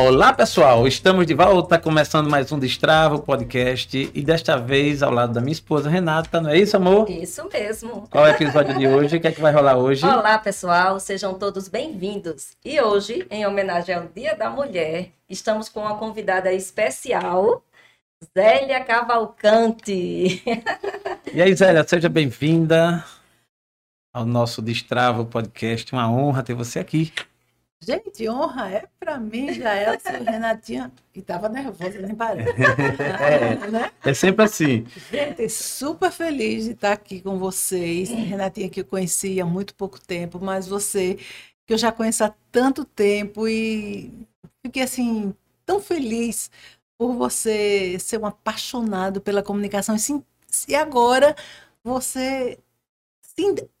[0.00, 5.32] Olá pessoal, estamos de volta, começando mais um Destrava, podcast, e desta vez ao lado
[5.32, 7.10] da minha esposa Renata, não é isso, amor?
[7.10, 8.06] Isso mesmo.
[8.08, 9.16] Qual é o episódio de hoje?
[9.16, 10.06] O que é que vai rolar hoje?
[10.06, 12.56] Olá pessoal, sejam todos bem-vindos.
[12.64, 17.64] E hoje, em homenagem ao Dia da Mulher, estamos com uma convidada especial,
[18.32, 20.42] Zélia Cavalcante.
[21.34, 23.04] E aí, Zélia, seja bem-vinda
[24.14, 27.12] ao nosso Destrava podcast, uma honra ter você aqui.
[27.80, 32.50] Gente, honra é para mim, já é o Renatinha, que estava nervosa, nem parece.
[32.60, 33.90] É, né?
[34.04, 34.84] é sempre assim.
[35.10, 38.10] Gente, super feliz de estar aqui com vocês.
[38.10, 41.18] Renatinha, que eu conheci há muito pouco tempo, mas você,
[41.64, 44.12] que eu já conheço há tanto tempo e
[44.64, 45.32] fiquei assim,
[45.64, 46.50] tão feliz
[46.98, 49.94] por você ser um apaixonado pela comunicação.
[49.96, 51.36] E, e agora
[51.84, 52.58] você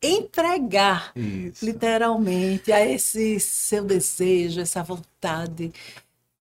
[0.02, 1.64] entregar Isso.
[1.64, 5.72] literalmente a esse seu desejo, essa vontade.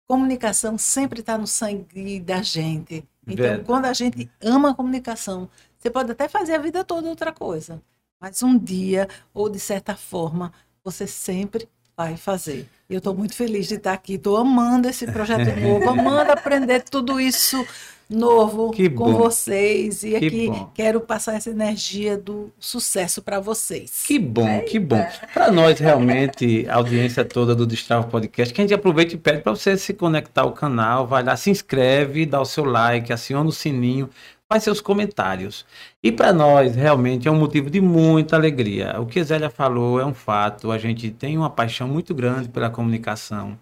[0.07, 3.03] Comunicação sempre está no sangue da gente.
[3.27, 7.31] Então, quando a gente ama a comunicação, você pode até fazer a vida toda outra
[7.31, 7.81] coisa,
[8.19, 10.51] mas um dia, ou de certa forma,
[10.83, 12.67] você sempre vai fazer.
[12.89, 17.19] Eu estou muito feliz de estar aqui, estou amando esse projeto novo, amando aprender tudo
[17.19, 17.65] isso
[18.11, 19.17] novo que com bom.
[19.17, 20.03] vocês.
[20.03, 20.71] E que aqui bom.
[20.73, 24.03] quero passar essa energia do sucesso para vocês.
[24.05, 24.65] Que bom, Eita.
[24.65, 25.03] que bom.
[25.33, 29.41] Para nós, realmente, a audiência toda do Destrava Podcast, que a gente aproveita e pede
[29.41, 33.49] para você se conectar ao canal, vai lá, se inscreve, dá o seu like, aciona
[33.49, 34.09] o sininho,
[34.51, 35.65] faz seus comentários.
[36.03, 38.99] E para nós, realmente, é um motivo de muita alegria.
[38.99, 42.69] O que Zélia falou é um fato, a gente tem uma paixão muito grande pela
[42.69, 43.57] comunicação.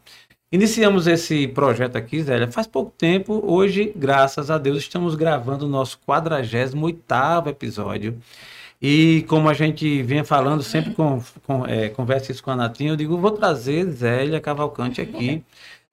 [0.52, 3.40] Iniciamos esse projeto aqui, Zélia, faz pouco tempo.
[3.46, 8.18] Hoje, graças a Deus, estamos gravando o nosso 48º episódio.
[8.82, 12.92] E como a gente vinha falando, sempre com, com é, conversa isso com a Natinha,
[12.92, 15.44] eu digo, vou trazer Zélia Cavalcante aqui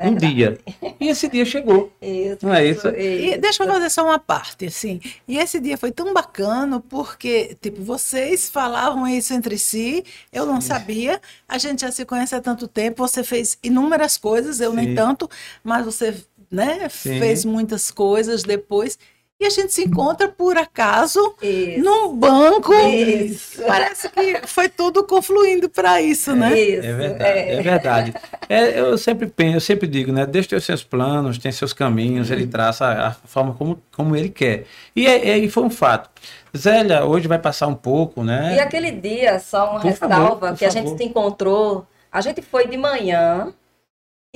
[0.00, 0.58] um dia.
[1.00, 1.92] E esse dia chegou.
[2.00, 2.88] Isso, não é isso?
[2.88, 5.00] E deixa eu fazer só uma parte, assim.
[5.26, 10.60] E esse dia foi tão bacana porque, tipo, vocês falavam isso entre si, eu não
[10.60, 11.20] sabia.
[11.48, 14.76] A gente já se conhece há tanto tempo, você fez inúmeras coisas, eu Sim.
[14.76, 15.28] nem tanto,
[15.64, 16.14] mas você,
[16.50, 17.18] né, Sim.
[17.18, 18.98] fez muitas coisas depois.
[19.38, 21.84] E a gente se encontra por acaso isso.
[21.84, 22.72] num banco.
[22.72, 23.62] Isso.
[23.66, 26.58] Parece que foi tudo confluindo para isso, né?
[26.58, 26.86] Isso.
[26.86, 27.38] É verdade.
[27.38, 28.14] É, é verdade.
[28.48, 30.24] É, eu sempre penso, eu sempre digo, né?
[30.24, 34.30] Deus tem os seus planos, tem seus caminhos, ele traça a forma como, como ele
[34.30, 34.64] quer.
[34.94, 36.08] E, é, e foi um fato.
[36.56, 38.54] Zélia, hoje vai passar um pouco, né?
[38.56, 40.66] E aquele dia, só uma por ressalva, favor, que favor.
[40.66, 43.52] a gente se encontrou, a gente foi de manhã,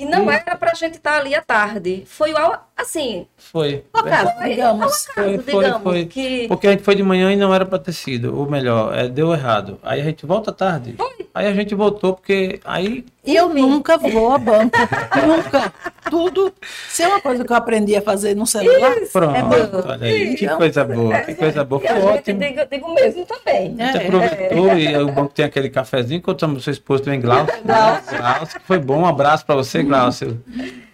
[0.01, 0.31] e não Isso.
[0.31, 2.03] era pra gente estar tá ali à tarde.
[2.07, 2.33] Foi
[2.81, 3.25] assim.
[3.37, 3.83] Foi.
[3.93, 5.05] Acaso, digamos.
[5.13, 6.05] Foi, foi, digamos, foi.
[6.05, 6.47] Que...
[6.47, 8.37] Porque a gente foi de manhã e não era pra ter sido.
[8.37, 9.79] Ou melhor, é, deu errado.
[9.83, 10.95] Aí a gente volta à tarde.
[10.97, 11.27] Foi.
[11.33, 13.05] Aí a gente voltou, porque aí.
[13.25, 14.77] E eu nunca vou a banco.
[15.25, 15.73] nunca.
[16.09, 16.53] Tudo.
[16.89, 18.97] Se é uma coisa que eu aprendi a fazer no celular.
[18.97, 19.13] Isso.
[19.13, 19.35] Pronto.
[19.35, 19.87] É banco.
[19.87, 20.35] Olha aí.
[20.35, 21.19] Que coisa boa.
[21.19, 21.81] Que coisa boa.
[21.81, 22.39] Foi ótimo.
[22.39, 23.75] Digo, digo mesmo também.
[23.79, 24.79] A gente é, aproveitou é.
[24.79, 26.17] e o banco tem aquele cafezinho.
[26.17, 27.53] Encontramos seu esposo também, Glaucio.
[27.63, 28.59] Glaucio.
[28.65, 29.01] Foi bom.
[29.01, 30.43] Um abraço pra você, Glaucio.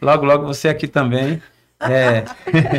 [0.01, 1.41] Logo, logo você aqui também.
[1.79, 2.23] É.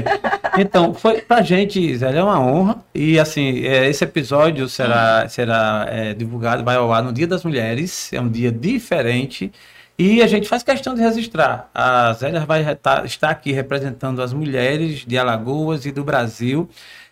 [0.58, 2.84] então, foi pra gente, Zé, é uma honra.
[2.94, 7.44] E assim, é, esse episódio será, será é, divulgado, vai ao ar no Dia das
[7.44, 8.12] Mulheres.
[8.12, 9.52] É um dia diferente.
[9.98, 11.68] E a gente faz questão de registrar.
[11.74, 12.64] A Zélia vai
[13.04, 16.68] estar aqui representando as mulheres de Alagoas e do Brasil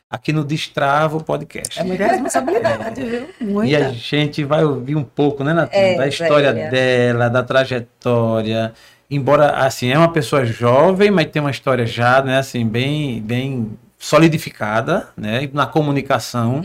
[0.08, 1.80] aqui no Destravo Podcast.
[1.80, 3.28] É muita responsabilidade, viu?
[3.40, 3.72] Muita.
[3.72, 5.70] E a gente vai ouvir um pouco, né, Nath?
[5.72, 8.72] É, da história dela, da trajetória
[9.10, 13.70] embora assim é uma pessoa jovem, mas tem uma história já, né, assim bem bem
[13.98, 16.62] solidificada, né, na comunicação.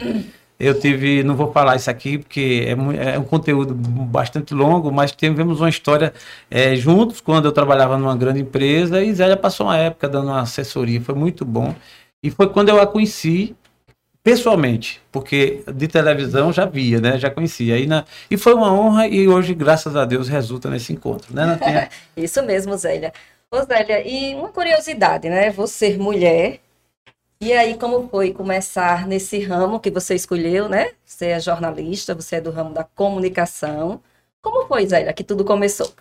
[0.59, 5.12] Eu tive, não vou falar isso aqui porque é, é um conteúdo bastante longo, mas
[5.12, 6.13] tivemos uma história
[6.52, 10.41] é, juntos quando eu trabalhava numa grande empresa e Zélia passou uma época dando uma
[10.41, 11.73] assessoria, foi muito bom.
[12.22, 13.56] E foi quando eu a conheci
[14.24, 17.18] pessoalmente, porque de televisão já via, né?
[17.18, 17.78] Já conhecia.
[17.78, 21.46] E, na, e foi uma honra e hoje, graças a Deus, resulta nesse encontro, né,
[21.46, 21.90] Natinha?
[22.16, 23.14] Isso mesmo, Zélia.
[23.50, 25.50] Ô, Zélia, e uma curiosidade, né?
[25.52, 26.59] Você mulher,
[27.41, 30.91] e aí como foi começar nesse ramo que você escolheu, né?
[31.03, 34.02] Você é jornalista, você é do ramo da comunicação.
[34.41, 35.91] Como foi, Zélia, que tudo começou?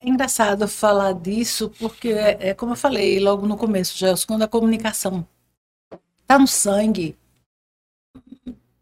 [0.00, 4.42] É engraçado falar disso, porque é, é como eu falei logo no começo, já quando
[4.42, 5.26] a comunicação
[6.26, 7.16] está no sangue.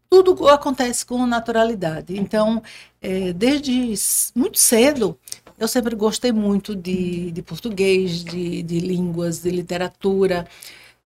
[0.09, 2.17] Tudo acontece com naturalidade.
[2.17, 2.61] Então,
[3.01, 3.93] é, desde
[4.35, 5.17] muito cedo,
[5.57, 10.47] eu sempre gostei muito de, de português, de, de línguas, de literatura.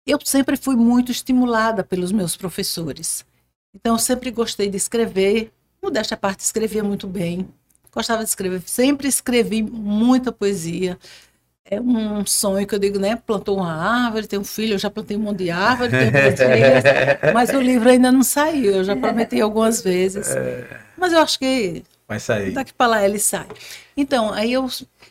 [0.06, 3.24] Eu sempre fui muito estimulada pelos meus professores.
[3.74, 5.52] Então, eu sempre gostei de escrever.
[5.82, 7.48] Modéstia à parte, escrevia muito bem.
[7.92, 8.60] Gostava de escrever.
[8.66, 10.98] Sempre escrevi muita poesia.
[11.68, 13.16] É um sonho que eu digo, né?
[13.16, 13.72] Plantou uma
[14.06, 16.84] árvore, tem um filho, eu já plantei um monte de árvore, tenho duas filhas,
[17.34, 20.28] mas o livro ainda não saiu, eu já prometi algumas vezes.
[20.96, 22.52] Mas eu acho que Vai sair.
[22.52, 23.46] daqui para lá ele sai.
[23.96, 24.68] Então, aí eu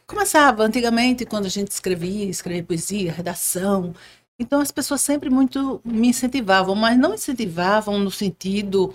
[0.07, 3.93] começava, antigamente, quando a gente escrevia, escrevia poesia, redação,
[4.39, 8.93] então as pessoas sempre muito me incentivavam, mas não incentivavam no sentido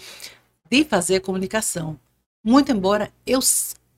[0.70, 1.98] de fazer comunicação.
[2.42, 3.40] Muito embora eu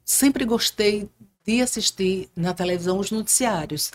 [0.05, 1.08] sempre gostei
[1.47, 3.93] de assistir na televisão os noticiários.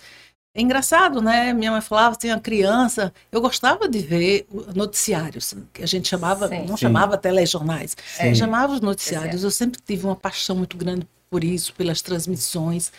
[0.55, 1.53] É engraçado, né?
[1.53, 6.61] Minha mãe falava, tinha criança, eu gostava de ver noticiários, que a gente chamava, Sim.
[6.61, 6.81] não Sim.
[6.81, 8.33] chamava telejornais, Sim.
[8.33, 9.43] chamava os noticiários.
[9.43, 12.91] Eu sempre tive uma paixão muito grande por isso, pelas transmissões,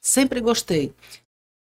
[0.00, 0.92] sempre gostei.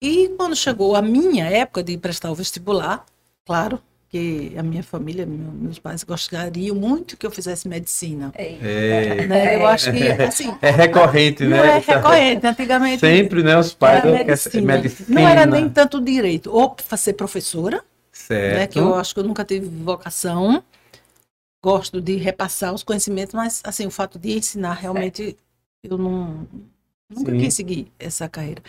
[0.02, 3.04] E quando chegou a minha época de prestar o vestibular,
[3.44, 3.82] claro
[4.14, 8.32] que a minha família, meu- meus pais gostariam muito que eu fizesse medicina.
[8.38, 8.64] Eita.
[8.64, 9.56] É, Né?
[9.56, 11.78] Eu acho que, assim, é recorrente, não né?
[11.78, 12.46] é recorrente.
[12.46, 13.58] Antigamente Sempre, né?
[13.58, 14.72] Os pais era não querem medicina.
[14.76, 15.20] medicina.
[15.20, 16.48] Não era nem tanto direito.
[16.52, 17.82] Ou ser professora,
[18.12, 18.56] certo.
[18.56, 20.62] né, que eu acho que eu nunca tive vocação.
[21.60, 25.36] Gosto de repassar os conhecimentos, mas assim, o fato de ensinar realmente
[25.82, 26.46] eu não
[27.10, 27.38] nunca Sim.
[27.38, 28.62] quis seguir essa carreira.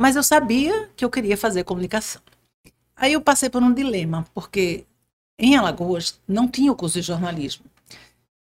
[0.00, 2.22] Mas eu sabia que eu queria fazer comunicação.
[3.00, 4.84] Aí eu passei por um dilema, porque
[5.38, 7.64] em Alagoas não tinha o curso de jornalismo.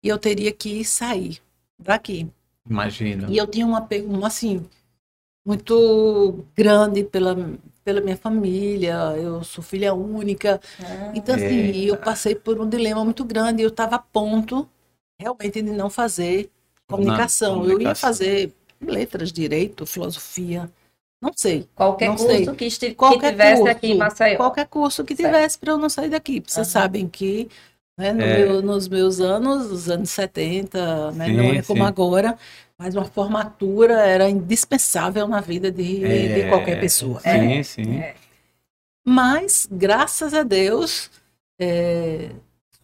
[0.03, 1.39] E eu teria que sair
[1.79, 2.27] daqui.
[2.69, 3.27] Imagina.
[3.29, 4.65] E eu tinha um apego, um, assim,
[5.45, 7.35] muito grande pela,
[7.85, 8.95] pela minha família.
[9.17, 10.59] Eu sou filha única.
[10.79, 11.77] Ah, Então, assim, Eita.
[11.87, 13.63] eu passei por um dilema muito grande.
[13.63, 14.67] Eu estava a ponto,
[15.17, 16.49] realmente, de não fazer
[16.85, 17.55] comunicação.
[17.55, 18.09] Eu ia comunicação.
[18.09, 20.69] fazer letras, direito, filosofia,
[21.21, 21.67] não sei.
[21.75, 22.45] Qualquer Não curso sei.
[22.55, 24.37] que, que Qualquer tivesse curso, aqui em Maceió.
[24.37, 26.41] Qualquer curso que tivesse para eu não sair daqui.
[26.45, 26.83] Vocês Aham.
[26.83, 27.49] sabem que
[27.97, 28.45] né, no É.
[28.45, 31.87] meu- nos meus anos, os anos 70, né, Sim, não é como sim.
[31.87, 32.37] agora,
[32.77, 37.19] mas uma formatura era indispensável na vida de, de É, qualquer pessoa.
[37.19, 37.97] Sim, sim.
[37.99, 38.15] É.
[39.05, 41.09] Mas, graças a Deus,
[41.59, 42.29] é,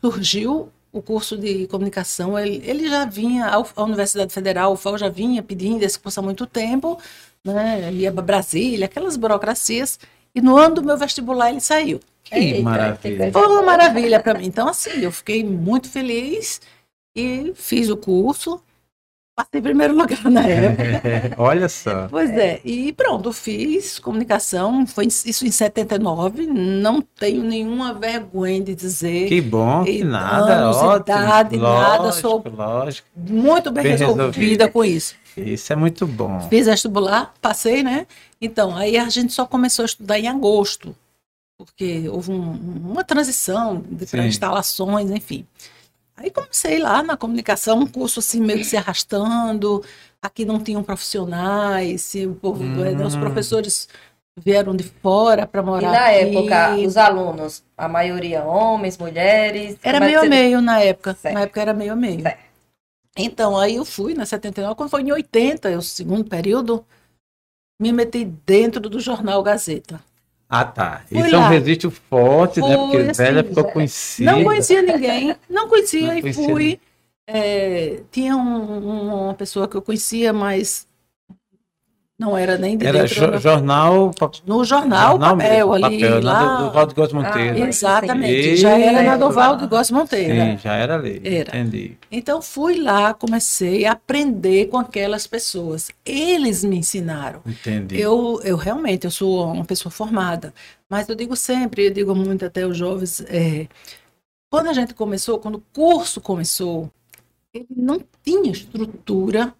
[0.01, 2.37] surgiu o curso de comunicação.
[2.39, 6.23] Ele, ele já vinha, a Universidade Federal, a UFAL já vinha pedindo esse curso há
[6.23, 6.99] muito tempo,
[7.45, 7.93] né?
[7.93, 9.99] ia para Brasília, aquelas burocracias.
[10.33, 11.99] E no ano do meu vestibular ele saiu.
[12.23, 13.31] Que Eita, maravilha.
[13.31, 14.47] Foi uma maravilha para mim.
[14.47, 16.59] Então, assim, eu fiquei muito feliz
[17.15, 18.59] e fiz o curso.
[19.35, 21.35] Passei em primeiro lugar na época.
[21.37, 22.07] Olha só.
[22.09, 28.73] Pois é, e pronto, fiz comunicação, foi isso em 79, não tenho nenhuma vergonha de
[28.73, 30.53] dizer, Que bom, que E nada.
[30.55, 31.17] anos, Ótimo.
[31.17, 33.07] idade, nada, lógico, sou- lógico.
[33.15, 34.69] muito bem, Bem resolvida resolvida.
[34.69, 35.15] com isso.
[35.35, 36.39] Isso é muito bom.
[36.49, 38.07] Fiz vestibular, passei, né?
[38.41, 40.95] Então, aí a gente só começou a estudar em agosto,
[41.57, 42.51] porque houve um-
[42.91, 44.27] uma transição para Sim.
[44.29, 45.45] instalações, enfim.
[46.17, 49.83] Aí comecei lá na comunicação, um curso assim meio que se arrastando.
[50.21, 52.75] Aqui não tinham profissionais, o povo, Hum.
[52.95, 53.87] né, os professores
[54.37, 56.15] vieram de fora para E morar na aqui.
[56.37, 59.77] época, os alunos, a maioria homens, mulheres.
[59.83, 61.13] Era é meio a meio na época.
[61.15, 61.33] Certo.
[61.35, 62.21] Na época era meio a meio.
[62.21, 62.45] Certo.
[63.17, 66.85] Então, aí eu fui na 79, quando foi em 80, o segundo período,
[67.79, 70.01] me meti dentro do jornal Gazeta.
[70.49, 71.01] Ah, tá.
[71.09, 71.49] Fui Isso é um lá.
[71.49, 72.67] registro forte, né?
[72.67, 73.71] Fui, Porque assim, velha ficou é.
[73.71, 74.31] conhecida.
[74.31, 76.79] Não conhecia ninguém, não conhecia Não e conhecia fui.
[77.27, 80.87] É, tinha um- uma pessoa que eu conhecia, mas
[82.17, 84.11] não era nem de Era jo- jornal,
[84.47, 86.55] no jornal, jornal papel mesmo, ali, papel, lá.
[86.57, 87.63] do, do Valdo Góes Monteiro.
[87.63, 88.55] Ah, Exatamente, Sim.
[88.55, 89.19] já era na Certo.
[89.19, 90.33] Doval de Góes Monteiro.
[90.33, 91.21] Sim, já era ali.
[91.25, 91.49] Era.
[91.57, 91.97] Entendi.
[92.09, 95.89] Então fui lá, comecei a aprender com aquelas pessoas.
[96.05, 97.41] Eles me ensinaram.
[97.45, 97.99] Entendi.
[97.99, 100.53] Eu, eu realmente, eu sou uma pessoa formada,
[100.89, 103.67] mas eu digo sempre, eu digo muito até os jovens, é,
[104.49, 106.89] quando a gente começou, quando o curso começou,
[107.53, 109.53] ele não tinha estrutura,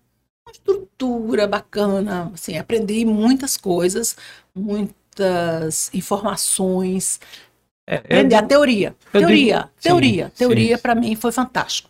[0.47, 4.15] uma estrutura bacana, assim, aprendi muitas coisas,
[4.53, 7.19] muitas informações,
[7.87, 11.89] É, aprendi a teoria, teoria, digo- teoria, sim, teoria para mim foi fantástico.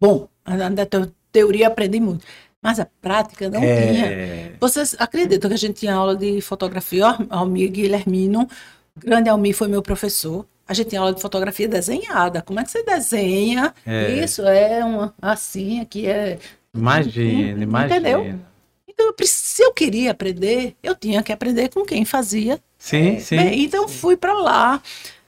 [0.00, 0.86] Bom, a- da
[1.32, 2.26] teoria aprendi muito,
[2.62, 4.06] mas a prática não tinha.
[4.06, 7.06] é, Vocês acreditam que a gente tinha aula de fotografia?
[7.06, 8.48] Al- Almir Guilhermino,
[8.96, 10.44] grande Almir foi meu professor.
[10.68, 12.42] A gente tinha aula de fotografia desenhada.
[12.42, 13.72] Como é que você desenha?
[13.86, 14.10] É.
[14.24, 16.38] Isso é uma assim, aqui é.
[16.76, 17.96] Imagina, imagina.
[17.96, 18.40] Entendeu?
[18.88, 22.60] Então, eu, se eu queria aprender, eu tinha que aprender com quem fazia.
[22.78, 23.36] Sim, sim.
[23.36, 24.82] Bem, então, fui para lá.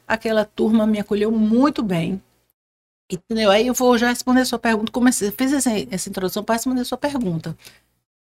[0.06, 2.20] Aquela turma me acolheu muito bem.
[3.10, 3.50] Entendeu?
[3.50, 4.92] Aí eu vou já responder a sua pergunta.
[4.92, 7.56] Comecei, fiz essa, essa introdução para responder a sua pergunta.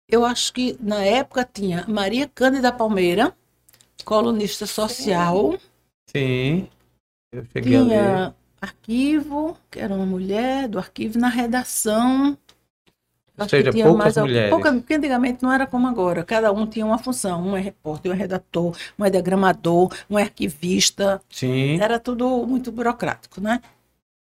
[0.10, 3.36] Eu acho que na época tinha Maria Cândida Palmeira,
[4.04, 5.58] colunista social,
[6.16, 6.68] Sim.
[7.32, 12.38] Eu cheguei tinha arquivo, que era uma mulher do arquivo, na redação.
[13.38, 14.50] Acho seja, poucas mais mulheres.
[14.52, 16.24] pouca- porque antigamente não era como agora.
[16.24, 17.42] Cada um tinha uma função.
[17.42, 21.20] Um é repórter, um é redator, um é diagramador, um é arquivista.
[21.30, 21.80] Sim.
[21.82, 23.60] Era tudo muito burocrático, né?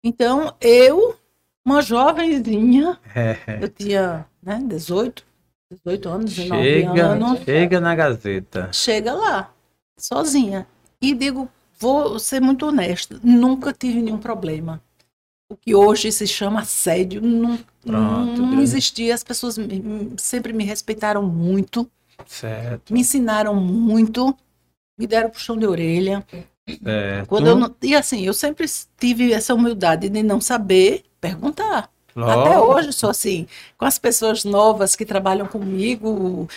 [0.04, 1.16] Então, eu,
[1.66, 3.36] uma jovenzinha, É.
[3.60, 5.24] eu tinha né, 18,
[5.70, 8.72] 18 anos, 19 Chega, anos, chega na Gazeta.
[8.72, 9.52] chega lá,
[9.98, 10.66] sozinha.
[11.02, 11.48] E digo,
[11.78, 14.80] vou ser muito honesta, nunca tive nenhum problema.
[15.50, 19.14] O que hoje se chama assédio não, Pronto, não existia.
[19.14, 19.56] As pessoas
[20.18, 21.88] sempre me respeitaram muito,
[22.26, 22.92] Certo.
[22.92, 24.36] me ensinaram muito,
[24.98, 26.24] me deram puxão de orelha.
[26.84, 27.26] certo.
[27.28, 28.66] Quando eu não- e assim, eu sempre
[28.98, 31.90] tive essa humildade de não saber perguntar.
[32.14, 32.74] Até Logo.
[32.74, 33.46] hoje sou assim,
[33.78, 36.48] com as pessoas novas que trabalham comigo,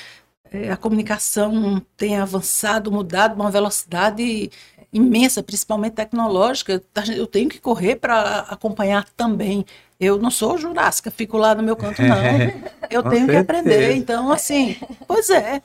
[0.51, 4.51] eh, a comunicação tem avançado, mudado uma velocidade
[4.93, 6.81] imensa, principalmente tecnológica.
[7.15, 9.65] Eu tenho que correr para acompanhar também.
[9.99, 12.15] Eu não sou jurássica, fico lá no meu canto, não.
[12.89, 13.95] Eu tenho que aprender.
[13.95, 15.63] Então, assim, pois é.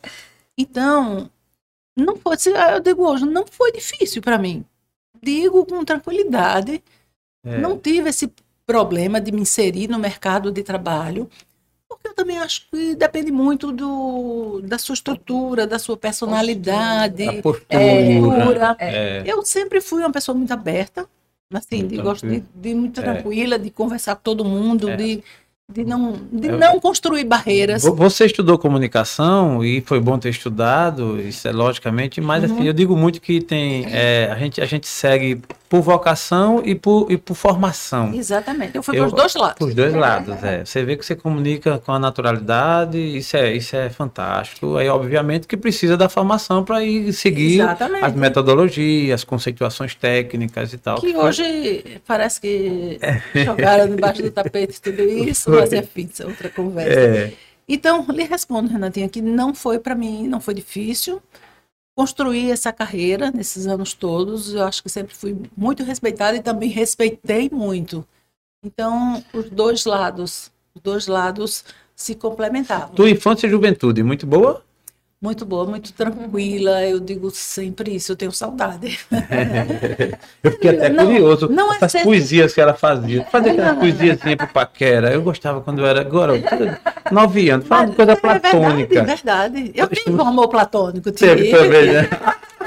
[0.56, 1.28] Então,
[1.94, 2.37] não foi,
[2.73, 4.64] eu digo hoje, não foi difícil para mim.
[5.23, 6.82] Digo com tranquilidade.
[7.44, 7.58] É.
[7.58, 8.32] Não tive esse
[8.64, 11.28] problema de me inserir no mercado de trabalho,
[12.00, 17.43] porque eu também acho que depende muito do, da sua estrutura, da sua personalidade, A
[17.43, 17.81] postura.
[18.21, 18.76] postura.
[18.78, 19.23] É.
[19.26, 21.07] Eu sempre fui uma pessoa muito aberta,
[21.52, 23.02] assim, de, Muito gosto de, de muito É.
[23.02, 24.97] tranquila, de conversar com todo mundo, É.
[24.97, 25.23] de,
[25.71, 26.52] de não, de É.
[26.57, 27.83] não construir barreiras.
[27.83, 32.57] Vo- Você estudou comunicação e foi bom ter estudado, isso é logicamente, mas Uhum.
[32.57, 36.75] assim, eu digo muito que tem, é, a, gente, a gente segue por vocação e
[36.75, 38.15] por, e por formação.
[38.15, 38.75] Exatamente.
[38.75, 39.59] Eu fui para os dois lados.
[39.59, 40.65] Por dois lados, é.
[40.65, 44.77] Você vê que você comunica com a naturalidade, isso é, isso é fantástico.
[44.77, 48.05] Aí, obviamente, que precisa da formação para ir seguir Exatamente.
[48.05, 51.01] as metodologias, as conceituações técnicas e tal.
[51.01, 52.99] Que hoje parece que
[53.35, 56.99] jogaram debaixo do tapete tudo isso, mas é fixa, outra conversa.
[56.99, 57.33] É,
[57.69, 61.21] Então, lhe respondo, Renatinha, que não foi para mim, não foi difícil
[61.99, 64.55] construir essa carreira nesses anos todos.
[64.55, 68.07] Eu acho que sempre fui muito respeitada e também respeitei muito.
[68.64, 71.64] Então, os dois lados, os dois lados
[71.97, 72.95] se complementavam.
[72.95, 74.64] tua infância e juventude, muito boa?
[75.21, 76.81] Muito boa, muito tranquila.
[76.85, 79.01] Eu digo sempre isso, eu tenho saudade.
[80.45, 81.49] Eu fiquei até Não, curioso.
[81.49, 83.25] não é essas ser- poesias que ela fazia.
[83.31, 85.13] Fazia aquelas poesiazinhas pro Paquera.
[85.13, 86.01] Eu gostava quando eu era.
[86.03, 86.35] Agora,
[87.11, 87.67] nove anos.
[87.67, 89.05] Fala uma coisa é platônica.
[89.05, 89.73] verdade, verdade.
[89.75, 91.11] Eu temos- um amor platônico.
[91.11, 92.09] Teve também, né?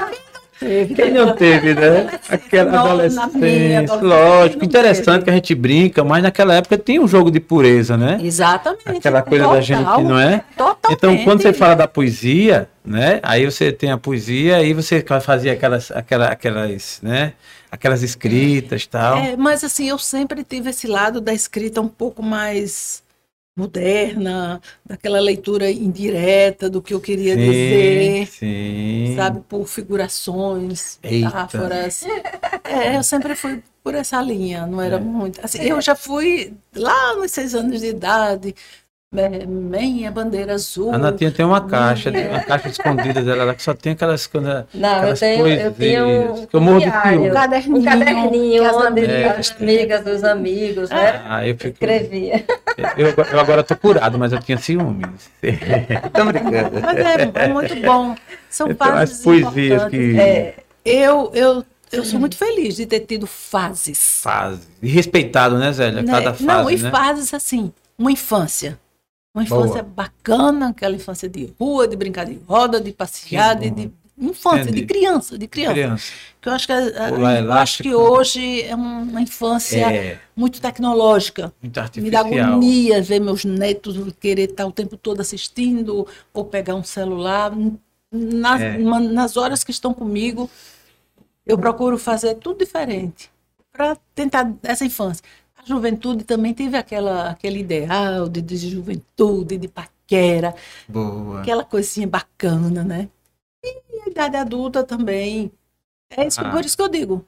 [0.62, 0.94] Teve.
[0.94, 2.20] Quem não teve, né?
[2.30, 3.96] Aquela adolescência.
[4.00, 8.18] Lógico, interessante que a gente brinca, mas naquela época tinha um jogo de pureza, né?
[8.22, 8.98] Exatamente.
[8.98, 10.44] Aquela coisa da gente, Total, não é?
[10.56, 10.92] Totalmente.
[10.92, 13.20] Então, quando você fala da poesia, né?
[13.22, 17.32] Aí você tem a poesia, aí você fazia aquelas, aquela, aquelas, né?
[17.70, 19.16] Aquelas escritas e tal.
[19.16, 23.01] É, mas assim, eu sempre tive esse lado da escrita um pouco mais
[23.56, 29.14] moderna, daquela leitura indireta do que eu queria dizer, sim.
[29.14, 31.26] sabe, por figurações, Eita.
[31.26, 32.04] metáforas.
[32.64, 35.44] É, eu sempre fui por essa linha, não era muito.
[35.44, 38.54] Assim, eu já fui lá nos seis anos de idade,
[39.14, 40.92] é, minha bandeira azul.
[40.92, 44.26] A Natinha tem uma caixa, tem uma caixa escondida dela lá que só tem aquelas
[44.26, 44.64] coisas.
[44.72, 47.24] Não, eu Aquelas tenho, eu tenho poesias, um, que eu morro diário.
[47.30, 51.22] Um caderninho, um caderninho as onde amigas as amigas dos amigos, né?
[51.26, 51.68] Ah, eu fico.
[51.74, 52.44] Escrevia.
[52.96, 55.30] Eu, eu agora tô curado, mas eu tinha ciúmes.
[56.14, 56.80] Tô brincando.
[56.80, 58.14] Mas é, é muito bom.
[58.48, 59.90] São Eu umas fases poesias importantes.
[60.14, 60.54] que É,
[60.84, 64.20] Eu, eu, eu sou muito feliz de ter tido fases.
[64.22, 64.62] fase.
[64.82, 66.02] E respeitado, né, Zélia?
[66.02, 66.10] né?
[66.10, 66.90] Cada fase, Não, e né?
[66.90, 68.78] fases assim, uma infância.
[69.34, 69.62] Uma Boa.
[69.64, 74.64] infância bacana, aquela infância de rua, de brincar de roda, de passear, de, de infância,
[74.64, 74.80] Entendi.
[74.82, 75.72] de criança, de criança.
[75.72, 76.12] Criança.
[76.40, 76.72] Que eu acho que,
[77.14, 81.44] Pular eu acho que hoje é uma infância É, muito tecnológica.
[81.44, 81.82] muito Me dá
[82.20, 82.44] artificial.
[82.46, 87.52] agonia ver meus netos querer estar o tempo todo assistindo ou pegar um celular.
[88.14, 88.76] Nas, É.
[88.76, 90.50] ma- nas horas que estão comigo,
[91.46, 93.30] eu procuro fazer tudo diferente
[93.72, 95.24] para tentar essa infância.
[95.62, 100.54] A juventude também teve aquela, aquele ideal de, de juventude, de paquera,
[100.88, 101.40] Boa.
[101.40, 103.08] aquela coisinha bacana, né?
[103.64, 105.52] E a idade adulta também.
[106.10, 106.50] É isso, Ah.
[106.50, 107.24] por isso que eu digo.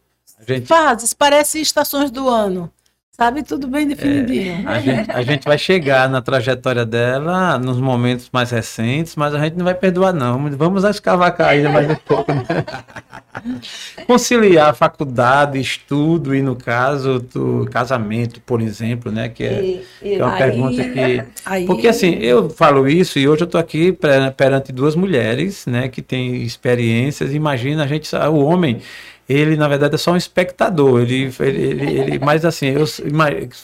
[0.46, 2.70] Gente, Fases, parece estações do ano.
[3.16, 4.68] Sabe, tudo bem definidinho.
[4.68, 9.38] a, gente, a gente vai chegar na trajetória dela nos momentos mais recentes, mas a
[9.38, 10.50] gente não vai perdoar, não.
[10.56, 12.32] Vamos escavacar ainda mais um pouco.
[12.32, 12.42] Né?
[14.04, 19.28] Conciliar faculdade, estudo e, no caso, do casamento, por exemplo, né?
[19.28, 22.88] Que é, e, que e, é uma Aí- pergunta que Aí- Porque assim, eu falo
[22.88, 27.32] isso e hoje eu estou aqui per- perante duas mulheres, né, que têm experiências.
[27.32, 28.80] Imagina a gente, o homem,
[29.28, 31.02] ele na verdade é só um espectador.
[31.02, 32.84] Ele, ele, ele, ele mas assim, eu,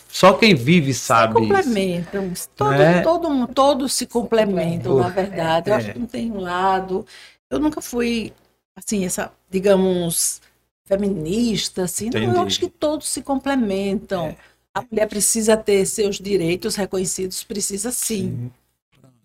[0.08, 1.34] só quem vive sabe.
[1.34, 2.32] Se complementam.
[2.56, 3.00] Todo, né?
[3.02, 5.70] todo, todos se complementam, na verdade.
[5.70, 5.76] Eu é.
[5.76, 7.06] acho que não tem um lado.
[7.50, 8.32] Eu nunca fui
[8.74, 10.40] assim, essa, digamos,
[10.84, 12.10] feminista, assim.
[12.12, 14.26] Não, eu acho que todos se complementam.
[14.26, 14.36] É.
[14.74, 18.50] A mulher precisa ter seus direitos reconhecidos, precisa sim.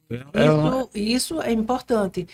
[0.10, 0.20] sim.
[0.34, 2.28] É isso, isso é importante.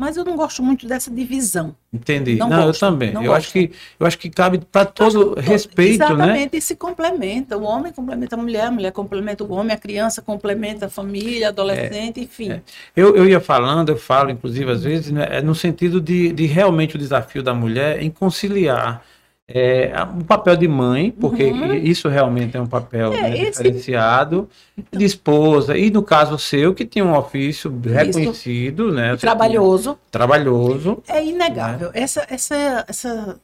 [0.00, 1.74] Mas eu não gosto muito dessa divisão.
[1.92, 2.36] Entendi.
[2.36, 3.12] Não, não gosto, eu também.
[3.12, 6.24] Não eu acho que eu acho que cabe para todo respeito, exatamente, né?
[6.26, 7.58] Exatamente, e se complementa.
[7.58, 11.48] O homem complementa a mulher, a mulher complementa o homem, a criança complementa a família,
[11.48, 12.52] adolescente, é, enfim.
[12.52, 12.62] É.
[12.94, 16.46] Eu, eu ia falando, eu falo, inclusive, às vezes, né, é no sentido de, de
[16.46, 19.02] realmente o desafio da mulher em conciliar
[19.50, 19.90] é,
[20.20, 21.72] o papel de mãe, porque uhum.
[21.72, 23.62] isso realmente é um papel é, né, esse...
[23.62, 24.46] diferenciado,
[24.92, 29.16] de esposa, e no caso seu, que tinha um ofício reconhecido, né?
[29.16, 29.92] Trabalhoso.
[29.94, 30.10] Tinha...
[30.10, 31.02] Trabalhoso.
[31.08, 31.88] É inegável.
[31.88, 32.00] Né?
[32.02, 33.40] Essa, essa, essa,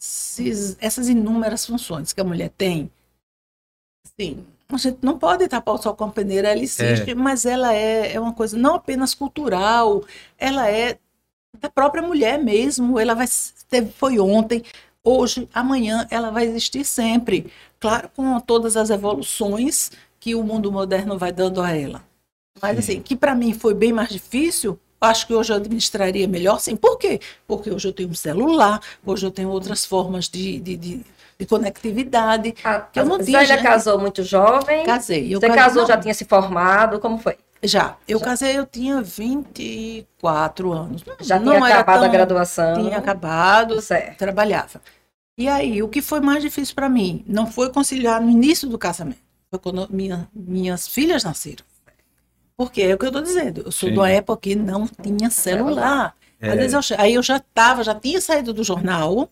[0.00, 2.90] esses, essas inúmeras funções que a mulher tem,
[4.18, 7.14] sim, a gente não pode tapar o sol com a peneira, ela existe, é.
[7.14, 10.02] mas ela é, é uma coisa não apenas cultural,
[10.38, 10.96] ela é
[11.60, 13.26] da própria mulher mesmo, ela vai
[13.96, 14.62] foi ontem,
[15.04, 17.50] hoje, amanhã, ela vai existir sempre.
[17.80, 19.90] Claro, com todas as evoluções
[20.20, 22.02] que o mundo moderno vai dando a ela.
[22.60, 22.78] Mas, sim.
[22.78, 26.76] assim, que para mim foi bem mais difícil, acho que hoje eu administraria melhor, sim.
[26.76, 27.20] Por quê?
[27.46, 31.06] Porque hoje eu tenho um celular, hoje eu tenho outras formas de, de, de,
[31.38, 32.54] de conectividade.
[32.64, 33.18] Ah, que eu não.
[33.18, 34.84] Você já casou muito jovem?
[34.84, 35.34] Casei.
[35.34, 36.98] Você casou, já tinha se formado?
[36.98, 37.36] Como foi?
[37.62, 37.96] Já.
[38.06, 38.24] Eu já.
[38.24, 41.04] casei, eu tinha 24 anos.
[41.20, 42.74] Já não tinha acabado tão, a graduação?
[42.74, 44.16] Tinha acabado, certo.
[44.18, 44.80] trabalhava.
[45.36, 47.24] E aí, o que foi mais difícil para mim?
[47.26, 49.18] Não foi conciliar no início do casamento.
[49.50, 51.64] Foi quando minha, minhas filhas nasceram.
[52.56, 53.62] Porque é o que eu estou dizendo.
[53.66, 53.94] Eu sou Sim.
[53.94, 56.14] de uma época que não tinha celular.
[56.40, 56.50] É.
[56.50, 59.28] Às vezes eu, aí eu já estava, já tinha saído do jornal,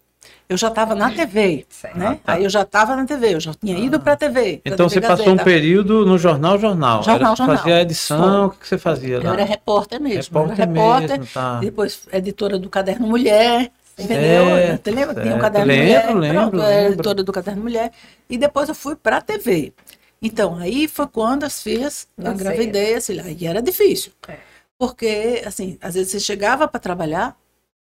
[0.49, 2.21] eu já estava na TV, né?
[2.27, 4.61] Aí eu já estava na TV, eu já tinha ido para a TV.
[4.65, 7.03] Então TV você passou um período no jornal, jornal.
[7.03, 7.57] Jornal, era, jornal.
[7.57, 9.25] Fazia edição, o que você fazia lá?
[9.25, 10.39] Eu era repórter mesmo.
[10.39, 11.59] Repórter, repórter mesmo, tá.
[11.61, 13.71] Depois editora do Caderno Mulher.
[13.99, 14.57] Entendeu?
[14.57, 16.15] É, Você lembra que tinha um caderno lembro, mulher?
[16.15, 16.71] Lembro, Pronto, lembro.
[16.71, 17.93] era editora do caderno mulher.
[18.29, 19.73] E depois eu fui para a TV.
[20.21, 24.13] Então, aí foi quando as filhas, na gravidez, assim, aí era difícil.
[24.29, 24.37] É.
[24.79, 27.37] Porque, assim, às vezes você chegava para trabalhar,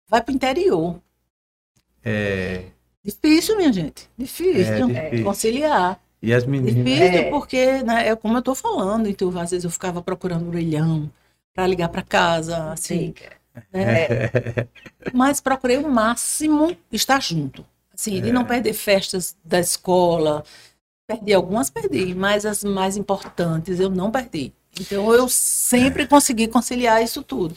[0.07, 0.95] vai para o interior.
[2.05, 2.65] É.
[3.03, 4.09] Difícil, minha gente.
[4.17, 5.25] Difícil, é, difícil.
[5.25, 5.99] conciliar.
[6.21, 6.75] E as meninas.
[6.75, 7.29] Difícil é.
[7.29, 11.11] porque, né, é como eu estou falando, então às vezes eu ficava procurando orelhão
[11.53, 13.13] para ligar para casa, assim.
[13.17, 13.61] Sim.
[13.71, 14.03] Né?
[14.03, 14.67] É.
[15.13, 17.65] Mas procurei o máximo estar junto.
[17.93, 18.45] Assim, de não é.
[18.45, 20.43] perder festas da escola.
[21.07, 24.51] Perdi algumas, perdi, mas as mais importantes eu não perdi.
[24.79, 27.55] Então eu sempre consegui conciliar isso tudo.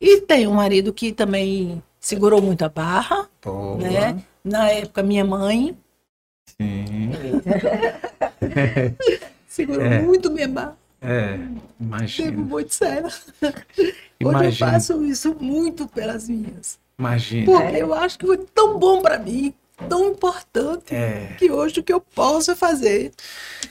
[0.00, 3.76] E tem um marido que também segurou muito a barra, Boa.
[3.76, 4.22] né?
[4.44, 5.76] Na época minha mãe.
[6.60, 7.10] Sim.
[9.46, 10.00] segurou é.
[10.00, 10.76] muito minha barra.
[11.00, 11.38] É,
[11.78, 12.32] imagina.
[12.32, 13.08] Muito sério.
[14.18, 14.48] Imagina.
[14.48, 16.78] Hoje eu faço isso muito pelas minhas.
[16.98, 17.46] Imagina.
[17.46, 19.54] Porque eu acho que foi tão bom para mim,
[19.88, 21.34] tão importante, é.
[21.38, 23.12] que hoje o que eu posso fazer.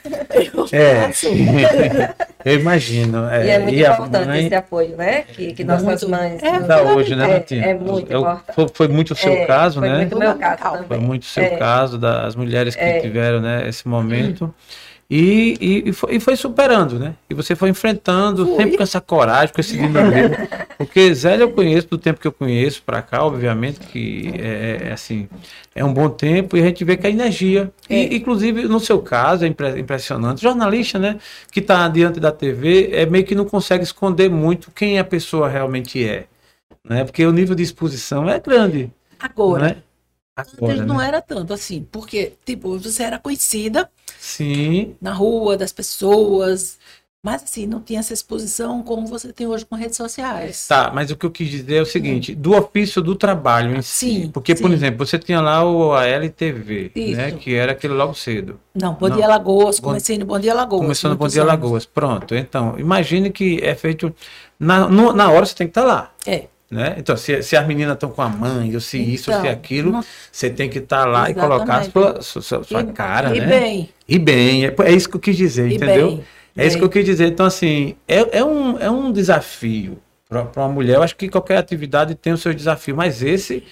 [0.06, 1.08] Eu é.
[1.08, 1.28] faço.
[2.46, 3.28] eu imagino.
[3.30, 4.46] É, e é muito e importante mãe...
[4.46, 5.24] esse apoio, né?
[5.24, 6.42] Que, que nossas mães.
[6.42, 7.66] É, dá hoje, né, Natinha?
[7.66, 8.56] É, é muito eu, importante.
[8.56, 9.98] Foi, foi, muito o seu é, caso, foi né?
[9.98, 10.88] Muito meu caso também.
[10.88, 11.58] Foi muito o seu é.
[11.58, 14.46] caso, das mulheres que tiveram né, esse momento.
[14.46, 14.87] Hum.
[15.10, 17.16] E, e, e, foi, e, foi, superando, né?
[17.30, 18.58] E você foi enfrentando, foi.
[18.58, 20.36] sempre com essa coragem, com esse dinamismo.
[20.78, 24.92] Porque Zélia eu conheço do tempo que eu conheço para cá, obviamente, que é, é,
[24.92, 25.30] assim,
[25.74, 27.96] é um bom tempo e a gente vê que a energia, é.
[27.96, 30.42] e, inclusive no seu caso, é impressionante.
[30.42, 31.18] Jornalista, né,
[31.54, 35.48] que está diante da TV, é meio que não consegue esconder muito quem a pessoa
[35.48, 36.26] realmente é.
[36.84, 37.06] Né?
[37.06, 38.92] Porque o nível de exposição é grande.
[39.20, 39.68] Agora.
[39.70, 39.78] Né?
[40.38, 41.08] Agora, Antes não né?
[41.08, 44.96] era tanto assim, porque, tipo, você era conhecida Sim.
[45.02, 46.78] na rua, das pessoas,
[47.24, 50.68] mas assim, não tinha essa exposição como você tem hoje com redes sociais.
[50.68, 53.82] Tá, mas o que eu quis dizer é o seguinte, do ofício do trabalho em
[53.82, 54.30] sim, si.
[54.32, 54.62] Porque, sim.
[54.62, 57.32] por exemplo, você tinha lá o ALTV, né?
[57.32, 58.60] Que era aquele logo cedo.
[58.76, 60.84] Não, Bom Dia Lagoas, comecei no Bom Dia Lagoas.
[60.84, 61.52] Começou no Bom Dia anos.
[61.52, 62.36] Lagoas, pronto.
[62.36, 64.14] Então, imagine que é feito.
[64.60, 66.12] Na, no, na hora você tem que estar tá lá.
[66.26, 66.48] É.
[66.70, 66.96] Né?
[66.98, 69.48] Então, se, se as meninas estão com a mãe, ou se então, isso, ou se
[69.48, 70.04] aquilo, não...
[70.30, 71.38] você tem que estar tá lá Exatamente.
[71.38, 73.48] e colocar a sua, sua, sua e, cara, e né?
[73.48, 73.90] bem.
[74.06, 76.08] E bem, é, é isso que eu quis dizer, e entendeu?
[76.08, 76.26] Bem,
[76.58, 76.68] é bem.
[76.68, 77.28] isso que eu quis dizer.
[77.28, 80.96] Então, assim, é, é, um, é um desafio para uma mulher.
[80.96, 83.64] Eu acho que qualquer atividade tem o seu desafio, mas esse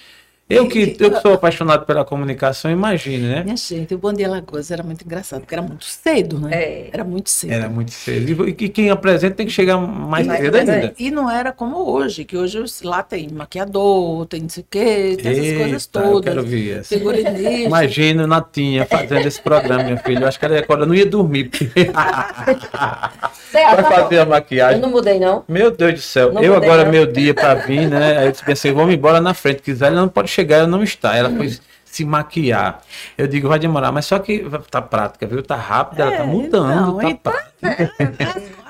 [0.48, 3.44] Eu que, eu que sou apaixonado pela comunicação, imagine, né?
[3.44, 6.50] Minha gente, o Bom Dia Lagoas era muito engraçado, porque era muito cedo, né?
[6.54, 6.90] É.
[6.94, 7.52] Era muito cedo.
[7.52, 8.48] Era muito cedo.
[8.48, 10.94] E que quem apresenta tem que chegar mais Mais cedo ainda.
[11.00, 15.18] E não era como hoje, que hoje lá tem maquiador, tem não sei o quê,
[15.20, 16.46] tem essas coisas Eita, eu quero todas.
[16.52, 16.90] ver essa.
[16.96, 17.50] Figurinista.
[17.50, 20.26] Imagina Natinha fazendo esse programa, minha filha.
[20.26, 21.46] Eu acho que ela agora não ia dormir.
[21.50, 24.80] porque Você Vai fazer a Eu maquiagem.
[24.82, 25.44] não mudei, não.
[25.48, 26.32] Meu Deus do céu.
[26.32, 26.92] Não eu mudei, agora, não.
[26.92, 28.20] meu dia pra vir, né?
[28.20, 29.62] Aí eu pensei, vamos embora na frente.
[29.62, 31.16] Quiser, ela não pode chegar, ela não está.
[31.16, 32.82] Ela foi se maquiar.
[33.18, 35.42] Eu digo, vai demorar, mas só que tá prática, viu?
[35.42, 36.72] Tá rápida, ela tá É, mudando.
[36.74, 38.56] então, tá então, prática.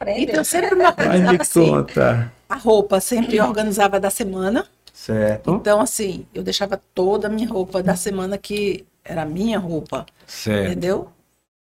[0.00, 0.22] Aprende.
[0.32, 1.66] Então sempre organizava me assim.
[1.70, 2.32] conta.
[2.48, 4.66] A roupa sempre organizava da semana.
[4.92, 9.58] Certo, Então, assim, eu deixava toda a minha roupa da semana que era a minha
[9.58, 10.66] roupa, certo.
[10.72, 11.08] entendeu?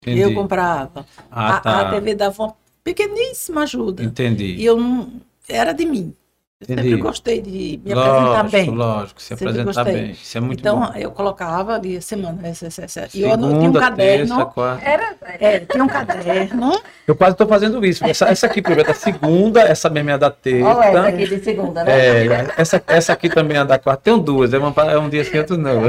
[0.01, 0.21] Entendi.
[0.21, 1.05] Eu comprava.
[1.31, 1.79] Ah, a, tá.
[1.81, 4.03] a TV dava uma pequeníssima ajuda.
[4.03, 4.55] Entendi.
[4.55, 5.11] E eu não.
[5.49, 6.13] Era de mim.
[6.61, 6.83] Eu Entendi.
[6.83, 8.69] sempre gostei de me apresentar lógico, bem.
[8.69, 9.93] lógico, se Sempre apresentar gostei.
[10.01, 10.11] bem.
[10.11, 10.91] Isso é muito então, bom.
[10.95, 12.47] eu colocava ali a semana.
[12.47, 13.09] Essa, essa, essa.
[13.13, 14.27] E eu tinha um caderno.
[14.37, 14.85] terça, quarta.
[14.85, 15.15] Era.
[15.21, 16.81] É, tinha um caderno.
[17.05, 18.05] Eu quase estou fazendo isso.
[18.05, 20.65] Essa, essa aqui, primeiro, é da segunda, essa mesma é da terça.
[20.69, 21.91] Olha essa aqui de segunda, né?
[21.91, 24.03] É, essa, essa aqui também é da quarta.
[24.03, 25.83] Tem duas, é, uma, é um dia sim, outro não.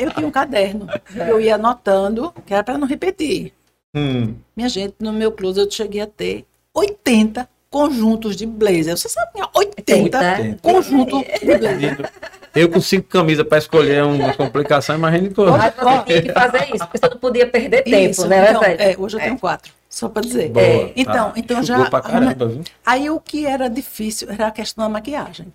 [0.00, 0.88] Eu tinha um caderno.
[1.14, 3.52] Eu ia anotando, que era para não repetir.
[3.94, 8.96] Hum, Minha gente, no meu closet eu cheguei a ter 80 conjuntos de blazer.
[8.96, 10.58] Você sabe, tinha 80 80.
[10.62, 12.12] conjuntos de blazer.
[12.54, 16.32] Eu com cinco camisas para escolher uma complicação, imagine que eu- Mas você tinha que
[16.32, 19.38] fazer isso, porque você não podia perder tempo, Isso, né, então, é, hoje eu tenho
[19.38, 20.50] quatro, só para dizer.
[20.50, 21.32] Boa, É, então, tá.
[21.34, 21.90] então Chugou já.
[21.90, 22.62] pra caramba, viu?
[22.84, 25.46] Aí o que era difícil era a questão da maquiagem.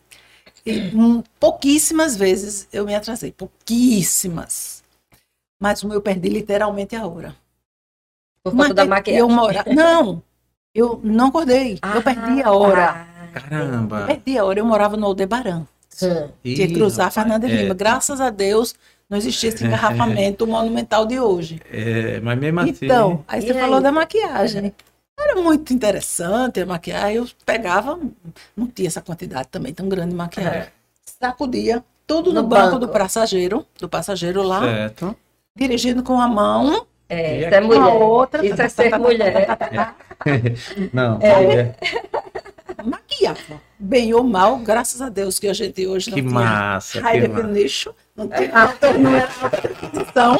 [0.66, 4.84] E, hum, pouquíssimas vezes eu me atrasei, pouquíssimas.
[5.62, 7.36] Mas eu perdi literalmente a hora.
[8.44, 9.20] Por conta da Mas maquiagem.
[9.20, 9.64] Eu mora...
[9.68, 10.24] Não,
[10.80, 11.80] eu não acordei.
[11.96, 13.08] eu perdi a hora.
[13.34, 14.06] Ah, Caramba.
[14.06, 14.60] Perdi a hora.
[14.60, 15.66] Eu morava no Aldebaran.
[16.44, 17.74] Tinha que cruzar Fernanda é, Lima.
[17.74, 18.76] Graças a Deus,
[19.10, 21.60] não existia esse engarrafamento monumental de hoje.
[21.72, 22.86] É, mas mesmo assim.
[22.86, 23.60] Então, aí E você aí?
[23.60, 24.74] falou da maquiagem.
[25.20, 27.16] Era muito interessante a maquiagem.
[27.18, 28.00] Eu pegava,
[28.56, 30.60] não tinha essa quantidade também tão grande de maquiagem.
[30.62, 30.68] É.
[31.20, 32.80] Sacudia tudo no, No banco, banco.
[32.80, 35.16] do passageiro, do passageiro lá, Certo.
[35.58, 37.82] dirigindo com a mão, É, isso é mulher.
[37.94, 38.46] outra.
[38.46, 39.48] Isso é ser mulher.
[40.94, 41.60] Não, É.
[41.60, 41.76] é.
[42.84, 43.62] Maquiava.
[43.80, 47.00] Bem ou mal, graças a Deus que a gente hoje que não tinha massa.
[47.02, 47.44] high Que massa.
[47.44, 48.94] definition, não não era alta
[49.62, 50.40] definição,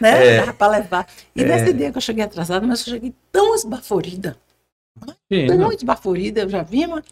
[0.00, 0.26] né?
[0.26, 0.40] É.
[0.40, 1.06] Dava para levar.
[1.34, 4.36] E nesse dia que eu cheguei atrasada, mas eu cheguei tão esbaforida,
[5.30, 5.56] Imagina.
[5.56, 7.04] tão esbaforida, eu já vinha, mas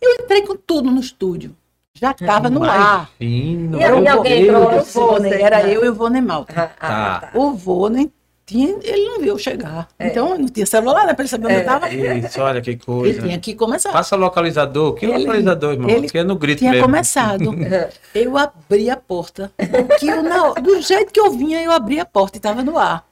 [0.00, 1.56] eu entrei com tudo no estúdio.
[1.96, 3.08] Já estava no ar.
[3.20, 5.06] E aí Meu alguém Deus entrou, do O céu.
[5.06, 6.52] Vônei, você- era eu e o Vônei Malta.
[6.56, 7.26] Ah, ah, Tá.
[7.28, 7.38] tá.
[7.38, 8.10] O Vônei,
[8.44, 9.86] tinha, ele não viu eu chegar.
[9.96, 10.08] É.
[10.08, 11.14] Então, não tinha celular, né?
[11.14, 11.58] Para ele saber onde É.
[11.58, 11.88] eu estava.
[11.94, 13.22] Isso, olha que Ele coisa.
[13.22, 13.92] tinha que começar.
[13.92, 14.94] Passa localizador.
[14.94, 15.88] Que Ele- localizador, irmão?
[15.88, 16.84] ele que é no grito Tinha mesmo.
[16.86, 17.44] começado.
[18.12, 19.52] Eu abri a porta.
[20.00, 22.76] Que eu, na- do jeito que eu vinha, eu abri a porta e estava no
[22.76, 23.04] ar.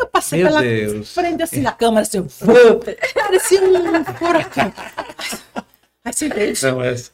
[0.00, 1.12] Eu passei Meu pela Deus.
[1.12, 2.80] frente assim da câmera, assim, eu,
[3.14, 4.72] parecia um furacão.
[6.04, 7.10] Aí sentei, disse, Não, essa.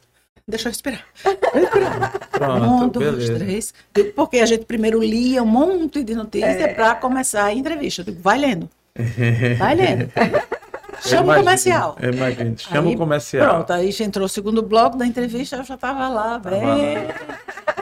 [0.49, 0.71] Deixa eu.
[0.71, 2.11] Eu esperava.
[2.31, 3.35] Pronto, Um, dois, beleza.
[3.45, 3.75] três.
[3.95, 6.69] Eu- Porque a gente primeiro lia um monte de notícias É.
[6.69, 8.01] para começar a entrevista.
[8.03, 8.69] Eu digo, vai lendo,
[9.59, 10.11] vai lendo.
[10.17, 11.97] Eu Chama o comercial.
[12.01, 12.55] eu imagino.
[12.59, 13.49] Chama Aí, o comercial.
[13.55, 17.07] Pronto, aí já entrou o segundo bloco da entrevista, eu já estava lá, bem,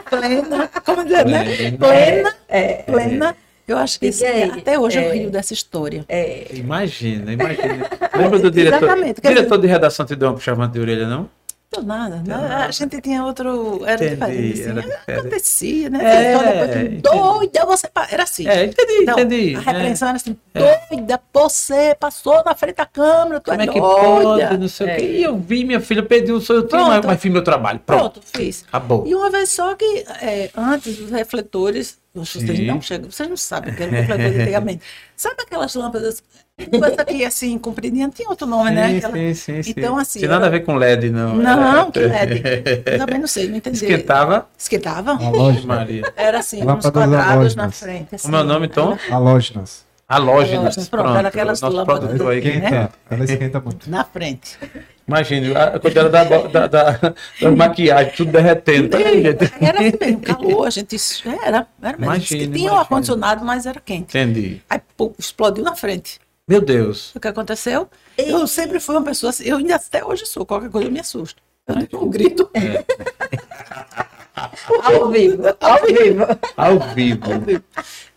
[0.09, 1.43] plena, como dizer, né?
[1.45, 1.77] Plena.
[1.77, 3.35] Plena, É, plena.
[3.67, 4.43] Eu acho que isso- aí?
[4.43, 5.13] até hoje eu É.
[5.13, 6.05] rio dessa história.
[6.07, 6.47] é.
[6.53, 7.89] Imagina, imagina.
[8.15, 8.83] Lembra do diretor?
[8.83, 11.29] Exatamente, diretor de redação te deu um puxamento de orelha, não?
[11.75, 12.23] Não, nada, né?
[12.25, 12.65] nada.
[12.65, 13.81] A gente tinha outro.
[13.85, 14.61] Era Entendi, diferente.
[14.61, 14.69] Assim,
[15.07, 15.19] era.
[15.19, 15.99] Acontecia, né?
[16.01, 17.01] É, depois entendi.
[17.01, 17.87] doida, você.
[18.09, 18.47] Era assim.
[18.47, 19.55] É, entendi, Não, entendi.
[19.55, 19.63] A É.
[19.63, 23.79] repreensão era assim, doida, você passou na frente da câmera, tu Como é, é que
[23.81, 24.47] doida.
[24.47, 24.57] pode?
[24.59, 24.95] Não sei o É.
[24.95, 25.05] quê.
[25.05, 27.79] E eu vi, minha filha, perdi o sonho, eu tinha, mas, mas fiz meu trabalho.
[27.85, 28.21] Pronto.
[28.21, 28.63] Pronto, fiz.
[28.69, 29.05] Acabou.
[29.05, 33.73] E uma vez só que, é, antes dos refletores, vocês não chegam, vocês não sabem
[33.73, 34.81] o que era um de antigamente.
[35.17, 36.21] Sabe aquelas lâmpadas,
[36.79, 38.89] coisa aqui assim, compridinha, tinha outro nome, né?
[38.89, 39.73] Sim, Aquela- sim, sim, sim.
[39.75, 41.35] Então, assim, Tem nada a era- ver com LED, não.
[41.35, 42.43] Não, que Era- LED.
[42.85, 43.77] Eu também não sei, não entendi.
[43.83, 44.47] Esquentava.
[44.55, 45.13] Esquentava?
[45.13, 45.65] Halógenas.
[45.65, 46.13] Maria.
[46.15, 48.13] Era assim, uns quadrados na frente.
[48.13, 48.25] Assim.
[48.27, 48.95] Como é o nome, Tom?
[49.09, 49.86] Halógenas.
[50.09, 50.59] Halógenas.
[50.59, 51.25] Halógenas, pronto, Pronto.
[51.27, 52.41] aquelas Nosso lâmpadas produtor aí.
[52.41, 52.91] que- Esquenta.
[53.09, 53.89] Ela esquenta muito.
[53.89, 54.57] Na frente.
[55.07, 56.91] Imagine, a quantidade da, da, da,
[57.41, 58.95] da maquiagem, tudo derretendo.
[58.97, 60.95] Era assim mesmo, calor, a gente.
[61.25, 62.03] Era, era mesmo.
[62.05, 62.79] Imagina, tinha o imagina.
[62.79, 64.17] ar-condicionado, mas era quente.
[64.17, 64.61] Entendi.
[64.69, 66.19] Aí pô, explodiu na frente.
[66.47, 67.13] Meu Deus.
[67.15, 67.89] O que aconteceu?
[68.17, 70.99] Eu sempre fui uma pessoa assim, eu ainda até hoje sou, qualquer coisa eu me
[71.01, 71.41] assusto.
[71.67, 72.49] Eu dei um grito.
[74.83, 76.25] Ao vivo, ao vivo.
[76.55, 77.31] Ao vivo.
[77.47, 77.63] Eu-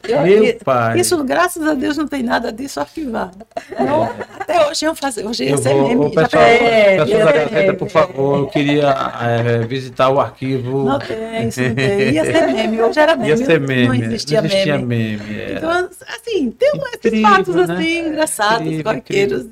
[0.09, 0.99] Meu pai.
[0.99, 3.37] Isso, graças a Deus, não tem nada disso arquivado.
[3.79, 5.27] Não, até hoje iam fazer.
[5.27, 6.07] Hoje ia Eu ser vou, meme.
[6.07, 6.43] o já pessoal?
[6.43, 10.85] É, pessoal da Gazeta, meme, por favor, eu queria é, visitar o arquivo.
[10.85, 12.11] Não tem, isso não tem.
[12.13, 12.81] Ia ser meme.
[12.83, 13.29] Hoje era meme.
[13.29, 13.87] Ia ser meme.
[13.89, 14.85] Não existia, meme.
[14.87, 15.55] meme, é.
[15.59, 17.63] Então, assim, tem um- esses Incrível, fatos né?
[17.75, 19.51] assim, engraçados, Incrível.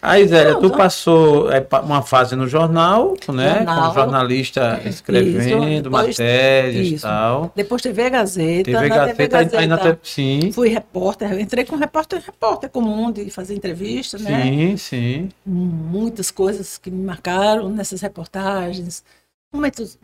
[0.00, 0.76] Aí, Zélia, Não, tu não.
[0.76, 3.54] passou é, uma fase no jornal, né?
[3.56, 3.80] Jornal.
[3.82, 7.06] Como jornalista escrevendo depois- matérias e isso.
[7.06, 7.52] tal.
[7.54, 8.64] Depois TV Gazeta.
[8.64, 9.66] TV na TV Gazeta, aí
[10.02, 11.38] sim, fui repórter.
[11.40, 14.42] Entrei como repórter, repórter comum de fazer entrevista, né?
[14.42, 15.28] sim, sim.
[15.44, 19.02] Muitas coisas que me marcaram nessas reportagens.
[19.52, 19.98] Momentos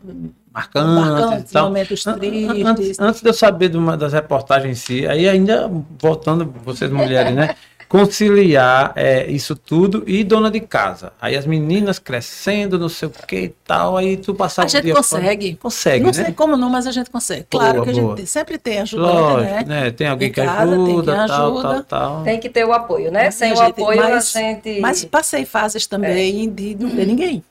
[0.51, 1.67] Marcantes marcantes, e tal.
[1.67, 2.65] momentos tristes.
[2.65, 6.91] Antes, antes de eu saber de uma das reportagens em si, aí ainda voltando, vocês
[6.91, 7.55] mulheres, né?
[7.89, 11.13] Conciliar é, isso tudo e dona de casa.
[11.21, 14.69] Aí as meninas crescendo, não sei o que e tal, aí tu passava A o
[14.69, 15.47] gente dia consegue.
[15.51, 15.57] fora.
[15.61, 16.23] Consegue, não né?
[16.25, 17.45] sei como não, mas a gente consegue.
[17.49, 18.15] Claro Boa, que a gente boa.
[18.15, 19.63] tem- sempre tem ajudante, Lógico, né?
[19.65, 19.91] né?
[19.91, 21.83] Tem alguém Em que casa, tem ajuda, quem tal, ajuda.
[21.83, 22.23] tal, tal.
[22.23, 23.31] Tem que ter o apoio, né?
[23.31, 24.79] Sem A o gente- apoio, mas- a gente.
[24.81, 27.43] Mas passei fases também de não ter ninguém.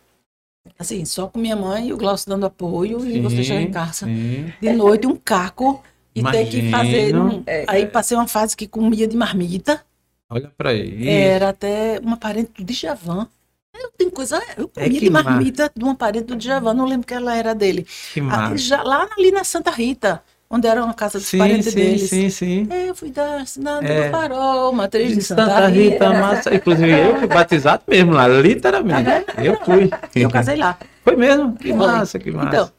[0.78, 4.04] Assim, só com minha mãe e o Glaucio dando apoio e você chega em casa
[4.04, 4.52] sim.
[4.60, 5.82] de noite, um caco
[6.14, 7.08] e ter que fazer.
[7.10, 7.24] Imagino.
[7.38, 7.64] um- É.
[7.66, 9.80] Aí passei uma fase que comia de marmita.
[10.28, 11.08] Olha pra aí.
[11.08, 13.28] Era até uma parente do Djavan.
[13.74, 14.40] Eu tenho coisa.
[14.56, 17.36] Eu É comia que de marmita de uma parente do Djavan, não lembro que ela
[17.36, 17.86] era dele.
[18.12, 18.56] Que Ah, massa.
[18.58, 22.08] já, lá ali na Santa Rita, onde era uma casa dos Sim, parentes sim, deles.
[22.10, 22.66] sim, sim.
[22.70, 24.06] É, Eu fui da cidade É.
[24.06, 26.20] do Farol, matriz de Santa, Santa Rita, Rita.
[26.20, 26.54] massa.
[26.54, 29.10] Inclusive, eu fui batizado mesmo lá, literalmente.
[29.44, 29.90] Eu fui.
[30.14, 30.78] Eu casei lá.
[31.04, 31.54] Foi mesmo?
[31.56, 31.76] Que Foi.
[31.76, 32.48] massa, que massa.
[32.48, 32.72] Então,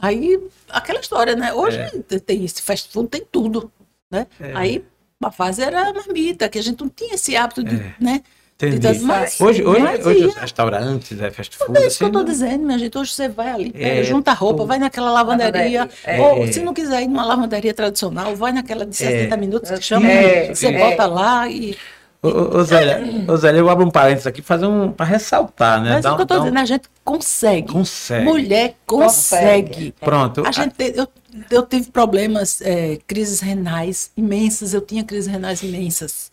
[0.00, 0.38] aí,
[0.68, 1.52] aquela história, né?
[1.54, 1.88] Hoje É.
[1.88, 3.72] tem- tem esse fast food, tem tudo,
[4.10, 4.26] né?
[4.38, 4.52] É.
[4.54, 4.84] Aí,
[5.22, 7.94] uma fase era marmita, que a gente não tinha esse hábito de, É.
[8.00, 8.20] né?
[8.64, 8.78] Entendi.
[8.78, 12.06] de- mas- hoje, hoje, mas hoje os restaurantes, é fast food, é isso que eu
[12.06, 12.96] assim, tô não- dizendo, minha gente.
[12.96, 15.80] Hoje você vai ali, É, pega, junta a roupa, vai naquela lavanderia.
[15.80, 16.20] Lavanderia, é.
[16.20, 20.06] Ou, se não quiser ir numa lavanderia tradicional, vai naquela de 60 minutos que chama.
[20.08, 20.78] É, você é.
[20.78, 21.76] bota lá e.
[22.22, 25.82] Ô, ô, ô, Zélia, ô, Zélia, eu abro um parênteses aqui fazer um, para ressaltar,
[25.82, 25.94] né?
[25.94, 27.72] Mas é o que eu tô dá dizendo, a gente consegue.
[27.72, 28.24] Consegue.
[28.24, 29.92] Mulher consegue.
[29.98, 30.44] Pronto.
[30.46, 31.08] A gente te- eu,
[31.50, 34.74] eu tive problemas, é, crises renais imensas.
[34.74, 36.30] Eu tinha crises renais imensas.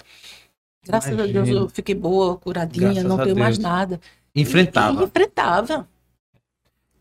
[0.85, 3.69] Graças a Deus eu fiquei boa, curadinha, Graças não tenho mais Deus.
[3.71, 4.01] nada.
[4.35, 5.01] Enfrentava.
[5.01, 5.88] E, enfrentava.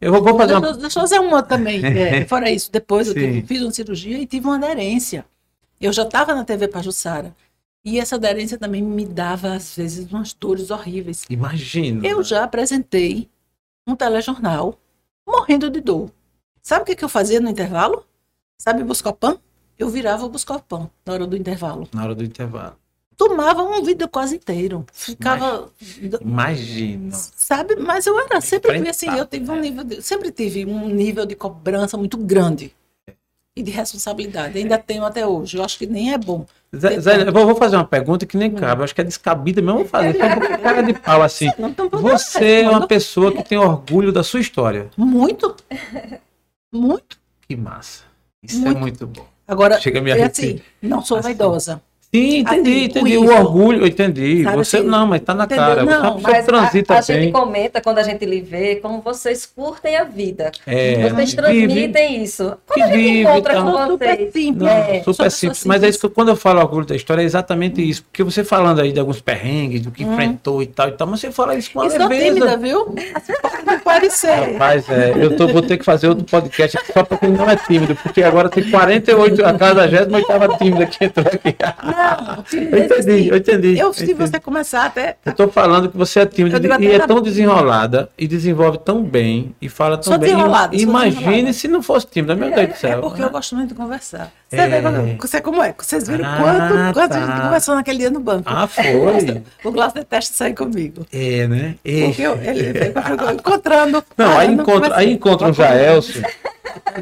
[0.00, 0.68] Eu vou, vou fazer deixa, uma.
[0.68, 1.84] eu- deixa eu fazer uma também.
[1.84, 5.24] é, fora isso, depois eu tive- fiz uma cirurgia e tive uma aderência.
[5.80, 7.34] Eu já estava na TV Pajussara.
[7.84, 11.24] E essa aderência também me dava, às vezes, umas dores horríveis.
[11.30, 12.04] Imagino.
[12.04, 13.28] Eu já apresentei
[13.86, 14.78] um telejornal
[15.26, 16.10] morrendo de dor.
[16.68, 18.04] Sabe o que, que eu fazia no intervalo?
[18.58, 19.38] Sabe Buscopan?
[19.78, 21.88] Eu virava o Buscopan na hora do intervalo.
[21.94, 22.74] Na hora do intervalo.
[23.16, 24.84] Tomava um vídeo quase inteiro.
[24.92, 25.70] Ficava.
[26.20, 27.08] Imagino.
[27.10, 27.74] Sabe?
[27.76, 29.60] Mas eu era, sempre fui assim, eu tive um né?
[29.62, 32.76] nível de, sempre tive um nível de cobrança muito grande.
[33.56, 34.58] E de responsabilidade.
[34.58, 35.56] Ainda tenho até hoje.
[35.56, 36.44] Eu acho que nem é bom.
[36.76, 38.40] Zé, Zé, eu vou fazer uma pergunta que Hum.
[38.40, 38.82] nem cabe.
[38.82, 39.78] Eu acho que é descabida mesmo.
[39.78, 40.22] Vou fazer.
[40.22, 41.48] Um pouco cara de pau assim.
[41.58, 44.90] Não, Você é uma pessoa que tem orgulho da sua história.
[44.98, 45.56] Muito.
[46.72, 47.18] Muito.
[47.46, 48.04] Que massa.
[48.42, 48.78] Isso é Muito.
[48.80, 49.26] muito bom.
[49.46, 51.28] Agora, Chega a me é assim, não sou Assim.
[51.28, 51.82] vaidosa.
[52.10, 53.18] Sim, entendi, Assim, entendi.
[53.18, 54.42] O orgulho, eu entendi.
[54.42, 55.64] Sabe você assim, não, mas tá na entendeu?
[55.66, 55.84] cara.
[55.84, 58.76] Você é Não, pessoa Mas transita a, a gente comenta quando a gente lhe vê
[58.76, 60.50] como vocês curtem a vida.
[60.66, 62.56] É, vocês vive- transmitem isso.
[62.66, 63.62] Quando que a gente vive, encontra tá.
[63.62, 64.32] com super vocês.
[64.32, 64.56] simples.
[64.62, 65.64] Não, É, super simples.
[65.66, 68.02] Mas é isso que eu- quando eu falo orgulho da história, é exatamente isso.
[68.04, 71.20] Porque você falando aí de alguns perrengues, do que enfrentou e tal e tal, mas
[71.20, 72.24] você fala isso com uma sou leveza.
[72.24, 72.94] tímida, viu?
[73.14, 74.52] Assim pode não parecer.
[74.52, 77.56] Rapaz, é, eu tô, vou ter que fazer outro podcast só pra quem não é
[77.56, 81.54] tímido, porque agora tem 48, a 48 tímida que entrou aqui.
[81.84, 81.97] Não,
[82.36, 83.78] Eu timidez, entendi, assim, eu entendi.
[83.78, 85.16] Eu, eu se você começar até.
[85.26, 89.02] Eu tô falando que você é tímida Eu e é tão desenrolada e desenvolve tão
[89.02, 90.30] bem e fala tão Sou bem.
[90.30, 93.00] desenrolada, Imagine se não fosse tímida, meu Deus do É céu.
[93.00, 94.30] porque eu gosto muito de conversar.
[94.48, 94.68] Você É.
[94.68, 95.74] vê quando, você como é?
[95.76, 97.26] Vocês viram Ah, quanto, quanto a tá.
[97.26, 98.44] gente conversou naquele dia no banco.
[98.46, 99.42] Ah, foi.
[99.64, 101.06] O Glaucio detesta sair comigo.
[101.12, 101.74] É, né?
[101.84, 102.06] É.
[102.06, 102.94] Porque eu, ele
[103.34, 104.02] encontrando.
[104.16, 104.48] Não, aí
[104.94, 106.22] aí encontra um Jaelson.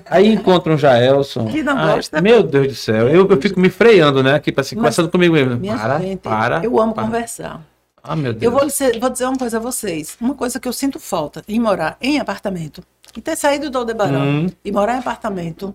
[0.06, 1.46] Aí encontra um Jaelson.
[1.46, 2.20] Que não Ai, gosta.
[2.20, 3.08] Meu Deus do céu.
[3.08, 4.34] Eu, eu fico me freando, né?
[4.34, 5.58] Aqui, assim, Mas, conversando comigo mesmo.
[5.66, 6.64] Para, gente, para.
[6.64, 7.04] eu amo para.
[7.04, 7.62] conversar.
[8.02, 8.42] Ah, meu Deus.
[8.42, 10.16] Eu vou, dizer, vou dizer uma coisa a vocês.
[10.20, 12.82] Uma coisa que eu sinto falta em morar em apartamento
[13.16, 14.46] e ter saído do Aldebarão Hum.
[14.64, 15.74] e morar em apartamento.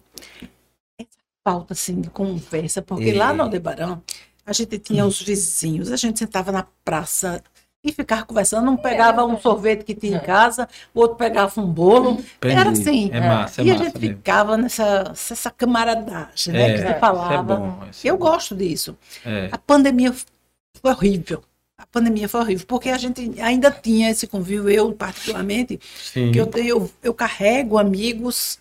[0.97, 1.09] Essa
[1.43, 2.81] falta, assim, de conversa.
[2.81, 3.17] Porque É.
[3.17, 4.01] lá no Aldebarão,
[4.45, 7.41] a gente tinha os vizinhos, a gente sentava na praça
[7.83, 8.69] e ficava conversando.
[8.69, 12.11] Um pegava um sorvete que tinha em casa, o outro pegava um bolo.
[12.11, 12.55] Entendi.
[12.55, 13.09] Era assim.
[13.11, 14.15] É massa, é e a gente mesmo.
[14.17, 16.61] ficava nessa, nessa camaradagem, né?
[16.61, 17.55] É, que isso você é falava.
[17.55, 18.25] bom, isso é eu bom.
[18.25, 18.97] gosto disso.
[19.25, 19.49] É.
[19.51, 21.43] A pandemia foi horrível.
[21.77, 26.31] A pandemia foi horrível, porque a gente ainda tinha esse convívio, eu particularmente, Sim.
[26.31, 28.59] que eu, tenho, eu, eu carrego amigos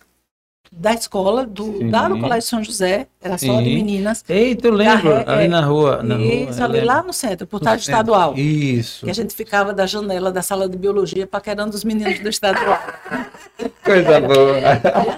[0.73, 1.89] da escola, do, Sim.
[1.89, 4.23] lá no Colégio São José, era só de meninas.
[4.29, 6.01] Eita, eu lembro, Carre- ali é, na rua.
[6.01, 7.99] Na Isso, rua, ali lá no centro, por tarde centro.
[7.99, 8.37] estadual.
[8.37, 9.03] Isso.
[9.05, 12.79] Que a gente ficava da janela da sala de biologia paquerando os meninos do estadual.
[13.83, 14.57] Coisa boa.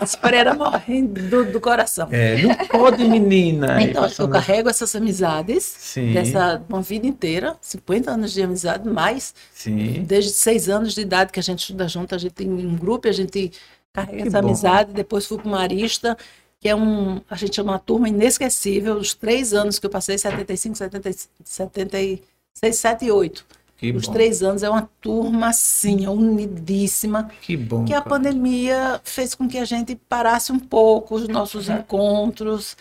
[0.02, 2.08] As freiras morrendo do, do coração.
[2.12, 3.82] É, não pode, menina.
[3.82, 6.14] Então, eu carrego essas amizades Sim.
[6.14, 10.04] dessa uma vida inteira, 50 anos de amizade, mais Sim.
[10.06, 13.08] desde seis anos de idade que a gente estuda junto, a gente tem um grupo,
[13.08, 13.52] e a gente
[13.94, 14.48] carrega Que essa bom.
[14.48, 14.94] amizade.
[14.94, 16.18] Depois fui para o Marista,
[16.60, 20.18] que é um, a gente chama uma turma inesquecível, os três anos que eu passei,
[20.18, 23.46] 75, 76, 76 78.
[23.78, 24.14] Que Os bom.
[24.14, 27.84] três anos é uma turma assim, unidíssima, Que bom.
[27.84, 28.10] que a cara.
[28.10, 32.78] pandemia fez com que a gente parasse um pouco os nossos encontros.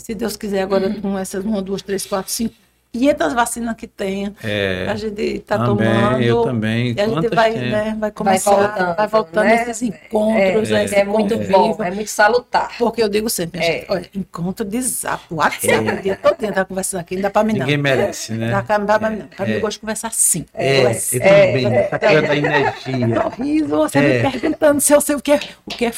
[0.00, 2.54] Se Deus quiser, agora com essas uma, duas, três, quatro, cinco,
[2.92, 4.86] 500 vacinas que tenha, É.
[4.86, 6.20] a gente está tomando.
[6.22, 6.92] eu também.
[6.94, 7.70] E a gente vai, tem?
[7.70, 9.62] né, vai começar, vai voltando, voltando, né?
[9.62, 11.56] esses encontros, É, esse É muito convívio.
[11.56, 12.76] bom, é muito salutar.
[12.78, 13.74] Porque eu digo sempre, minha É.
[13.78, 17.30] gente, olha, encontro de zap, WhatsApp, o dia todo dia tá conversando aqui, não dá
[17.30, 17.60] pra mim não.
[17.60, 18.50] Ninguém merece, né?
[18.50, 19.26] Dá pra, dá pra mim não.
[19.28, 19.56] Pra mim É.
[19.56, 20.44] eu gosto de conversar assim.
[20.52, 21.66] É, eu também.
[21.74, 23.22] Essa coisa da energia.
[23.22, 24.22] sorriso, você É.
[24.22, 25.92] me perguntando se eu sei o que é, o que é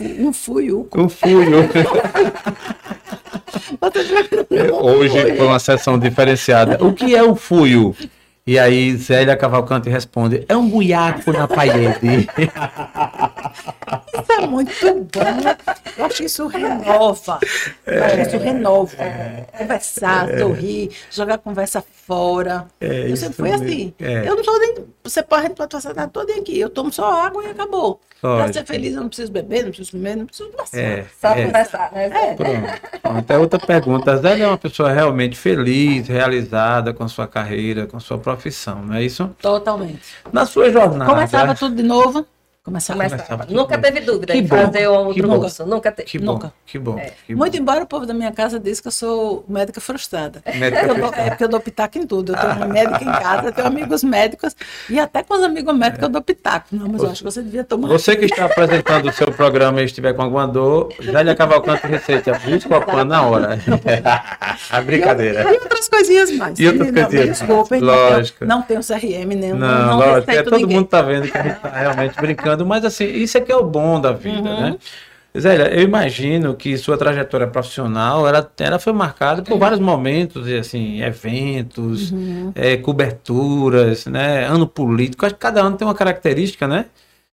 [0.00, 0.88] um fuiu.
[0.94, 1.32] Eu fui.
[1.32, 1.68] eu-
[4.84, 6.82] Hoje foi uma sessão diferenciada.
[6.84, 7.94] O que é o fuio?
[8.44, 12.28] E aí Zélia Cavalcante responde: é um buiaco na parede.
[14.14, 14.72] Isso é muito
[15.12, 15.20] bom.
[15.98, 17.38] Eu acho que isso renova.
[17.86, 18.96] Eu acho que isso renova.
[19.58, 22.66] Conversar, sorrir, jogar a conversa fora.
[22.80, 23.66] É, eu sempre fui mesmo.
[23.66, 23.94] assim.
[23.98, 24.28] É.
[24.28, 24.74] Eu não sou nem.
[25.04, 26.58] Você pode, passar toda aqui.
[26.58, 28.00] Eu tomo só água e acabou.
[28.22, 28.52] Lógico.
[28.52, 30.78] ser feliz, eu não preciso beber, não preciso comer, não preciso passar.
[30.78, 31.44] É, Só é.
[31.44, 32.34] conversar, né, Zé?
[32.34, 33.00] Pronto.
[33.02, 33.30] Pronto.
[33.32, 34.12] É outra pergunta.
[34.12, 38.94] A Zélia é uma pessoa realmente feliz, realizada com sua carreira, com sua profissão, não
[38.94, 39.28] é isso?
[39.40, 40.14] Totalmente.
[40.32, 41.10] Na sua jornada.
[41.10, 42.24] Começava tudo de novo.
[42.64, 43.02] Começava.
[43.08, 43.46] Começava.
[43.50, 43.82] Nunca bom.
[43.82, 45.66] teve dúvida Que em bom, fazer outro que curso.
[45.66, 46.08] Nunca teve.
[46.08, 46.52] Que bom, Nunca.
[46.64, 46.96] que bom.
[46.96, 47.12] É.
[47.26, 47.58] que Muito bom.
[47.58, 50.40] embora o povo da minha casa diz que eu sou médica frustrada.
[50.54, 52.32] Médica Eu dou- é porque eu dou pitaco em tudo.
[52.32, 54.54] Eu tenho uma médica em casa, tenho amigos médicos
[54.88, 56.66] e até com os amigos médicos eu dou pitaco.
[56.70, 57.88] Não, mas eu acho que você devia tomar.
[57.88, 62.32] Você que está apresentando o seu programa e estiver com alguma dor, Zélia Cavalcante Receita,
[62.44, 63.58] busca o PAN na hora.
[64.70, 65.42] A brincadeira.
[65.52, 66.58] E outras coisinhas mais.
[66.60, 68.44] E outras Não, coisinhas Desculpem, Lógico.
[68.44, 69.56] Não tenho, não tenho CRM nenhum.
[69.56, 70.76] Não, não lógico, é, todo ninguém.
[70.76, 73.56] mundo tá vendo que a gente tá realmente brincando, mas assim, isso é que é
[73.56, 74.60] o bom da vida, Uhum.
[74.60, 74.76] né?
[75.38, 80.56] Zélia, eu imagino que sua trajetória profissional, ela, ela foi marcada por vários momentos, e,
[80.58, 82.52] assim, eventos, Uhum.
[82.54, 84.44] é, coberturas, né?
[84.46, 86.86] Ano político, acho que cada ano tem uma característica, né?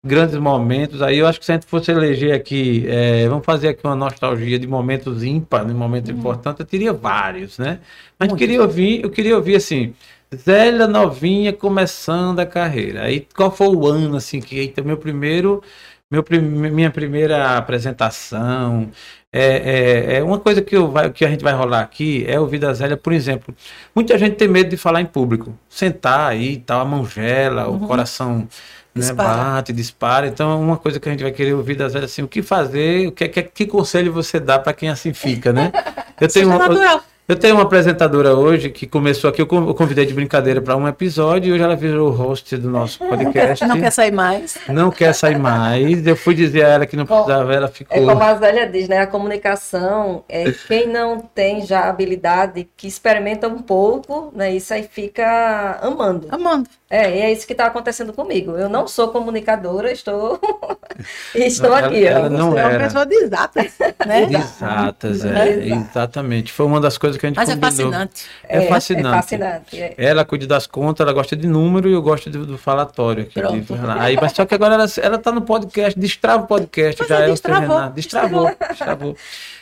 [0.05, 3.69] Grandes momentos, aí eu acho que se a gente fosse eleger aqui, é, vamos fazer
[3.69, 7.79] aqui uma nostalgia de momentos ímpar, de momentos importantes, eu teria vários, né?
[8.19, 9.93] Mas queria ouvir, eu queria ouvir assim,
[10.37, 13.03] Zélia novinha começando a carreira.
[13.05, 15.63] Aí qual foi o ano assim que eita, meu primeiro,
[16.11, 18.91] meu minha primeira apresentação?
[19.33, 22.39] É, é, é uma coisa que, eu vai, que a gente vai rolar aqui é
[22.39, 23.55] ouvir da Zélia, por exemplo.
[23.95, 27.81] Muita gente tem medo de falar em público, sentar aí, tal, a mão gela, o
[27.81, 28.47] coração
[28.95, 29.45] né, Dispara.
[29.45, 30.27] bate, dispara.
[30.27, 33.09] Então, uma coisa que a gente vai querer ouvir da Zélia assim, o que fazer,
[33.09, 35.73] o que, que, que conselho você dá para quem assim fica, né?
[36.21, 37.03] Eu Seja tenho uma, natural.
[37.29, 40.77] Eu tenho uma apresentadora hoje que começou aqui, eu con- eu convidei de brincadeira para
[40.77, 43.65] um episódio e hoje ela virou host do nosso podcast.
[43.67, 44.59] Não quer sair mais.
[44.69, 46.07] Não quer sair mais.
[46.07, 48.07] Eu fui dizer a ela que não Bom, precisava, ela É ficou.
[48.07, 48.99] como a Zélia diz, né?
[48.99, 54.53] A comunicação é quem não tem já habilidade, que experimenta um pouco, né?
[54.55, 56.27] Isso aí fica amando.
[56.31, 56.69] Amando.
[56.91, 58.53] É, e é isso que está acontecendo comigo.
[58.53, 60.39] Eu não sou comunicadora, estou,
[61.35, 62.05] estou Ela- aqui.
[62.05, 62.29] ela ó.
[62.29, 62.85] não é uma era.
[62.85, 63.73] pessoa de exatas,
[64.07, 64.25] né?
[64.31, 65.89] Exatas, é, Exato.
[65.91, 66.53] exatamente.
[66.53, 67.71] Foi uma das coisas que a gente Mas é combinou.
[67.71, 68.25] fascinante.
[68.49, 69.07] É, fascinante.
[69.09, 69.81] É fascinante.
[69.81, 69.95] é.
[69.99, 73.25] Ela cuida das contas, ela gosta de número e eu gosto do, do falatório.
[73.25, 73.75] Aqui, Pronto.
[73.75, 77.09] de- aí, mas só que agora ela, ela tá no podcast, destrava o podcast, Mas
[77.09, 77.95] já é, é o destravou, Renato.
[77.95, 79.17] Destravou, destravou.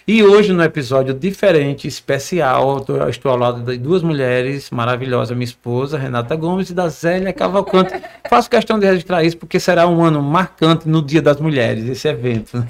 [0.07, 5.45] E hoje, no episódio diferente, especial, eu estou ao lado de duas mulheres maravilhosas, minha
[5.45, 7.93] esposa, Renata Gomes, e da Zélia Cavalcante.
[8.29, 12.09] Faço questão de registrar isso, porque será um ano marcante no Dia das Mulheres, esse
[12.09, 12.59] evento.
[12.59, 12.67] Né?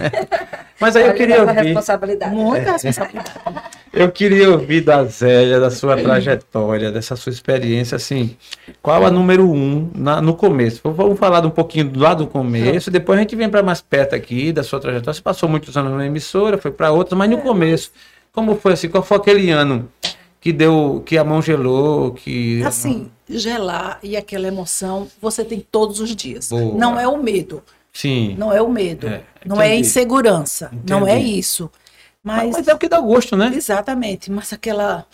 [0.79, 1.55] Mas aí eu queria ouvir.
[1.63, 2.35] responsabilidade.
[2.35, 3.31] Muita responsabilidade.
[3.93, 8.37] Eu queria ouvir da Zélia, da sua trajetória, dessa sua experiência, assim,
[8.81, 10.81] qual a número um na- no começo?
[10.85, 14.15] Vamos falar um pouquinho do lado do começo, depois a gente vem para mais perto
[14.15, 15.13] aqui da sua trajetória.
[15.13, 17.93] Você passou muitos anos na emissora, foi para outras, mas no começo,
[18.33, 18.89] como foi assim?
[18.89, 19.91] Qual foi aquele ano
[20.41, 26.01] que deu, que a mão gelou, que Assim, gelar e aquela emoção, você tem todos
[26.01, 26.49] os dias.
[26.49, 26.75] Boa.
[26.79, 27.63] Não é o medo.
[27.93, 29.07] sim, Não é o medo.
[29.07, 29.89] É, não é a entendi.
[29.89, 30.73] insegurança.
[30.89, 31.71] Não é isso.
[32.25, 33.53] mas, Mas, é o que dá gosto, né?
[33.55, 35.05] exatamente, mas aquela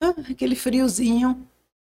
[0.00, 1.36] ah, aquele friozinho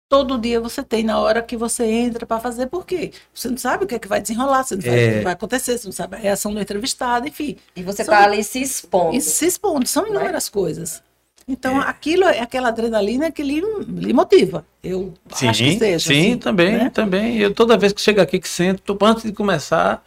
[0.08, 3.12] todo dia você tem na hora que você entra para fazer, por quê?
[3.34, 5.10] Você não sabe o que é que vai desenrolar, você não sabe É.
[5.10, 7.58] o que vai acontecer, você não sabe a reação do entrevistado, enfim.
[7.76, 9.16] E você São- tá ali se expondo.
[9.16, 11.02] E se expondo, são inúmeras coisas.
[11.48, 14.66] Então, aquilo é aquela adrenalina que lhe, lhe motiva.
[14.84, 16.08] Eu Sim, acho que seja.
[16.08, 16.90] sim, assim, também, né?
[16.92, 17.38] também.
[17.38, 20.04] Eu toda vez que chego aqui que sento, antes de começar,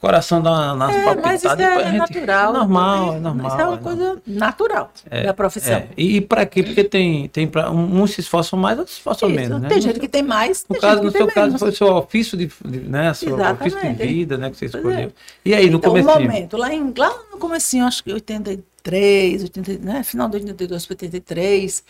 [0.00, 2.50] coração dá uma, uma É, mas isso é gente- natural.
[2.54, 3.60] É normal, é Isso normal.
[3.60, 4.92] é uma é coisa natural
[5.24, 5.74] da profissão.
[5.74, 6.62] É, E, e para quê?
[6.62, 9.68] Porque tem, tem pra, um- uns se esforçam mais, outros se esforçam Isso, menos, né?
[9.68, 11.60] Tem gente que tem mais, No, tem caso, no seu tem caso, menos.
[11.60, 12.50] foi o seu ofício de,
[12.88, 15.08] né, seu ofício de vida, né, que você Pois escolheu.
[15.08, 15.12] é.
[15.44, 19.78] E aí, no então, um momento, lá, em, lá no comecinho, acho que 83, 80,
[19.78, 21.84] né, final de 82 para 83,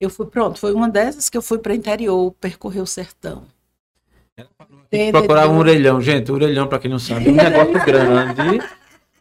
[0.00, 3.42] eu fui, pronto, foi uma dessas que eu fui para interior, percorrer o sertão.
[5.10, 8.62] Procurava um orelhão, gente, orelhão, para quem não sabe, é um negócio grande.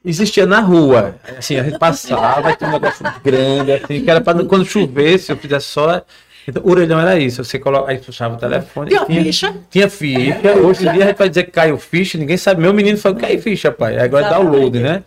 [0.03, 4.45] Existia na rua, assim, a gente passava, tinha um negócio grande, assim, que era para
[4.45, 6.03] quando chovesse, eu fizesse só.
[6.47, 8.89] Então, orelhão era isso, você coloca, aí puxava o telefone.
[8.89, 9.55] Tinha tinha, ficha.
[9.71, 12.61] Tinha ficha, hoje em dia a gente vai dizer que caiu ficha, ninguém sabe.
[12.61, 13.97] Meu menino falou caiu ficha, pai.
[13.97, 15.03] Agora é download, né?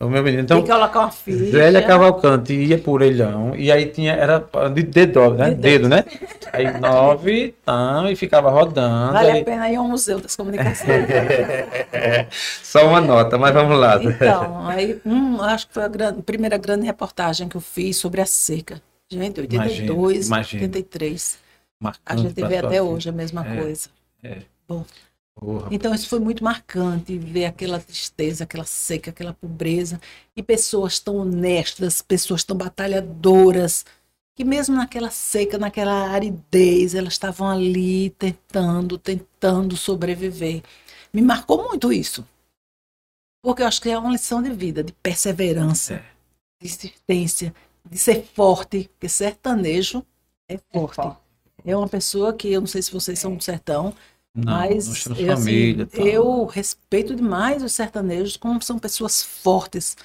[0.00, 0.42] O meu menino.
[0.44, 1.50] Então, tem que colocar uma ficha.
[1.50, 4.38] Zélia Cavalcante ia por orelhão, e aí tinha, era
[4.72, 5.50] de dedo, né?
[5.50, 6.04] De Dedo, né?
[6.52, 9.12] Aí nove, tão, e ficava rodando.
[9.12, 10.86] Vale aí- a pena ir ao Museu das Comunicações.
[12.62, 14.02] Só uma nota, mas vamos lá.
[14.02, 18.20] Então, aí, hum, acho que foi a gran- primeira grande reportagem que eu fiz sobre
[18.20, 18.80] a seca.
[19.10, 20.62] Gente, 82, Imagino, imagino.
[20.62, 21.38] 83.
[21.80, 22.84] A Marcante gente pra vê até vida.
[22.84, 23.56] hoje a mesma É.
[23.60, 23.88] coisa.
[25.70, 30.00] Então, isso foi muito marcante, ver aquela tristeza, aquela seca, aquela pobreza,
[30.36, 33.84] e pessoas tão honestas, pessoas tão batalhadoras,
[34.34, 40.62] que mesmo naquela seca, naquela aridez, elas estavam ali tentando, tentando sobreviver.
[41.12, 42.26] Me marcou muito isso.
[43.42, 46.04] Porque eu acho que é uma lição de vida, de perseverança, É.
[46.60, 47.54] de insistência,
[47.88, 50.04] de ser forte, porque sertanejo
[50.48, 51.16] é forte.
[51.64, 53.94] É uma pessoa que, eu não sei se vocês são do sertão,
[54.34, 55.86] Não, mas nós eu, assim, família.
[55.86, 56.06] tal.
[56.06, 59.96] eu respeito demais os sertanejos como são pessoas fortes.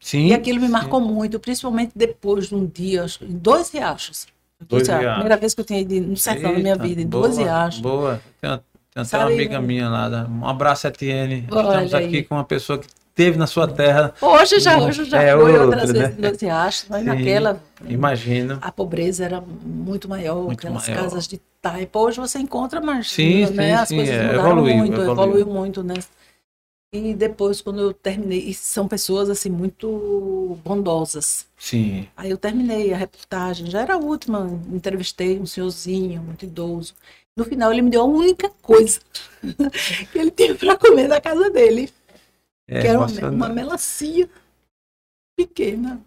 [0.00, 0.72] Sim, E aquilo me sim.
[0.72, 4.26] marcou muito, principalmente depois de um dia, em dois riachos.
[4.68, 5.02] Dois Riachos.
[5.02, 5.14] riachos.
[5.20, 7.36] Primeira vez que eu tinha ido no sertão da minha Eita, vida, em boa, dois
[7.36, 7.80] riachos.
[7.82, 8.22] Boa.
[8.40, 8.50] Tem,
[8.90, 9.66] tem até uma amiga né?
[9.66, 10.08] minha lá.
[10.08, 11.46] da- Um abraço, Etienne.
[11.50, 12.22] Olha Estamos aqui aí.
[12.24, 12.86] com uma pessoa que
[13.16, 14.14] teve na sua terra.
[14.20, 16.00] Hoje já, hoje já É foi outro, outras né?
[16.00, 17.06] vezes dois riachos, mas Sim.
[17.06, 18.58] naquela Imagino.
[18.60, 21.02] a pobreza era muito maior, Muito aquelas maior.
[21.02, 21.98] casas de taipa.
[21.98, 25.12] Hoje você encontra, mas Sim, né, sim, as sim, coisas é, mudaram evoluiu, muito, evoluiu.
[25.12, 25.94] evoluiu muito, né?
[26.92, 31.46] E depois, quando eu terminei, e são pessoas assim muito bondosas.
[31.58, 32.06] Sim.
[32.16, 36.94] Aí eu terminei a reportagem, já era a última, entrevistei um senhorzinho, muito idoso.
[37.36, 39.00] No final, ele me deu a única coisa
[40.12, 41.90] que ele tinha para comer na casa dele,
[42.68, 43.36] É, que era uma, emocionante.
[43.36, 44.28] uma melancia
[45.36, 46.00] pequena.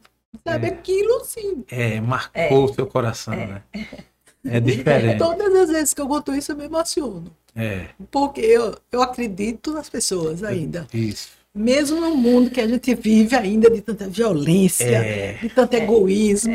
[0.46, 0.70] Sabe, É.
[0.70, 1.64] aquilo assim.
[1.70, 3.62] É, marcou o seu coração, né?
[4.46, 5.18] É diferente.
[5.18, 7.26] Todas as vezes que eu conto isso, eu me emociono.
[7.54, 10.88] É, Porque eu, eu acredito nas pessoas ainda.
[10.94, 11.32] isso.
[11.54, 15.34] Mesmo no mundo que a gente vive ainda de tanta violência, É.
[15.34, 16.54] de tanto egoísmo.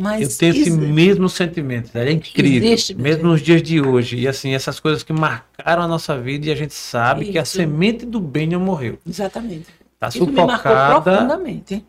[0.00, 2.68] Mas Eu tenho esse existe- mesmo sentimento, é incrível.
[2.72, 4.16] Existe, mesmo nos dias de hoje.
[4.16, 7.42] E assim, essas coisas que marcaram a nossa vida e a gente sabe que a
[7.42, 7.56] Isso.
[7.56, 8.96] semente do bem não morreu.
[9.06, 9.66] Exatamente.
[9.98, 11.02] Tá Isso me marcou sufocada.
[11.02, 11.84] profundamente.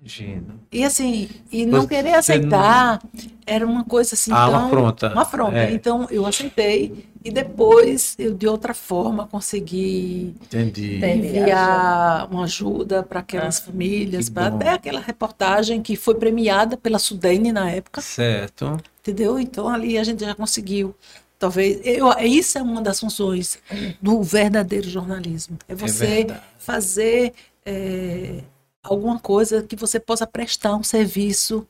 [0.00, 0.54] Imagina.
[0.72, 3.02] E assim, e não Você querer aceitar
[3.46, 4.50] era uma coisa assim Ah, tão...
[4.50, 5.12] uma afronta.
[5.12, 5.58] Uma afronta.
[5.58, 5.72] É.
[5.72, 11.04] Então eu aceitei e depois eu de outra forma consegui Entendi.
[11.04, 16.98] Enviar uma ajuda para aquelas famílias, que para até aquela reportagem que foi premiada pela
[16.98, 18.78] Sudene na época, Certo.
[19.00, 19.38] entendeu?
[19.38, 20.94] Então ali a gente já conseguiu.
[21.38, 23.58] Talvez eu, isso é uma das funções
[24.00, 25.58] do verdadeiro jornalismo.
[25.68, 26.40] É você verdade.
[26.58, 27.32] fazer
[27.64, 28.42] é,
[28.82, 31.66] alguma coisa que você possa prestar um serviço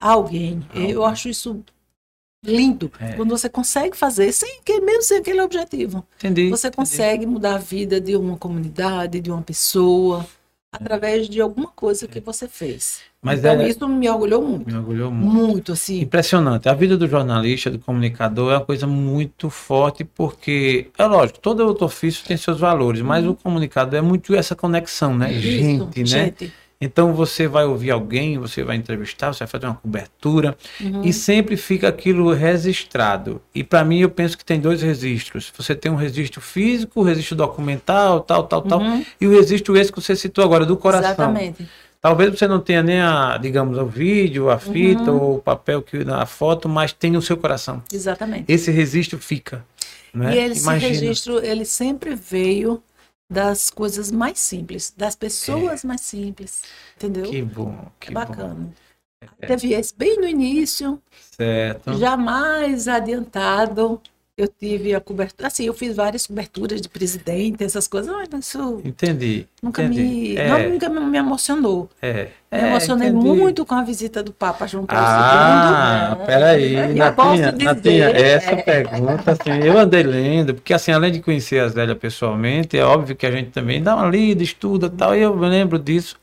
[0.00, 0.66] a alguém.
[0.74, 1.62] Eu acho isso
[2.44, 3.12] lindo É.
[3.12, 6.04] quando você consegue fazer sem que mesmo sem aquele objetivo.
[6.16, 6.50] Entendi.
[6.50, 6.76] Você entendi.
[6.76, 10.26] consegue mudar a vida de uma comunidade, de uma pessoa,
[10.72, 13.00] através de alguma coisa que você fez.
[13.20, 14.66] Mas então, é- isso me orgulhou muito.
[14.66, 15.32] Me orgulhou muito.
[15.32, 16.00] Muito, assim.
[16.00, 16.68] Impressionante.
[16.68, 21.60] A vida do jornalista, do comunicador, é uma coisa muito forte, porque, é lógico, todo
[21.64, 25.32] outro ofício tem seus valores, mas o comunicador é muito essa conexão, né?
[25.32, 26.06] Isso, gente, né?
[26.06, 26.52] gente.
[26.84, 31.02] Então você vai ouvir alguém, você vai entrevistar, você vai fazer uma cobertura, Uhum.
[31.04, 33.40] e sempre fica aquilo registrado.
[33.54, 35.52] E para mim, eu penso que tem dois registros.
[35.56, 39.04] Você tem um registro físico, o registro documental, tal, tal, tal, Uhum.
[39.20, 41.10] e o registro esse que você citou agora, do coração.
[41.12, 41.68] Exatamente.
[42.00, 45.20] Talvez você não tenha nem a, digamos, o vídeo, a fita Uhum.
[45.22, 47.80] ou o papel que a foto, mas tem no seu coração.
[47.92, 48.46] Exatamente.
[48.48, 49.64] Esse registro fica.
[50.12, 50.34] Né?
[50.34, 50.88] E esse Imagina.
[50.92, 52.82] registro, ele sempre veio
[53.32, 56.62] das coisas mais simples, das pessoas mais simples,
[56.96, 57.30] entendeu?
[57.30, 58.20] Que bom, que é bom.
[58.20, 58.70] bacana.
[59.40, 61.00] Teve esse bem no início,
[61.36, 61.94] Certo.
[61.94, 64.00] já mais adiantado.
[64.34, 68.80] Eu tive a cobertura, assim, eu fiz várias coberturas de presidente, essas coisas, mas isso
[68.82, 69.46] Entendi.
[69.62, 70.00] nunca entendi.
[70.00, 71.90] me, É, não, nunca me emocionou.
[72.00, 72.28] é.
[72.50, 73.26] Me É, emocionei entendi.
[73.26, 78.04] muito com a visita do Papa João Paulo Ah, peraí, Eu posso Natinha, dizer- Natinha,
[78.10, 82.84] essa pergunta, assim, eu andei lendo, porque assim, além de conhecer a Zélia pessoalmente, é
[82.84, 85.78] óbvio que a gente também dá uma lida, estuda e tal, e eu me lembro
[85.78, 86.16] disso.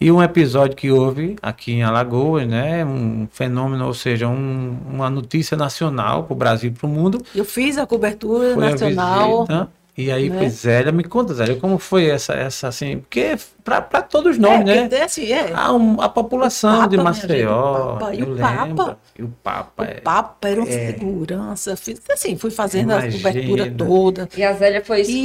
[0.00, 5.10] E um episódio que houve aqui em Alagoas, né, um fenômeno, ou seja, um- uma
[5.10, 7.22] notícia nacional para o Brasil e para o mundo.
[7.34, 9.40] Eu fiz a cobertura foi a nacional.
[9.44, 10.48] visita, e aí né?
[10.48, 15.02] Zélia, me conta, Zélia, como foi essa, essa assim, porque para todos nós, é, né,
[15.02, 18.14] assim, é, a, um- a população Papa, de Maceió, o Papa.
[18.14, 18.64] E o Papa?
[18.64, 19.98] lembro, e o Papa, é.
[19.98, 20.92] o Papa era uma é.
[20.92, 21.76] segurança.
[21.76, 23.18] Fiz, assim, fui fazendo a Imagina.
[23.18, 24.28] cobertura toda.
[24.34, 25.22] E a Zélia foi E-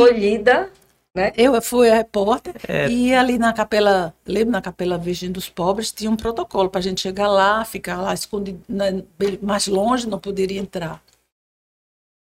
[1.16, 2.89] escolhida, Eu fui a repórter É.
[2.89, 6.84] e ali na capela, lembro na capela Virgem dos Pobres, tinha um protocolo para a
[6.84, 9.03] gente chegar lá, ficar lá escondido, né,
[9.41, 11.01] mais longe, não poderia entrar.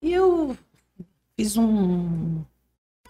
[0.03, 0.57] E eu
[1.39, 2.43] fiz um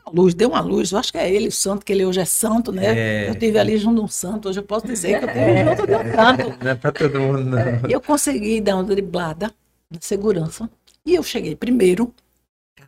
[0.07, 2.20] uma luz, deu uma luz, eu acho que é ele, o santo, que ele hoje
[2.20, 3.24] é santo, né?
[3.27, 3.29] É.
[3.29, 5.95] Eu tive ali junto um santo, hoje eu posso dizer que eu tive junto de
[5.95, 6.64] um santo.
[6.64, 7.91] Não é pra todo mundo, não.
[7.91, 9.53] E eu consegui dar uma driblada
[9.91, 10.70] de segurança.
[11.05, 12.14] E eu cheguei primeiro,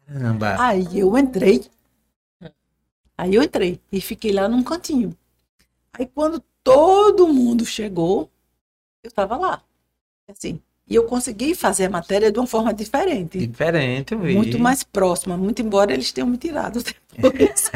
[0.06, 0.56] Caramba.
[0.60, 1.64] Aí eu entrei.
[3.18, 5.12] Aí eu entrei e fiquei lá num cantinho.
[5.92, 8.30] Aí quando todo mundo chegou,
[9.02, 9.60] eu estava lá.
[10.28, 10.60] Assim.
[10.88, 13.44] E eu consegui fazer a matéria de uma forma diferente.
[13.44, 14.34] Diferente, eu vi.
[14.34, 16.80] Muito mais próxima, muito embora eles tenham me tirado
[17.18, 17.70] depois.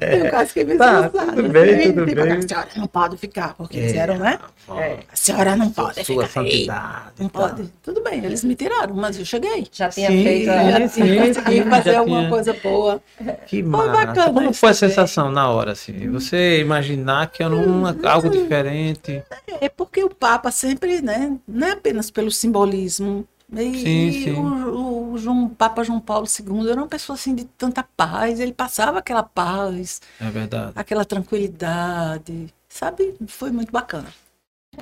[0.00, 2.32] eu quase fiquei meio Tá, tudo bem, tudo tipo, bem.
[2.32, 4.38] A senhora não pode ficar, porque É, disseram, né?
[4.76, 4.98] É.
[5.12, 7.12] A senhora não pode Sua ficar santidade.
[7.18, 7.40] Não tá.
[7.40, 7.72] pode.
[7.82, 9.66] Tudo bem, eles me tiraram, mas eu cheguei.
[9.72, 10.46] já tinha Sim, feito.
[10.46, 12.30] Já sim, tinha conseguido sim, fazer já alguma tinha.
[12.30, 13.02] coisa boa.
[13.46, 13.92] Que massa.
[13.92, 16.08] bacana Como foi a sensação na hora, assim?
[16.10, 19.22] Você imaginar que era um, algo diferente.
[19.60, 23.26] É porque o Papa sempre, né, não é apenas pelo simbolismo.
[23.52, 24.32] E, Sim, sim.
[24.34, 28.52] O, o João, Papa João Paulo II era uma pessoa assim de tanta paz, ele
[28.52, 30.72] passava aquela paz, É verdade.
[30.74, 33.14] aquela tranquilidade, sabe?
[33.28, 34.12] Foi muito bacana.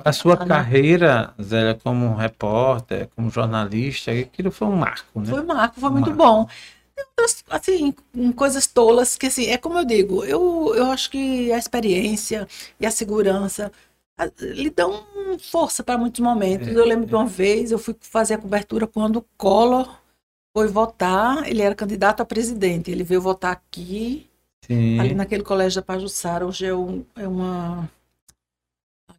[0.03, 0.55] A sua Bacana.
[0.55, 5.27] carreira, Zélia, como repórter, como jornalista, aquilo foi um marco, né?
[5.29, 6.23] Foi um marco, foi muito Marco.
[6.23, 6.47] bom.
[7.49, 11.57] Assim, com coisas tolas que, assim, é como eu digo, eu, eu acho que a
[11.57, 12.47] experiência
[12.79, 13.71] e a segurança
[14.39, 15.03] lhe dão
[15.39, 16.67] força para muitos momentos.
[16.67, 19.97] É, eu lembro de uma vez, eu fui fazer a cobertura quando o Collor
[20.55, 24.29] foi votar, ele era candidato a presidente, ele veio votar aqui,
[24.65, 24.99] Sim.
[24.99, 27.89] ali naquele colégio da Pajussara, hoje é, um- é uma...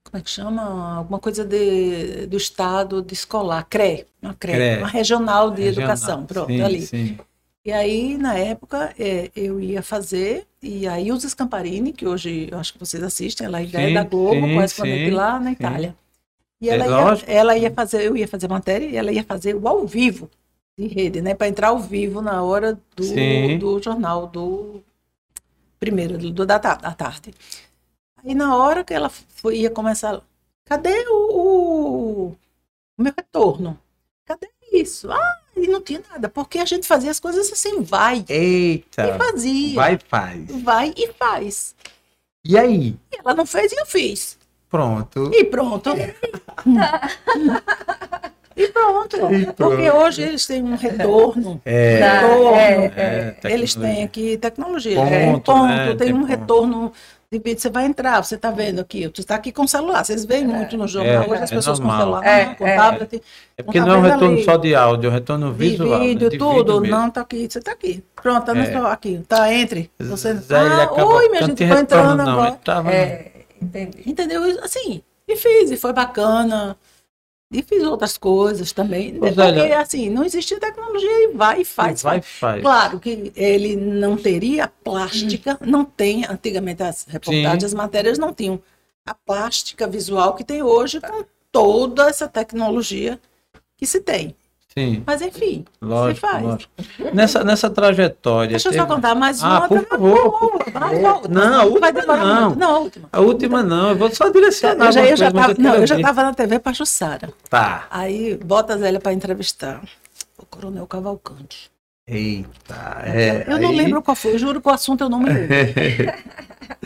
[0.03, 0.97] Como é que chama?
[0.99, 4.79] Alguma coisa de, do estado de escolar, CRE, uma CRE, CRE.
[4.79, 5.91] uma regional de Regional.
[5.91, 6.83] educação, pronto, sim, ali.
[6.87, 7.19] Sim.
[7.67, 12.59] E aí, na época, é, eu ia fazer, e a Ilza Scamparini, que hoje eu
[12.59, 15.97] acho que vocês assistem, ela é Sim, da Globo, sim, correspondente sim, lá na Itália.
[16.61, 17.29] E É ela, lógico.
[17.31, 20.31] ia, ela ia fazer, eu ia fazer matéria, e ela ia fazer o ao vivo
[20.79, 21.35] de rede, né?
[21.35, 24.83] Para entrar ao vivo na hora do, do jornal, do
[25.79, 27.35] primeiro, do, da, da tarde.
[28.25, 30.23] Aí na hora que ela foi, ia começar,
[30.65, 32.37] cadê o, o,
[32.99, 33.79] o meu retorno?
[34.27, 35.11] Cadê isso?
[35.13, 38.25] Ah, e não tinha nada, porque a gente fazia as coisas assim, vai.
[38.29, 39.17] E Eita.
[39.19, 39.75] fazia.
[39.75, 40.63] Vai e faz.
[40.63, 41.75] Vai e faz.
[42.45, 42.97] E aí?
[43.13, 44.39] E ela não fez e eu fiz.
[44.69, 45.31] Pronto.
[45.33, 45.91] E pronto.
[48.57, 49.17] e pronto.
[49.33, 49.97] E Porque pronto.
[49.97, 51.61] hoje eles têm um retorno.
[51.65, 51.99] É.
[52.01, 52.57] Tá, retorno.
[52.57, 54.97] é, é, Eles têm aqui tecnologia.
[54.97, 55.87] Ponto, tem um ponto, né?
[55.89, 56.29] tem Tem um ponto.
[56.29, 56.93] retorno
[57.31, 57.61] de vídeo.
[57.61, 60.05] Você vai entrar, você está vendo aqui, você está aqui com o celular.
[60.05, 61.25] Vocês veem muito no jornal.
[61.25, 62.01] É, hoje as é pessoas com normal.
[62.23, 62.77] celular, É, não, com é.
[62.77, 63.23] tablet,
[63.59, 64.45] É porque Não não é tá um retorno ali?
[64.45, 65.99] só de áudio, é um retorno de visual.
[65.99, 66.07] né?
[66.07, 66.81] vídeo, De tudo.
[66.81, 66.97] mesmo.
[66.97, 68.05] não, tá aqui, você está aqui.
[68.15, 68.93] Pronto, tá no É.
[68.93, 69.23] aqui.
[69.29, 69.91] Tá, entre.
[69.99, 70.35] Você...
[70.35, 72.33] Zé, Ah, oi, minha gente, de tô retorno, entrando não.
[72.33, 72.53] agora.
[72.65, 74.03] Tava- É, entendi.
[74.07, 74.43] Entendeu?
[74.63, 76.77] Assim, e fiz, e foi bacana.
[77.53, 79.17] E fiz outras coisas também.
[79.17, 79.81] Ô, Porque, Zélia.
[79.81, 82.03] assim, não existe tecnologia e vai e faz.
[82.03, 82.39] Vai e faz.
[82.39, 82.63] faz.
[82.63, 87.67] Claro que ele não teria plástica, não tem, antigamente as reportagens, Sim.
[87.67, 88.61] as matérias não tinham
[89.07, 93.21] a plástica visual que tem hoje com toda essa tecnologia
[93.77, 94.35] que se tem.
[94.79, 96.43] Sim, Mas enfim, lógico, faz.
[96.45, 96.71] lógico.
[97.15, 98.51] Nessa, nessa trajetória.
[98.51, 99.69] deixa eu só teve- contar mais Ah, uma.
[99.69, 101.05] por favor, por favor.
[101.15, 101.29] outra.
[101.33, 102.45] Não, a última não.
[102.51, 102.59] muito.
[102.59, 103.09] Não, a última.
[103.13, 104.87] A última não, eu vou só direcionar.
[104.87, 107.33] Eu já, eu já tava, não, eu já estava na TV Pajussara.
[107.49, 107.87] Tá.
[107.91, 109.81] Aí bota a Zélia para entrevistar
[110.37, 111.71] o Coronel Cavalcante.
[112.09, 113.45] Eita, é.
[113.53, 115.49] eu não aí- lembro qual foi, eu juro que o assunto eu não me lembro.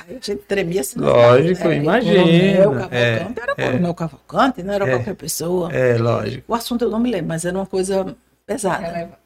[0.08, 0.98] Aí a gente tremia assim.
[0.98, 1.76] Lógico, né?
[1.76, 2.88] imagina.
[2.90, 3.66] É, Cavalcante era é.
[3.66, 4.90] Coronel Cavalcante, não era É.
[4.90, 5.72] qualquer pessoa.
[5.72, 6.44] É, lógico.
[6.48, 8.16] O assunto eu não me lembro, mas era uma coisa
[8.46, 8.86] pesada.
[8.86, 9.18] Ela-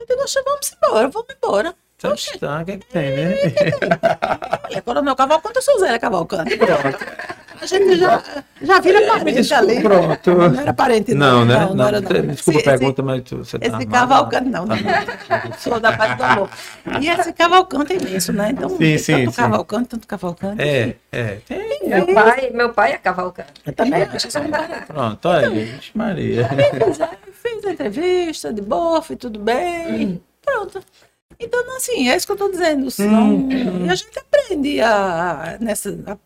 [0.00, 1.74] Eu digo, "Oxe, vamos embora, vamos embora.
[1.96, 2.38] Então, Oxe.
[2.38, 3.34] tá, o que, é que tem, né?
[4.64, 6.58] Olha, Coronel Cavalcante, eu sou Zélia Cavalcante.
[7.60, 8.22] A gente já,
[8.62, 9.80] já vira parente Desculpa, ali.
[9.82, 10.30] pronto.
[10.34, 11.44] Não era parente, Não, não.
[11.44, 11.54] né?
[11.66, 12.26] Não, não era, não.
[12.26, 13.90] Desculpa Esse- a pergunta, mas tu, você tá Esse armado.
[13.90, 14.76] cavalcante, não, não.
[15.58, 16.50] Sou da parte do amor.
[17.00, 18.50] E esse cavalcante é imenso, né?
[18.50, 19.36] Então, Sim, sim, tanto sim.
[19.42, 20.62] cavalcante, tanto cavalcante.
[20.62, 21.24] É, é.
[21.46, 23.52] Tem- Meu pai, meu pai é cavalcante.
[23.66, 24.86] Eu também acho que sou um parente.
[24.86, 26.48] Pronto, olha aí, Vixe Maria.
[26.84, 30.20] Fiz, a- fiz a entrevista de boa, foi tudo bem.
[30.44, 30.80] Pronto.
[31.38, 32.90] Então, assim, é isso que eu estou dizendo.
[32.90, 35.90] Senão, E a gente aprende a, nessa.
[36.06, 36.16] a-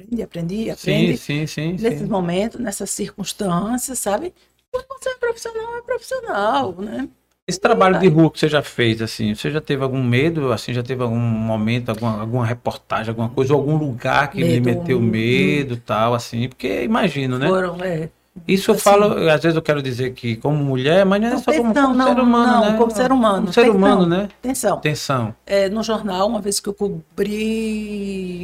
[0.00, 1.72] aprende, aprendi, Sim, aprende sim, sim.
[1.72, 2.06] nesses sim.
[2.06, 4.32] momentos, nessas circunstâncias, sabe?
[4.72, 7.08] Quando você é profissional, é profissional, né?
[7.46, 10.72] Esse trabalho de rua que você já fez, assim, você já teve algum medo, assim,
[10.72, 14.98] já teve algum momento, alguma, alguma reportagem, alguma coisa, algum lugar que lhe Medo, meteu
[14.98, 15.02] hum.
[15.02, 17.48] medo, tal, assim, porque imagino, né?
[17.48, 18.08] Foram, é.
[18.46, 18.84] Isso eu assim.
[18.84, 21.74] falo, às vezes eu quero dizer que como mulher, mas não é Não, só como,
[21.74, 22.78] como não, ser humano, não, né?
[22.78, 23.40] como ser humano.
[23.40, 24.28] Como ser humano, né?
[24.38, 24.76] Atenção.
[24.78, 25.34] Atenção.
[25.44, 28.39] É, no jornal, uma vez que eu cobri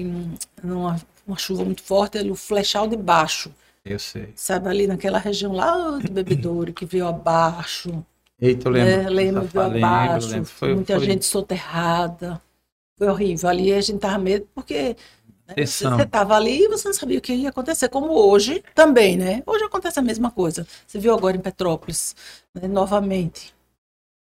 [1.27, 3.53] uma chuva muito forte, o flechal de baixo,
[3.85, 4.33] Eu sei.
[4.35, 8.05] sabe, ali naquela região lá do bebedouro, que veio abaixo,
[8.41, 9.11] Eita, eu lembro.
[9.11, 10.45] lembro, Essa veio lembro, abaixo, lembro.
[10.51, 12.41] Foi, muita foi gente soterrada,
[12.99, 13.49] foi horrível.
[13.49, 14.97] Ali a gente tava medo porque
[15.49, 19.17] né, você estava ali e você não sabia o que ia acontecer, como hoje também,
[19.17, 19.43] né?
[19.47, 20.67] Hoje acontece a mesma coisa.
[20.87, 22.15] Você viu agora em Petrópolis,
[22.55, 23.55] né, novamente,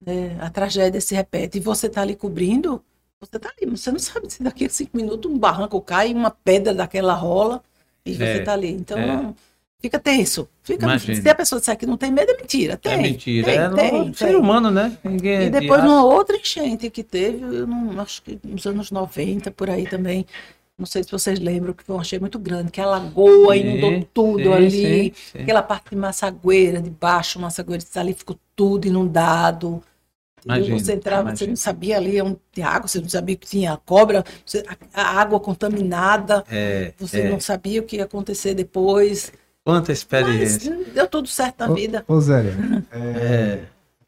[0.04, 2.82] né, a tragédia se repete e você está ali cobrindo,
[3.26, 6.12] você está ali, mas você não sabe se daqui a cinco minutos um barranco cai,
[6.12, 7.62] uma pedra daquela rola
[8.04, 8.70] e você É, está ali.
[8.72, 9.34] Então, é.
[9.80, 10.48] fica tenso.
[10.62, 11.22] Fica, Imagina.
[11.22, 12.76] se a pessoa disser que não tem medo, é mentira.
[12.76, 12.92] Tem.
[12.92, 13.46] é mentira.
[13.46, 14.36] tem, é tem, ser tem.
[14.36, 14.98] humano, né?
[15.04, 15.84] Ninguém é E de depois, aço.
[15.84, 20.26] numa outra enchente que teve, eu não, acho que nos anos 90, por aí também,
[20.78, 24.02] não sei se vocês lembram, que foi uma muito grande, que a lagoa Sim, inundou
[24.14, 25.38] tudo sim, ali, sim.
[25.42, 29.82] aquela parte de Massagueira, de baixo, Massagueira, ali ficou tudo inundado.
[30.44, 31.48] E Imagino, você entrava, você imagino.
[31.50, 35.20] não sabia ali onde tinha água, você não sabia que tinha cobra, você- a, a
[35.20, 37.28] água contaminada, É, você é.
[37.30, 39.32] não sabia o que ia acontecer depois.
[39.64, 40.76] Quanta Mas experiência.
[40.92, 42.04] deu tudo certo na vida.
[42.08, 42.52] Ô, Zélia,
[42.90, 43.60] é, É.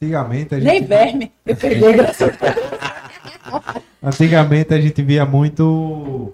[0.02, 0.68] antigamente a gente...
[0.68, 3.84] Nem verme, eu peguei, graças a Deus.
[4.02, 6.32] Antigamente a gente via muito.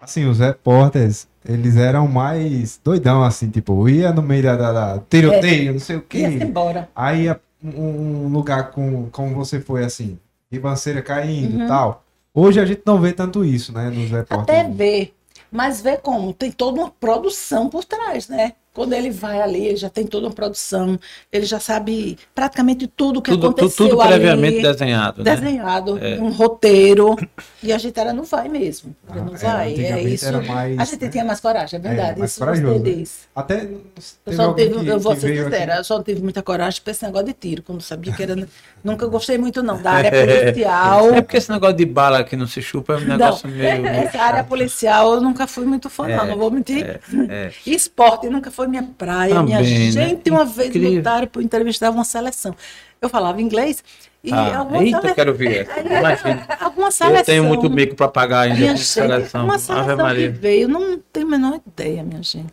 [0.00, 5.02] Assim, os repórteres, eles eram mais doidão, assim, tipo, ia no meio da, da- da
[5.10, 6.22] tiroteio, não sei o quê.
[6.22, 6.88] embora.
[6.96, 10.18] Aí ia um, lugar com, como você foi, assim,
[10.50, 11.68] ribanceira caindo e Uhum.
[11.68, 12.04] tal.
[12.34, 14.76] Hoje a gente não vê tanto isso, né, nos Até repórteres.
[14.76, 15.14] ver.
[15.50, 16.32] Mas vê como?
[16.32, 18.52] Tem toda uma produção por trás, né?
[18.72, 20.96] Quando ele vai ali, ele já tem toda uma produção,
[21.32, 24.12] ele já sabe praticamente tudo que Tudo, tu- aconteceu tudo ali.
[24.14, 25.34] previamente desenhado, né?
[25.34, 26.20] desenhado, É.
[26.20, 27.16] um roteiro.
[27.62, 28.94] E a gente era não vai mesmo.
[29.10, 29.74] Era não Ah, é, vai.
[29.74, 30.24] É, isso.
[30.24, 31.08] era mais, a gente né?
[31.10, 32.18] tinha mais coragem, é verdade.
[32.20, 32.94] mais isso corajoso, você né?
[32.94, 33.18] diz.
[33.34, 33.80] Até Eu
[34.24, 35.80] teve só tive, que, eu vou ser sincera, aqui.
[35.80, 38.48] eu só não tive muita coragem para esse negócio de tiro, quando sabia que era.
[38.84, 41.12] Nunca gostei muito, não, da área policial.
[41.14, 43.86] É porque esse negócio de bala que não se chupa é um negócio Não, meio.
[43.88, 46.84] essa área policial eu nunca fui muito fã, não, É, não vou mentir.
[47.28, 47.50] É.
[47.66, 49.42] E esporte nunca foi minha praia.
[49.42, 49.90] minha Também, né?
[49.90, 50.92] gente, uma vez Incrível.
[50.98, 52.54] lutaram para entrevistar uma seleção.
[53.00, 53.82] Eu falava inglês
[54.22, 55.14] e Ah, alguma, eita, eu sele...
[55.14, 55.68] quero ver.
[55.84, 56.46] Imagina.
[56.60, 57.18] alguma seleção.
[57.18, 59.44] Eu tenho muito bico para pagar ainda Minha gente, seleção.
[59.44, 60.30] uma Ave seleção que Maria.
[60.30, 62.52] veio, não tenho a menor ideia, minha gente.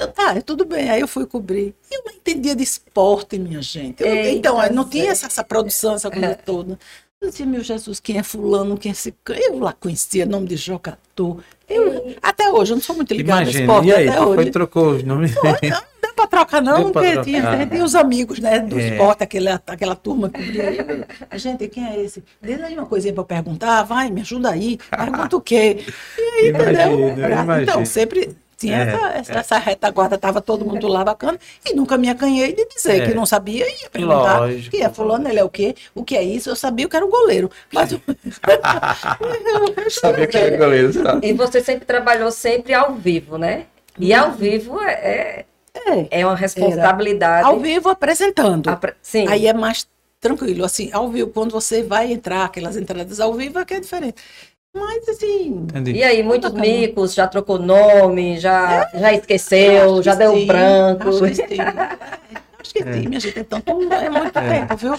[0.00, 0.90] Eu, tá, tudo bem.
[0.90, 1.74] Aí eu fui cobrir.
[1.88, 4.02] E eu não entendia de esporte, minha gente.
[4.02, 6.76] Eu- então, não tinha essa, essa produção, essa coisa toda.
[7.20, 9.14] Eu dizia, meu Jesus, quem é fulano, quem é esse...
[9.28, 11.40] Eu lá conhecia nome de jogador.
[11.74, 13.64] Eu, até hoje, eu não sou muito ligada Imagina.
[13.64, 14.34] esporte, E aí, até hoje.
[14.34, 15.34] foi trocou os nomes?
[15.34, 15.52] Não
[16.02, 17.24] deu pra trocar, não, Deu porque trocar.
[17.24, 18.88] tinha, tinha os amigos, né, do É.
[18.88, 20.68] esporte, aquela, aquela turma que cobria
[21.30, 21.38] aí.
[21.38, 22.22] Gente, quem é esse?
[22.42, 25.78] Diz aí uma coisinha pra eu perguntar, vai, me ajuda aí, pergunta o quê?
[26.18, 27.08] E aí, entendeu?
[27.16, 27.62] Imagina.
[27.62, 28.36] Então, sempre
[28.66, 32.52] tinha É, essa, essa, essa retaguarda, tava todo mundo lá bacana, e nunca me acanhei
[32.52, 33.06] de dizer É.
[33.06, 34.70] que não sabia, ia perguntar Lógico.
[34.70, 35.74] quem é fulano, ele é o quê?
[35.94, 36.48] O que é isso?
[36.50, 37.92] Eu sabia que era o goleiro, mas...
[37.92, 38.00] eu-
[39.90, 41.26] Sabia que era goleiro, sabe?
[41.28, 43.64] E você sempre trabalhou sempre ao vivo, né?
[43.98, 45.44] E ao vivo é,
[45.74, 47.46] É, é uma responsabilidade.
[47.46, 48.68] ao vivo apresentando.
[48.68, 49.26] Apre- Sim.
[49.28, 49.86] Aí é mais
[50.20, 53.80] tranquilo, assim, ao vivo, quando você vai entrar, aquelas entradas ao vivo é que é
[53.80, 54.22] diferente.
[54.74, 55.92] Mas, assim, Entendi.
[55.92, 61.08] E aí, muitos micos, já trocou nome, já, já esqueceu, já deu sim, branco.
[61.08, 61.60] Acho que sim.
[62.58, 64.94] Acho que sim, minha gente, é tanto, é muito tempo, viu?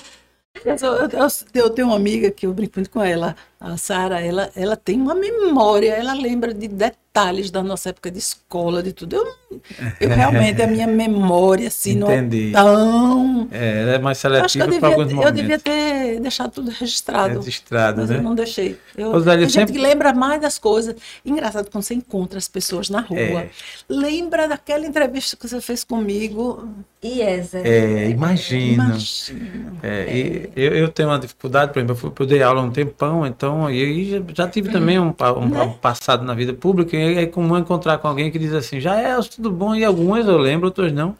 [0.63, 0.75] Eu-
[1.19, 1.29] eu-
[1.63, 5.01] eu tenho uma amiga que eu brinco muito com ela, a Sara, ela, ela tem
[5.01, 7.02] uma memória, ela lembra de detalhes
[7.51, 9.15] da nossa época de escola, de tudo.
[9.15, 9.61] Eu,
[9.99, 12.49] eu realmente, a minha memória, assim, Entendi.
[12.51, 13.47] não é tão...
[13.51, 15.41] É, ela é mais Eu acho que eu seletiva para devia, alguns eu momentos.
[15.41, 17.35] devia ter deixado tudo registrado.
[17.39, 18.17] Registrado, Mas né?
[18.17, 18.79] eu não deixei.
[18.97, 20.95] Eu, Zélia, tem gente sempre- que lembra mais das coisas.
[21.23, 23.19] Engraçado quando você encontra as pessoas na rua.
[23.19, 23.49] É.
[23.87, 26.67] Lembra daquela entrevista que você fez comigo?
[27.03, 27.45] E é?
[27.53, 28.85] É, imagina.
[28.85, 29.73] Imagina.
[29.83, 33.27] É, eu, eu tenho uma dificuldade, por exemplo, eu, fui, eu dei aula um tempão,
[33.27, 35.61] então, e aí já, tive também um, um, Né?
[35.61, 38.79] um passado na vida pública, e alguém, é comum encontrar com alguém que diz assim,
[38.79, 41.15] já é, tudo bom, e algumas eu lembro, outras não.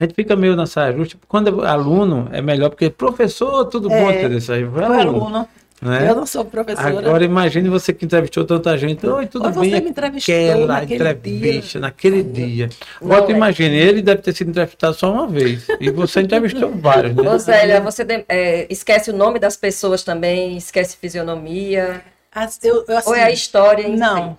[0.00, 1.16] A gente fica meio na saia justa.
[1.26, 4.38] Quando é aluno, é melhor, porque professor, tudo bom, É, entendeu?
[4.38, 5.48] Isso aí Foi aluno, aluno.
[5.80, 6.10] né?
[6.10, 6.98] Eu não sou professora.
[6.98, 9.06] Agora imagine você que entrevistou tanta gente.
[9.06, 9.70] Oi, tudo Ou bem?
[9.70, 12.68] você me entrevistou Aquela naquele entrevista, naquele dia.
[13.00, 13.36] Não Agora tu é.
[13.36, 15.66] imagine, ele deve ter sido entrevistado só uma vez.
[15.80, 17.30] E você entrevistou vários, né?
[17.30, 22.84] Ô, Zélia, você de- é, esquece o nome das pessoas também, esquece fisionomia, As- eu-
[22.86, 23.98] eu, assim, ou é a história em si?
[24.00, 24.36] Não.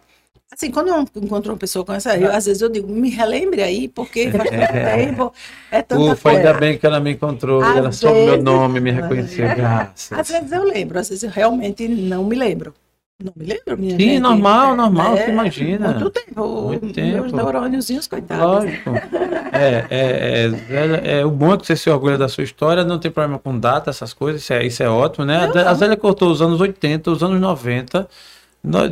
[0.52, 3.62] Assim, quando eu encontro uma pessoa com essa, eu, às vezes eu digo, me relembre
[3.62, 5.34] aí, porque faz tanto tempo,
[5.70, 6.60] é tanta Ufa, ainda coisa.
[6.60, 9.54] bem que ela me encontrou, Às ela soube meu nome, me reconheceu.
[9.54, 10.18] Graças.
[10.18, 12.74] Às vezes eu lembro, às vezes eu realmente não me lembro.
[13.22, 14.20] Não me lembro, minha Sim, gente.
[14.22, 15.88] normal, normal, É, você imagina.
[15.90, 16.62] Muito tempo.
[16.62, 16.94] Muito Meus
[17.32, 17.36] tempo.
[17.36, 18.46] neurôniozinhos, coitados.
[18.66, 18.92] Lógico.
[19.52, 20.52] É, é,
[21.10, 23.40] é, é, o bom é que você se orgulha da sua história, não tem problema
[23.40, 25.50] com data, essas coisas, isso é, isso é ótimo, né?
[25.56, 28.08] A, a Zélia cortou os anos 80, os anos 90, no-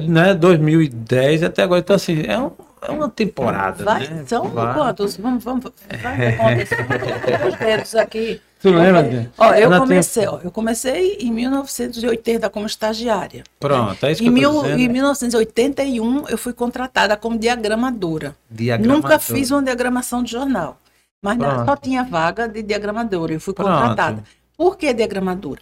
[0.07, 0.33] né?
[0.33, 1.79] 2010 até agora.
[1.81, 2.51] Então, assim, é, um-
[2.81, 4.23] é uma temporada, Vai, né?
[4.27, 4.73] são Vai.
[4.73, 5.17] quantos?
[5.17, 5.63] Vamos, vamos,
[6.01, 6.69] vai ver quantos.
[6.69, 8.41] Tem os dedos aqui.
[8.61, 9.31] Tu lembra?
[9.37, 13.43] Ó, eu tem- comecei, ó, eu comecei em 1980 como estagiária.
[13.59, 14.79] Pronto, é isso que Em, eu mil, tô dizendo.
[14.79, 18.35] em 1981 eu fui contratada como diagramadora.
[18.49, 19.03] Diagramador.
[19.03, 20.79] Nunca fiz uma diagramação de jornal,
[21.23, 21.65] mas Pronto.
[21.65, 23.33] só tinha vaga de diagramadora.
[23.33, 23.69] Eu fui Pronto.
[23.69, 24.23] contratada.
[24.57, 25.61] Por que diagramadora?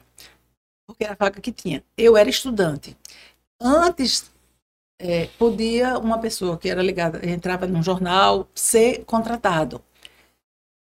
[0.88, 1.84] Porque era a vaga que tinha.
[1.98, 2.96] Eu era estudante.
[3.64, 4.32] Antes
[5.00, 9.84] é, podia uma pessoa que era ligada, entrava num jornal, ser contratado.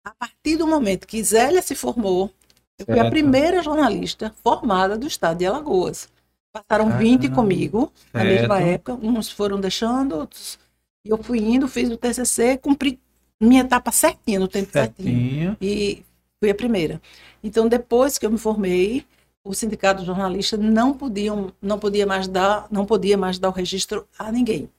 [0.05, 2.31] A partir do momento que Zélia se formou,
[2.79, 3.11] eu fui a Certo.
[3.11, 6.09] primeira jornalista formada do estado de Alagoas.
[6.53, 8.63] Passaram 20 Ah, comigo na mesma certo.
[8.63, 10.59] época, uns foram deixando, outros.
[11.05, 13.01] E eu fui indo, fiz o TCC, cumpri
[13.41, 15.23] minha etapa certinha, no tempo certinho.
[15.33, 15.57] Certinho.
[15.61, 16.03] E
[16.41, 17.01] fui a primeira.
[17.43, 19.07] Então, depois que eu me formei,
[19.45, 23.53] o sindicato de jornalistas não podiam, não podia mais dar, não podia mais dar o
[23.53, 24.71] registro a ninguém.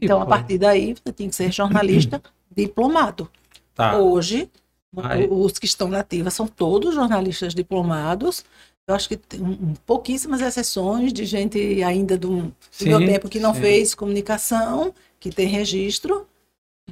[0.00, 2.22] Então, a partir daí, você tinha que ser jornalista
[2.54, 3.28] diplomado.
[3.74, 3.96] Tá.
[3.96, 4.50] Hoje,
[4.96, 5.26] Aí.
[5.30, 8.44] os que estão na ativa são todos jornalistas diplomados.
[8.86, 9.40] Eu acho que tem
[9.86, 13.60] pouquíssimas exceções de gente ainda do, do meu tempo que não sim.
[13.60, 16.26] fez comunicação, que tem registro.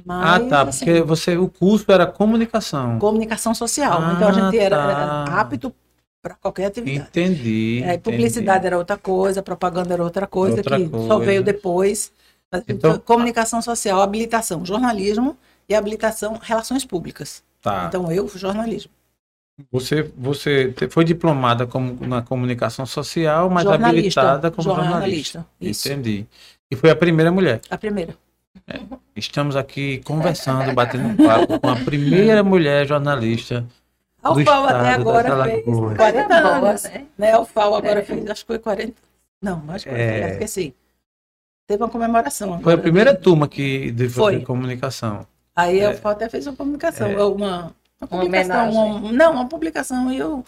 [0.07, 2.97] Ah, Mas, tá, assim, porque você, o curso era comunicação.
[2.97, 3.99] comunicação social.
[4.01, 4.91] Ah, então a gente era, tá.
[4.91, 5.73] era apto
[6.21, 7.07] para qualquer atividade.
[7.09, 7.81] Entendi.
[7.83, 11.25] É, publicidade era outra coisa, propaganda era outra coisa, Outra que só coisa.
[11.25, 12.11] veio depois.
[12.51, 17.43] Mas, Então- comunicação social, habilitação, jornalismo e habilitação, relações públicas.
[17.61, 17.85] Tá.
[17.87, 18.91] Então, eu, jornalismo.
[19.71, 25.45] Você, você foi diplomada como, na comunicação social, mas Jornalista, habilitada como jornalista.
[25.59, 25.89] jornalista.
[25.89, 26.25] Entendi.
[26.69, 27.61] E foi a primeira mulher.
[27.69, 28.15] A primeira.
[29.15, 33.65] Estamos aqui conversando, batendo um papo com a primeira mulher jornalista.
[34.23, 35.97] A Do UFAO até agora fez Alagoas.
[35.97, 36.83] 40 Boa, anos.
[36.83, 37.05] né?
[37.17, 37.31] Né?
[37.31, 38.93] A UFAO agora fez, acho que foi 40.
[39.41, 40.31] Não, acho que foi, É.
[40.33, 40.75] esqueci.
[41.67, 42.47] Teve uma comemoração.
[42.49, 42.77] Foi a agora.
[42.77, 44.39] primeira turma que de, Foi.
[44.39, 45.25] de comunicação.
[45.55, 45.87] Aí É.
[45.87, 47.23] a UFAO até fez uma comunicação, É.
[47.23, 48.69] uma, uma publicação.
[48.69, 48.79] homenagem.
[49.01, 50.11] uma- não, uma publicação.
[50.11, 50.43] E eu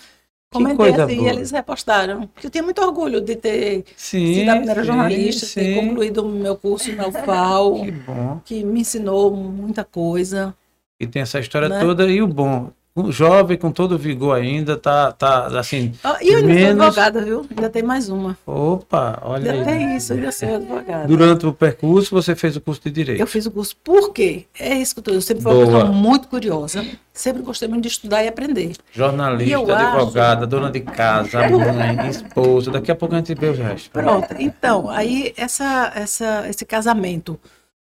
[0.52, 1.28] comentei assim, boa.
[1.28, 2.28] e eles repostaram.
[2.28, 4.36] Porque eu tinha muito orgulho de ter Sim.
[4.36, 5.76] sido a primeira sim, jornalista, ter sim.
[5.76, 8.42] concluído o meu curso na UFAO, Que bom.
[8.46, 10.54] que me ensinou muita coisa.
[11.00, 11.80] E tem essa história Né?
[11.80, 12.06] toda.
[12.06, 12.70] E o bom,
[13.10, 15.94] jovem com todo vigor ainda, tá, tá assim.
[16.22, 17.46] E eu ainda Menos- sou advogada, viu?
[17.50, 18.38] Ainda tem mais uma.
[18.46, 19.78] Opa, olha Ainda aí.
[19.78, 21.08] tem isso, ainda sou advogada.
[21.08, 23.20] Durante o percurso, você fez o curso de Direito.
[23.20, 23.76] Eu fiz o curso.
[23.84, 24.46] Por quê?
[24.60, 25.12] É isso que eu tô.
[25.12, 26.86] Eu sempre fui uma pessoa muito curiosa.
[27.12, 28.72] Sempre gostei muito de estudar e aprender.
[28.72, 32.70] E Jornalista, acho- advogada, dona de casa, mãe, esposa.
[32.70, 33.90] Daqui a pouco a gente vê o resto.
[33.90, 34.28] Pronto.
[34.38, 37.40] Então, aí essa, essa, esse casamento,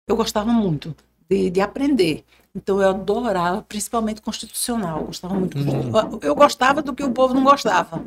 [0.09, 0.95] eu gostava muito
[1.31, 2.25] de, de aprender.
[2.55, 5.01] Então, eu adorava, principalmente constitucional.
[5.01, 5.59] Eu gostava muito.
[5.59, 5.91] Hum.
[6.13, 8.03] Eu, eu gostava do que o povo não gostava.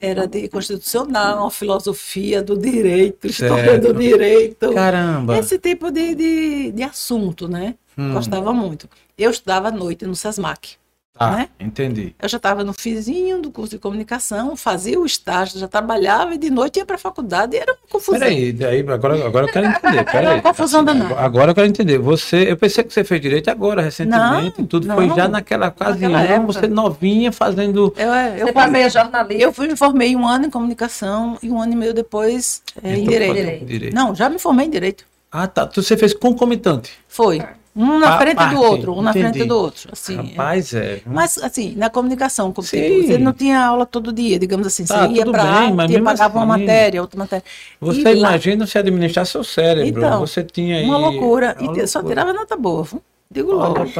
[0.00, 3.92] Era de constitucional, filosofia do direito, história Certo.
[3.92, 4.72] do direito.
[4.72, 5.38] Caramba.
[5.38, 7.74] Esse tipo de, de, de assunto, né?
[7.96, 8.88] Hum, Gostava muito.
[9.16, 10.76] Eu estudava à noite no SESMAC.
[11.16, 11.48] Tá, né?
[11.60, 12.14] entendi.
[12.20, 16.38] Eu já estava no fizinho do curso de comunicação, fazia o estágio, já trabalhava e
[16.38, 18.18] de noite ia para a faculdade e era uma confusão.
[18.18, 20.04] Peraí, daí, agora, agora eu quero entender.
[20.10, 20.34] Peraí.
[20.34, 21.14] uma confusão danada.
[21.18, 21.98] Agora eu quero entender.
[21.98, 24.60] Você, eu pensei que você fez direito agora, recentemente.
[24.60, 24.96] Não, tudo não.
[24.96, 26.46] foi já naquela ocasião.
[26.46, 27.94] Você novinha fazendo.
[27.96, 29.42] Eu, é, eu, Você formei, jornalista.
[29.42, 32.96] eu fui me formei um ano em comunicação e um ano e meio depois é,
[32.96, 33.64] em Entrou pra direito.
[33.66, 33.94] direito.
[33.94, 35.04] Não, já me formei em direito.
[35.30, 35.68] Ah, tá.
[35.74, 36.92] Você fez concomitante.
[37.08, 37.42] Foi.
[37.76, 39.30] Um na frente parte, do outro, um na entendi.
[39.32, 39.88] frente do outro.
[39.92, 40.22] Assim, é.
[40.22, 41.00] Rapaz, é.
[41.04, 44.84] Mas, assim, na comunicação, como tipo, você não tinha aula todo dia, digamos assim.
[44.84, 47.44] Tá, você ia para aula, ia pagava uma assim- matéria, outra matéria.
[47.80, 49.88] Você E lá- imagina se administrar seu cérebro.
[49.88, 50.84] Então, você tinha aí.
[50.84, 51.56] Uma loucura.
[51.58, 52.14] uma e só loucura.
[52.22, 52.84] tirava nota boa.
[52.84, 53.02] viu?
[53.34, 53.74] Digo logo.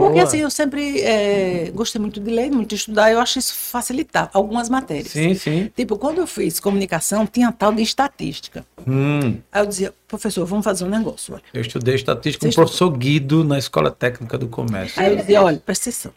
[0.00, 3.54] Porque assim, eu sempre é, gostei muito de ler, muito de estudar, eu acho isso
[3.54, 5.12] facilitar algumas matérias.
[5.12, 5.70] Sim, sim.
[5.76, 8.66] Tipo, quando eu fiz comunicação, tinha tal de estatística.
[8.84, 11.34] Hum, Aí eu dizia, professor, vamos fazer um negócio.
[11.34, 11.42] Olha.
[11.54, 15.00] eu estudei estatística com o Você professor Guido na Escola Técnica do Comércio.
[15.00, 16.12] Aí eu dizia, olha, presta atenção.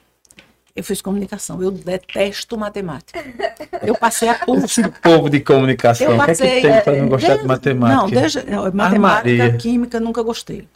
[0.75, 3.23] Eu fiz comunicação, eu detesto matemática.
[3.83, 6.61] Eu passei a Esse povo de comunicação, Eu o que é passei.
[6.61, 8.01] que tem para não é, gostar de matemática?
[8.01, 9.57] Não, desde, não, matemática, Armaria.
[9.57, 10.67] química, nunca gostei.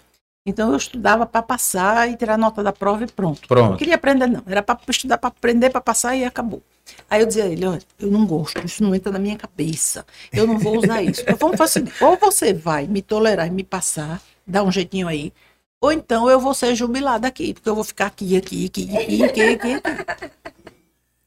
[0.45, 3.41] Então eu estudava para passar e tirar nota da prova e pronto.
[3.41, 3.77] Não Pronto.
[3.77, 4.41] queria aprender, não.
[4.47, 6.63] Era para estudar para aprender, para passar e acabou.
[7.09, 10.05] Aí eu dizia a ele, olha, eu não gosto, isso não entra na minha cabeça.
[10.33, 11.21] Eu não vou usar isso.
[11.21, 15.07] Então, vamos fazer seguinte, ou você vai me tolerar e me passar, dar um jeitinho
[15.07, 15.31] aí,
[15.79, 19.23] ou então eu vou ser jubilada aqui, porque eu vou ficar aqui, aqui, aqui, aqui,
[19.23, 19.73] aqui, aqui.
[19.75, 20.31] aqui.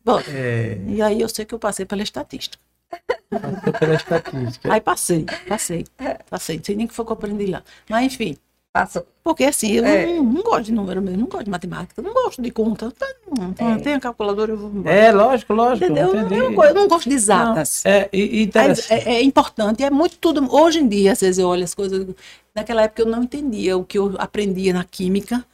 [0.05, 2.59] Bom, É, e aí eu sei que eu passei pela estatística.
[3.31, 4.73] passou pela estatística.
[4.73, 5.87] Aí passei, passei,
[6.29, 6.57] passei.
[6.57, 7.63] Não sei nem o que foi que eu aprendi lá.
[7.89, 8.37] Mas enfim,
[8.73, 9.07] Passou.
[9.23, 10.07] porque assim, eu É.
[10.07, 12.91] não, não gosto de número mesmo, não gosto de matemática, não gosto de conta.
[13.37, 14.95] Não, não tenho a calculadora, eu vou embora.
[14.97, 15.85] É, lógico, lógico.
[15.93, 16.09] Entendeu?
[16.17, 16.35] entendi.
[16.41, 17.85] Eu, não- eu não gosto de exatas.
[17.85, 18.51] É, e,
[18.89, 20.51] é, é importante, é muito tudo.
[20.55, 22.07] Hoje em dia, às vezes eu olho as coisas.
[22.55, 25.45] Naquela época eu não entendia o que eu aprendia na química.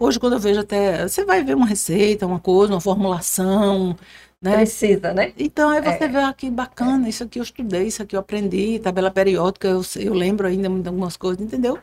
[0.00, 1.06] Hoje, quando eu vejo até.
[1.06, 3.96] Você vai ver uma receita, uma coisa, uma formulação,
[4.42, 4.56] né?
[4.56, 5.32] Precisa, né?
[5.38, 6.08] Então, aí você É.
[6.08, 9.82] vê, ah, que bacana, isso aqui eu estudei, isso aqui eu aprendi, tabela periódica, eu,
[9.96, 11.78] eu lembro ainda de algumas coisas, entendeu?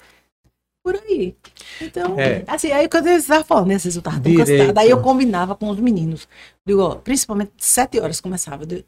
[0.88, 1.36] Por aí.
[1.82, 2.46] Então, É.
[2.48, 4.58] assim, aí quando eu estava falando, né, às vezes eu estava tão Direito.
[4.58, 6.30] cansada, aí eu combinava com os meninos.
[6.66, 8.64] Digo, ó, principalmente sete horas começava.
[8.64, 8.86] Eu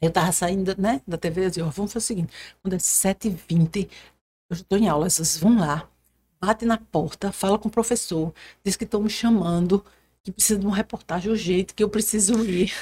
[0.00, 2.78] eu estava saindo, né, da TV, eu dizia, ó, vamos fazer o seguinte, quando é
[2.80, 3.88] sete e vinte,
[4.50, 5.88] eu estou em aula, vocês vão lá,
[6.40, 8.32] bate na porta, fala com o professor,
[8.64, 9.84] diz que estão me chamando,
[10.24, 12.72] que precisa de uma reportagem urgente, que eu preciso ir.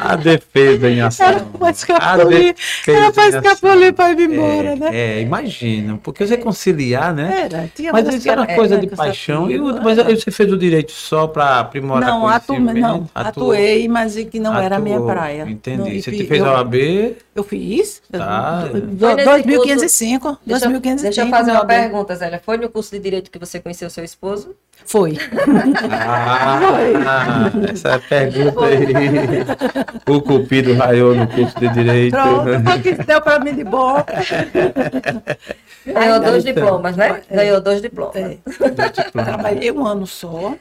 [0.00, 1.26] A defesa em ação.
[1.26, 4.90] Era pra escapulir, defesa era pra escapulir para ir embora, é, né?
[4.92, 7.42] É, imagina, porque você conciliar, né?
[7.50, 9.50] Era, tinha Mas isso era uma é, coisa né, de paixão.
[9.50, 12.80] E, mas aí você fez o direito só para aprimorar Não, atu, conhecimento?
[12.80, 13.52] não, Atuou.
[13.52, 15.42] atuei, mas e que não era a minha Atuou, praia.
[15.48, 15.78] Entendi.
[15.78, 16.74] Não, e você fi- fez eu, a OAB?
[17.34, 18.02] eu fiz.
[18.10, 18.62] Tá.
[18.64, 20.38] do- Foi do- nesse 2505.
[20.46, 21.02] Deixa, eu- 2505.
[21.02, 22.40] deixa eu fazer uma pergunta, Zélia.
[22.44, 24.54] Foi no curso de Direito que você conheceu seu esposo?
[24.86, 25.18] Foi.
[25.90, 28.84] Ah, essa é a pergunta aí.
[30.14, 32.12] O cupido raiou no curso de direito.
[32.12, 33.96] Pronto, foi o que deu para mim de bom.
[35.86, 36.54] Ganhou dois então.
[36.64, 37.22] diplomas, né?
[37.30, 38.16] Ganhou dois diplomas.
[38.16, 38.38] É,
[39.24, 40.54] trabalhei um ano só.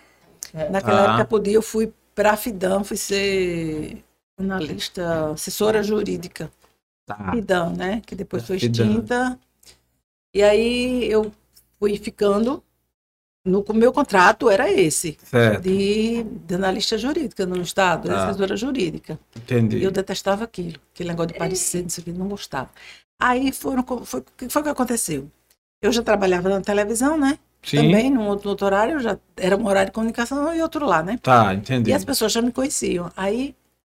[0.71, 1.07] Naquela Ah.
[1.13, 4.03] época podia, eu fui para a FIDAM, fui ser
[4.39, 6.49] analista, assessora jurídica.
[7.05, 7.31] Tá.
[7.31, 8.01] Fidam, né?
[8.05, 9.37] Que depois Da foi extinta.
[10.33, 11.31] E aí eu
[11.79, 12.61] fui ficando.
[13.47, 18.25] No meu contrato era esse, Certo, de, de analista jurídica no Estado, Tá.
[18.27, 19.17] assessora jurídica.
[19.35, 19.77] entendi.
[19.77, 22.69] E eu detestava aquilo, aquele negócio de parecer, não sei o que, não gostava.
[23.19, 25.31] Aí foram, foi, o que foi que aconteceu?
[25.81, 27.39] Eu já trabalhava na televisão, né?
[27.63, 31.01] Sim, Também, num outro, outro horário, já era um horário de comunicação e outro lá,
[31.01, 31.17] né?
[31.21, 31.89] tá, entendi.
[31.89, 33.11] E as pessoas já me conheciam.
[33.15, 33.55] Aí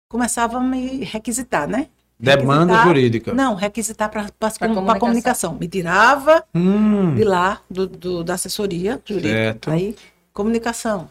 [0.09, 1.87] começavam a me requisitar, né?
[2.19, 3.33] Demanda jurídica.
[3.33, 4.99] Não, requisitar para comunicação.
[4.99, 5.53] comunicação.
[5.55, 9.33] Me tirava Hum, de lá, do, do- da assessoria jurídica.
[9.53, 9.71] certo.
[9.71, 9.95] Aí,
[10.33, 11.09] comunicação.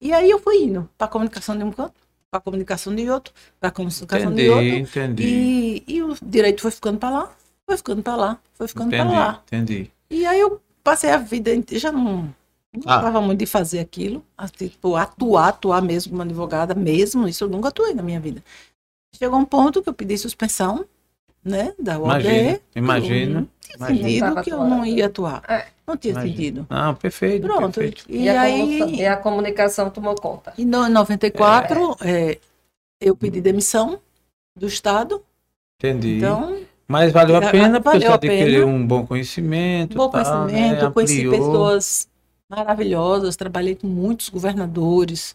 [0.00, 1.94] E aí eu fui indo para comunicação de um canto,
[2.30, 4.74] para comunicação de outro, para comunicação Entendi, de outro.
[4.74, 5.22] entendi.
[5.22, 7.30] E, e o direito foi ficando para lá,
[7.66, 9.42] foi ficando para lá, foi ficando para Entendi, lá.
[9.46, 9.90] entendi.
[10.10, 12.94] E aí eu passei a vida inteira, já não, não Ah.
[12.96, 14.24] gostava muito de fazer aquilo,
[14.56, 18.42] tipo, atuar, atuar mesmo como advogada, mesmo, isso eu nunca atuei na minha vida.
[19.14, 20.84] Chegou um ponto que eu pedi suspensão,
[21.44, 22.20] né, da OAB.
[22.24, 23.40] Imagina, imagina.
[23.40, 25.42] Não tinha sentido que eu não ia atuar.
[25.48, 25.66] É.
[25.86, 26.34] Não tinha Imagina.
[26.36, 26.66] sentido.
[26.70, 27.60] Não, perfeito, Pronto.
[27.80, 28.04] perfeito.
[28.08, 30.54] E, E, a aí, comunicação, e a comunicação tomou conta.
[30.56, 32.38] em no- 94, é,
[33.00, 33.98] eu pedi demissão
[34.56, 35.22] do Estado.
[35.78, 36.16] Entendi.
[36.18, 36.58] Então,
[36.88, 39.96] Mas valeu a Já- pena porque valeu você adquiriu um bom conhecimento.
[39.96, 40.90] bom tal, conhecimento, né?
[40.90, 42.08] conheci pessoas
[42.50, 45.34] maravilhosas, trabalhei com muitos governadores,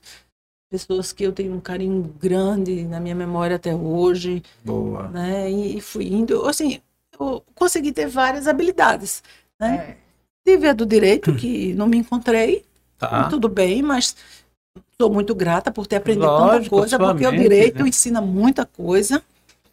[0.69, 5.07] pessoas que eu tenho um carinho grande na minha memória até hoje, Boa.
[5.09, 5.49] né?
[5.49, 6.81] E, e fui indo, assim,
[7.19, 9.23] eu consegui ter várias habilidades,
[9.59, 9.97] né?
[10.03, 10.07] É.
[10.45, 12.65] Tive a do direito, que não me encontrei,
[12.97, 13.29] Tá.
[13.29, 14.15] tudo bem, mas
[14.99, 17.89] sou muito grata por ter aprendido tanta Lógico, coisa, sua porque o direito né?
[17.89, 19.21] ensina muita coisa,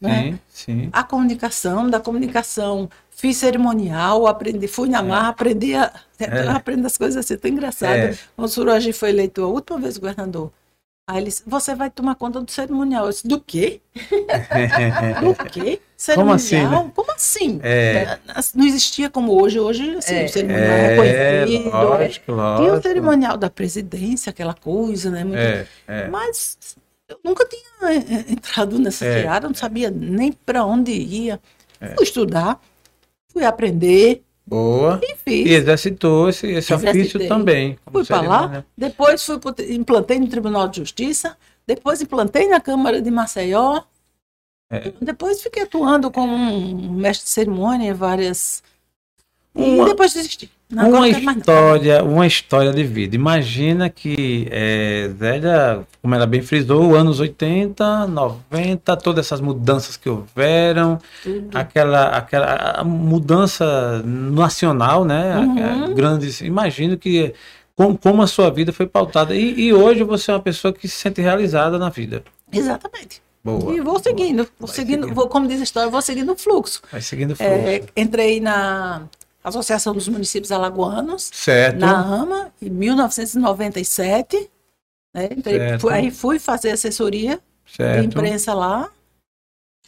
[0.00, 0.22] né?
[0.22, 0.38] Sim,
[0.82, 0.90] sim.
[0.92, 6.48] A comunicação, da comunicação, fiz cerimonial, aprendi, fui na marra, aprendi a, É.
[6.50, 7.94] aprendo as coisas assim, tão engraçado.
[7.96, 8.18] É.
[8.36, 10.52] O Suragi foi eleito a última vez governador.
[11.06, 13.04] Aí ele disse, você vai tomar conta do cerimonial.
[13.04, 13.82] Eu disse, do quê?
[15.20, 15.80] Do quê?
[16.14, 16.84] Como assim, Cerimonial?
[16.86, 16.92] né?
[16.94, 17.60] Como assim?
[17.62, 18.18] É,
[18.54, 19.60] Não existia como hoje.
[19.60, 20.24] Hoje, assim, É.
[20.24, 21.70] o cerimonial é é, reconhecido.
[21.70, 22.82] lógico, Tinha o lógico.
[22.82, 25.24] cerimonial da presidência, aquela coisa, né?
[25.24, 26.08] Muito É, é.
[26.08, 26.58] mas
[27.08, 31.38] eu nunca tinha eh, entrado nessa É, não sabia nem para onde ia.
[31.96, 32.58] Fui estudar,
[33.32, 35.00] fui aprender, Boa.
[35.02, 35.50] E E fiz.
[35.52, 36.90] exercitou esse, Exercitei.
[37.02, 37.78] ofício também.
[37.90, 38.66] Fui para lá, cerimônia.
[38.76, 41.36] depois fui pro- implantei no Tribunal de Justiça,
[41.66, 43.82] depois implantei na Câmara de Maceió,
[44.70, 44.92] É.
[45.00, 48.62] depois fiquei atuando como um mestre de cerimônia em várias.
[49.54, 50.50] Uma- E depois desisti.
[50.74, 53.14] Não, Uma história, uma história de vida.
[53.14, 60.08] Imagina que é, Zélia, como ela bem frisou, anos 80, 90, todas essas mudanças que
[60.08, 61.56] houveram, Tudo.
[61.56, 65.38] aquela, aquela mudança nacional, né?
[65.38, 65.94] Uhum.
[65.94, 66.40] Grandes.
[66.40, 67.32] Imagino que
[67.76, 69.34] como, como a sua vida foi pautada.
[69.34, 72.24] E, e hoje você é uma pessoa que se sente realizada na vida.
[72.52, 73.22] Exatamente.
[73.44, 73.74] Boa.
[73.74, 75.14] E vou seguindo, vou Vai seguindo, seguindo.
[75.14, 76.80] vou, como diz a história, vou seguindo o fluxo.
[76.90, 77.52] Vai seguindo o fluxo.
[77.52, 79.02] É, entrei na
[79.44, 81.78] Associação dos Municípios Alagoanos, certo.
[81.78, 84.50] na AMA, em 1997.
[85.14, 85.28] Né?
[85.78, 87.36] Fui- aí fui fazer assessoria
[87.66, 88.04] de certo.
[88.06, 88.90] imprensa lá.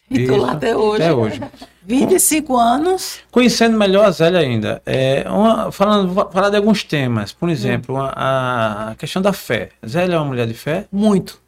[0.09, 1.03] E estou lá até hoje.
[1.03, 1.41] Até hoje.
[1.83, 3.19] 25 anos.
[3.33, 7.33] Conhecendo melhor a Zélia ainda, é, uma- falando, vou falar de alguns temas.
[7.33, 9.71] Por exemplo, a, a questão da fé.
[9.85, 10.87] Zélia é uma mulher de fé?
[10.93, 11.41] Muito,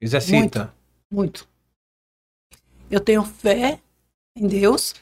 [0.00, 0.72] Exercita.
[1.10, 1.46] muito.
[2.90, 3.78] Eu tenho fé
[4.36, 4.94] em Deus.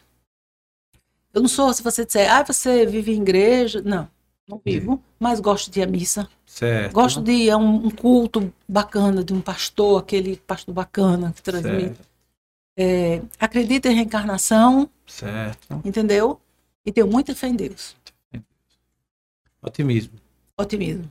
[1.32, 3.80] Eu não sou, se você disser, ah, você vive em igreja.
[3.82, 4.08] Não,
[4.46, 6.28] não vivo, mas gosto de ir à missa.
[6.44, 6.92] Certo.
[6.92, 11.42] Gosto de ir a um, um culto bacana de um pastor, aquele pastor bacana que
[11.42, 12.00] transmite.
[12.76, 15.80] É, acredito em reencarnação, certo.
[15.84, 16.40] entendeu?
[16.84, 17.96] E tenho muita fé em Deus.
[19.62, 20.18] Otimismo.
[20.58, 21.08] Otimismo.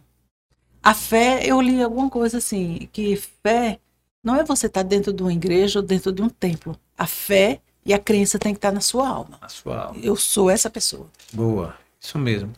[0.83, 3.79] A fé, eu li alguma coisa assim, que fé
[4.23, 6.77] não é você estar dentro de uma igreja ou dentro de um templo.
[6.97, 9.37] A fé e a crença tem que estar na sua alma.
[9.41, 9.99] A sua alma.
[10.01, 11.07] Eu sou essa pessoa.
[11.33, 11.75] Boa.
[11.99, 12.51] Isso mesmo.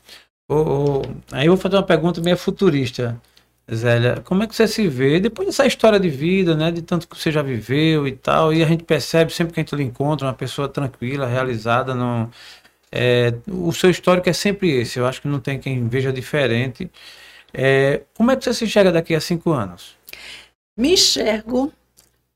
[0.47, 1.01] Ô, ô,
[1.31, 3.21] aí eu vou fazer uma pergunta meio futurista,
[3.73, 4.21] Zélia.
[4.23, 6.71] Como é que você se vê, depois dessa história de vida, né?
[6.71, 9.63] De tanto que você já viveu e tal, e a gente percebe sempre que a
[9.63, 12.29] gente lhe encontra uma pessoa tranquila, realizada, não.
[12.91, 14.99] É, o seu histórico é sempre esse.
[14.99, 16.89] Eu acho que não tem quem veja diferente.
[17.53, 19.95] É, como é que você se enxerga daqui a cinco anos?
[20.77, 21.71] Me enxergo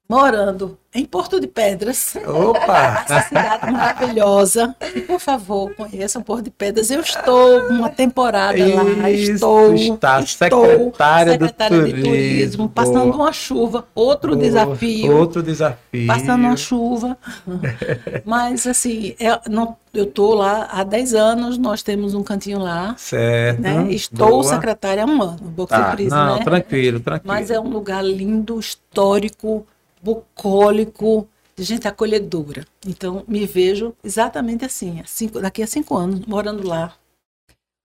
[0.10, 2.16] morando em Porto de Pedras.
[2.26, 3.04] Opa!
[3.10, 4.76] Essa cidade maravilhosa.
[4.96, 6.90] E, por favor, conheçam Porto de Pedras.
[6.90, 9.10] Eu estou uma temporada lá.
[9.10, 12.04] Isso, Estou, está estou secretária do secretária de turismo.
[12.10, 13.86] turismo, passando uma chuva.
[13.94, 14.42] Outro Boa.
[14.42, 15.16] desafio.
[15.16, 16.08] Outro desafio.
[16.08, 17.18] Passando uma chuva.
[18.26, 21.58] Mas, assim, eu, não, eu estou lá há 10 anos.
[21.60, 22.96] Nós temos um cantinho lá.
[22.98, 23.62] Certo.
[23.62, 23.88] Né?
[23.92, 24.44] Estou Boa.
[24.46, 25.38] secretária há um ano.
[25.42, 26.44] Boa Tá, surpresa, não, né?
[26.44, 27.34] tranquilo, tranquilo.
[27.34, 29.66] Mas é um lugar lindo, histórico,
[30.02, 32.66] bucólico, de gente acolhedora.
[32.86, 36.94] Então, me vejo exatamente assim, cinco- daqui a cinco anos, morando lá,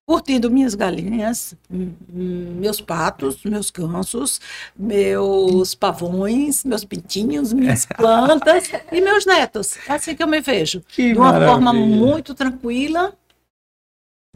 [0.06, 4.40] curtindo minhas galinhas, meus patos, meus gansos,
[4.76, 9.76] meus pavões, meus pintinhos, minhas plantas e meus netos.
[9.88, 10.82] É assim que eu me vejo.
[10.88, 11.96] Que De uma forma maravilha.
[11.96, 13.16] muito tranquila,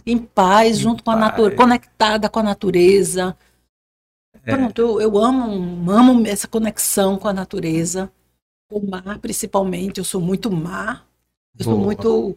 [0.07, 1.27] em paz, Em junto com a paz.
[1.31, 3.37] natureza, conectada com a natureza.
[4.47, 4.57] É.
[4.57, 8.11] Pronto, eu, eu amo, amo essa conexão com a natureza,
[8.71, 9.99] com o mar principalmente.
[9.99, 11.07] Eu sou muito mar.
[11.59, 11.85] Eu sou Boa.
[11.87, 12.37] muito.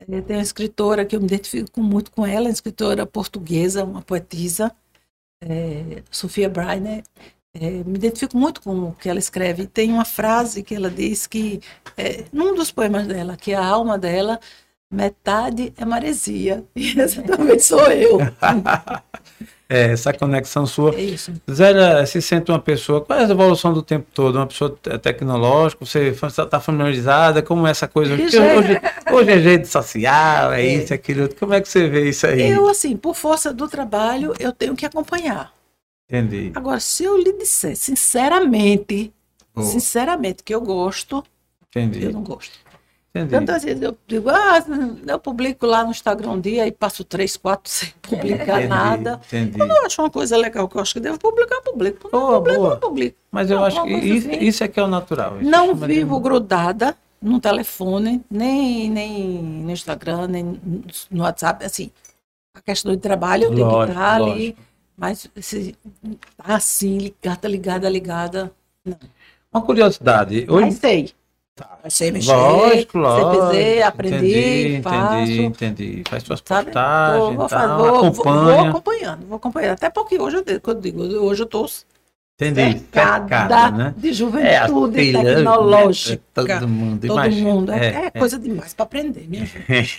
[0.00, 4.02] eh, Tem uma escritora que eu me identifico muito com ela, uma escritora portuguesa, uma
[4.02, 4.74] poetisa,
[5.42, 7.02] eh, Sofia Breiner.
[7.54, 9.66] Eh, me identifico muito com o que ela escreve.
[9.66, 11.60] Tem uma frase que ela diz que,
[11.96, 14.40] eh, num dos poemas dela, que a alma dela,
[14.92, 16.64] metade é maresia.
[16.76, 16.94] E
[17.24, 18.18] também sou eu.
[19.68, 20.94] É, essa conexão sua.
[20.94, 21.32] É isso.
[21.50, 24.36] Zélia se sente uma pessoa, qual é a evolução do tempo todo?
[24.36, 28.16] Uma pessoa te- tecnológica, você está familiarizada, como é essa coisa?
[28.16, 28.36] Jeito.
[28.40, 28.80] hoje,
[29.12, 30.74] hoje é rede social, é, É.
[30.76, 31.28] isso, é aquilo.
[31.34, 32.48] Como é que você vê isso aí?
[32.48, 35.52] Eu, assim, por força do trabalho, eu tenho que acompanhar.
[36.08, 36.52] Entendi.
[36.54, 39.12] Agora, se eu lhe disser sinceramente,
[39.52, 41.24] Boa, sinceramente, que eu gosto,
[41.68, 42.04] entendi.
[42.04, 42.52] eu não gosto.
[43.20, 43.30] Entendi.
[43.46, 44.64] Tantas vezes eu digo, ah,
[45.06, 49.20] eu publico lá no Instagram um dia e passo três, quatro sem publicar Entendi, nada.
[49.26, 49.58] Entendi.
[49.58, 52.08] Quando eu acho uma coisa legal que eu acho que devo publicar, eu publico.
[52.08, 52.72] Quando eu publico, boa.
[52.74, 53.16] eu publico.
[53.30, 54.38] Mas eu Não, acho que isso, assim.
[54.44, 55.40] isso é que é o natural.
[55.40, 60.60] Isso Não chama de- vivo grudada no telefone, nem, nem no Instagram, nem
[61.10, 61.90] no WhatsApp, assim.
[62.54, 64.30] A questão de trabalho, eu tenho que Lógico, estar ali.
[64.30, 64.58] lógico.
[64.98, 65.74] Mas se
[66.38, 68.52] tá assim, ligada, ligada, ligada.
[69.52, 70.46] Uma curiosidade.
[70.48, 71.10] Mas Hoje, sei.
[71.56, 71.78] Tá.
[71.82, 72.32] Mas sei mexer.
[72.32, 73.46] lógico, lógico.
[73.50, 74.16] CPZ, aprendi,
[74.76, 75.22] entendi, faço.
[75.22, 76.02] entendi, entendi.
[76.06, 76.66] Faz suas Sabe?
[76.66, 78.68] postagens, Vou, vou, tal, fazer- vou, vou- vou acompanha.
[78.68, 79.72] acompanhando, vou acompanhando.
[79.72, 81.66] Até porque hoje eu, digo- quando eu digo, hoje eu estou
[82.38, 82.78] Entendi.
[82.92, 83.94] cercada né?
[83.96, 86.42] de É, as juventude filhas, tecnológica.
[86.44, 86.58] né?
[86.58, 87.50] Todo mundo, Todo imagina.
[87.50, 87.72] mundo.
[87.72, 89.96] É, É, é coisa demais para aprender, minha gente.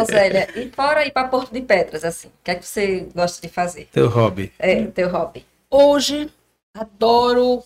[0.00, 3.08] Ô, Zélia, e fora ir para Porto de Pedras, assim, o que é que você
[3.12, 3.88] gosta de fazer?
[3.90, 4.52] Teu hobby.
[4.60, 5.44] É, teu hobby.
[5.68, 6.30] Hoje,
[6.72, 7.64] adoro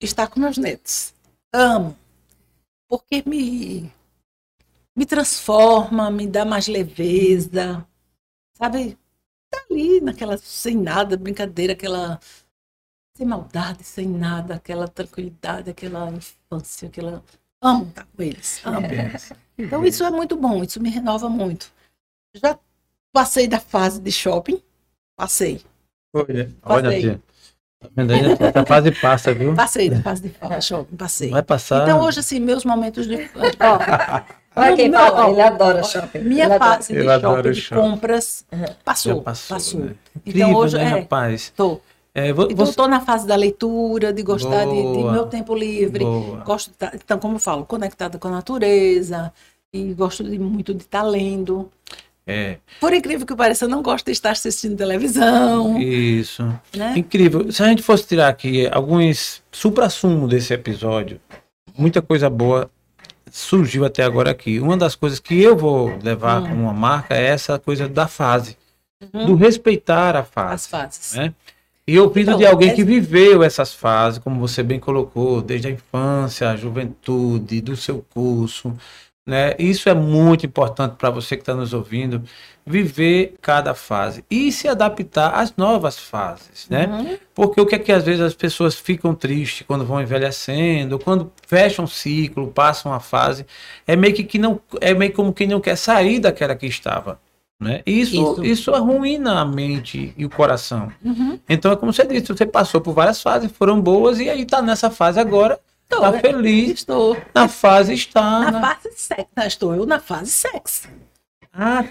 [0.00, 1.14] estar com meus netos.
[1.52, 1.96] Amo.
[2.88, 3.92] Porque me,
[4.96, 7.86] me transforma, me dá mais leveza,
[8.54, 8.98] sabe?
[9.50, 12.18] Tá ali naquela sem nada, brincadeira, aquela
[13.16, 17.22] sem maldade, sem nada, aquela tranquilidade, aquela infância, aquela
[17.60, 18.86] amo estar com eles, amo.
[19.58, 21.72] Então isso é muito bom, isso me renova muito.
[22.34, 22.58] Já
[23.12, 24.62] passei da fase de shopping,
[25.16, 25.62] passei.
[26.14, 27.22] Olha, olha,
[27.82, 28.36] Passei.
[28.36, 28.52] tia.
[28.52, 29.54] Tá fase passa, viu?
[29.54, 31.30] Passei da fase de shopping, passei.
[31.30, 31.82] Vai passar.
[31.84, 33.30] Então hoje assim, meus momentos de
[34.56, 36.18] Olha quem fala, ele adora shopping.
[36.20, 36.72] minha Ele adora.
[36.74, 37.80] fase de shopping, de shopping.
[37.90, 39.80] compras Já passou, passou, passou.
[39.80, 39.86] né?
[40.16, 41.52] Então Incrível, hoje né, é, rapaz?
[41.56, 41.80] tô.
[42.14, 42.70] É, vo- Então você...
[42.70, 45.12] estou na fase da leitura, de gostar de, de Boa.
[45.12, 46.04] meu tempo livre.
[46.04, 46.38] Boa.
[46.38, 49.32] Gosto de tá- então, como eu falo, conectada com a natureza
[49.72, 51.70] e gosto de, muito de estar lendo.
[52.30, 56.42] É, Por incrível que pareça, eu não gosto de estar assistindo televisão, isso.
[56.76, 56.92] né?
[56.94, 57.50] Incrível.
[57.50, 61.18] Se a gente fosse tirar aqui alguns supra-sumo desse episódio,
[61.76, 62.70] muita coisa boa
[63.32, 64.60] surgiu até agora aqui.
[64.60, 66.48] Uma das coisas que eu vou levar Hum.
[66.48, 68.58] como uma marca é essa coisa da fase,
[69.14, 69.26] Uhum.
[69.26, 70.54] do respeitar a fase.
[70.54, 71.14] As fases.
[71.14, 71.32] né?
[71.86, 75.68] E ouvindo Então, de alguém é- que viveu essas fases, como você bem colocou, desde
[75.68, 78.76] a infância, a juventude, do seu curso,
[79.28, 79.54] né?
[79.58, 82.22] Isso é muito importante para você que está nos ouvindo,
[82.64, 86.86] viver cada fase e se adaptar às novas fases, né?
[86.86, 87.18] Uhum.
[87.34, 91.30] Porque o que é que às vezes as pessoas ficam tristes quando vão envelhecendo, quando
[91.46, 93.44] fecham um ciclo, passam uma fase,
[93.86, 97.20] é meio que, que não é meio como quem não quer sair daquela que estava,
[97.60, 97.82] né?
[97.84, 98.44] Isso, Isso.
[98.44, 100.90] isso arruína a mente e o coração.
[101.04, 101.38] Uhum.
[101.46, 104.62] Então é como você disse, você passou por várias fases, foram boas e aí tá
[104.62, 106.20] nessa fase agora, Tô, tá né?
[106.20, 108.40] feliz, Estou na fase está.
[108.40, 109.26] na na- fase sexo.
[109.46, 110.88] Estou eu na fase sexo.
[111.52, 111.82] Ah,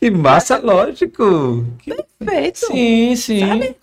[0.00, 1.64] que massa, lógico.
[2.18, 2.66] Perfeito.
[2.66, 3.40] Sim, sim.
[3.46, 3.76] Sabe?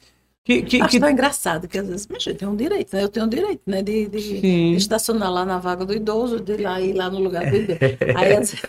[0.44, 3.04] Que, que, Acho que- tão engraçado que às vezes, mas eu tenho um direito, né?
[3.04, 3.84] Eu tenho um direito, né?
[3.84, 7.56] De, de- estacionar lá na vaga do idoso, de lá ir lá no lugar do
[7.56, 7.80] idoso.
[8.18, 8.62] Aí, vezes-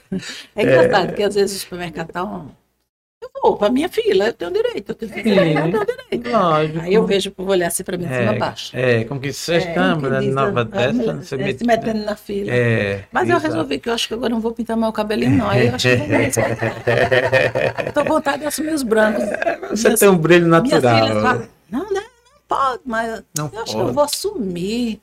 [0.54, 2.48] é engraçado que às vezes o supermercado tá um...
[3.22, 6.30] Eu vou para minha fila, eu tenho direito, eu tenho, eu tenho direito.
[6.30, 6.80] Lógico.
[6.80, 8.74] Aí eu vejo o povo olhar assim para mim, de cima a baixo.
[8.74, 11.34] É, como que você está, Como que mulher diz, nova a- dessa, a- não se
[11.34, 12.50] é, se metendo na fila.
[12.50, 13.04] É.
[13.12, 13.52] Mas eu exato.
[13.52, 15.50] resolvi que eu acho que agora eu não vou pintar meu cabelinho, não.
[15.50, 16.06] Aí eu acho que eu vou.
[17.92, 19.24] Tô com vontade de assumir os brancos.
[19.70, 21.22] Você Minhas- tem um brilho filhas natural.
[21.22, 22.02] falam, não, né?
[22.50, 23.88] Não pode, mas Não eu acho que pode.
[23.88, 25.00] eu vou assumir.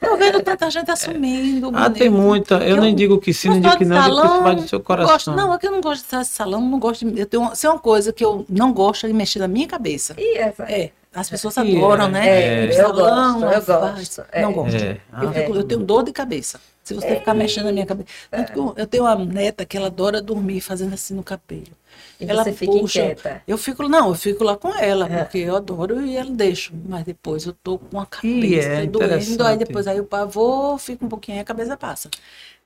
[0.00, 1.68] Tô vendo tanta gente assumindo.
[1.68, 1.92] Ah, bonito.
[1.98, 2.56] tem muita.
[2.56, 4.56] Eu, Eu nem digo que sim, nem digo que não, eu digo que salão, vai
[4.56, 5.12] do seu não coração.
[5.12, 7.20] Gosto, não, é que eu não gosto de estar de salão, não gosto de.
[7.20, 9.66] Eu tenho, se é uma coisa que eu não gosto é de mexer na minha
[9.66, 10.14] cabeça.
[10.18, 10.64] E essa?
[10.64, 12.28] É, as pessoas E adoram, é, né?
[12.28, 12.68] é.
[12.68, 13.94] Eu salão, gosto, eu faz.
[13.98, 14.42] gosto, é.
[14.42, 14.76] Não gosto.
[14.76, 14.90] É.
[15.22, 16.60] Eu, Ah, fico- eu tenho dor de cabeça.
[16.82, 18.08] Se você ficar mexendo na minha cabeça.
[18.54, 21.66] Eu, eu tenho uma neta que ela adora dormir fazendo assim no cabelo.
[22.20, 23.00] E ela você fica puxa.
[23.00, 23.42] inquieta.
[23.46, 25.24] Eu fico, não, eu fico lá com ela, É.
[25.24, 26.72] porque eu adoro e ela deixa.
[26.88, 31.04] Mas depois eu tô com a cabeça é doendo, aí depois aí eu pavor, fico
[31.04, 32.10] um pouquinho e a cabeça passa.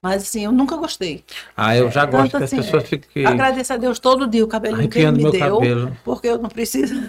[0.02, 1.24] Mas assim, eu nunca gostei.
[1.56, 4.44] Ah, eu já gosto Tanto que as assim, pessoas fiquem Agradeço a Deus todo dia
[4.44, 5.96] o cabelinho que ele me meu deu, cabelo.
[6.04, 6.94] porque eu não preciso.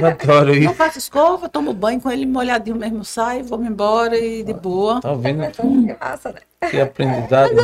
[0.00, 0.74] Eu adoro Não isso.
[0.74, 5.00] faço escova, tomo banho com ele molhadinho mesmo, saio, vou-me embora e de boa.
[5.00, 6.68] Tá ouvindo Então, que massa, né?
[6.70, 7.54] que aprendizado?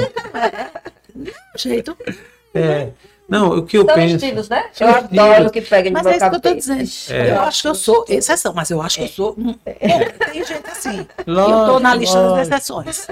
[1.57, 1.97] Jeito.
[2.55, 2.88] É.
[3.29, 4.14] Não, o que eu São penso.
[4.16, 4.66] estilos, né?
[4.72, 6.89] São eu adoro que peguem no Mas meu é isso que eu tô dizendo.
[7.11, 7.31] É.
[7.33, 9.35] Eu acho que eu sou exceção, mas eu acho que eu sou.
[9.37, 11.01] um- Tem gente assim.
[11.01, 12.55] E eu tô Lógico, na lista das lógico.
[12.55, 13.07] exceções.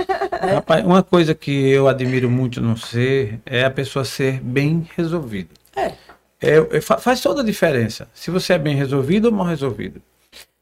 [0.55, 5.51] Rapaz, uma coisa que eu admiro muito no ser é a pessoa ser bem resolvida.
[5.75, 5.93] É.
[6.41, 8.07] É, é, fa- faz toda a diferença.
[8.15, 10.01] Se você é bem resolvido ou mal resolvido.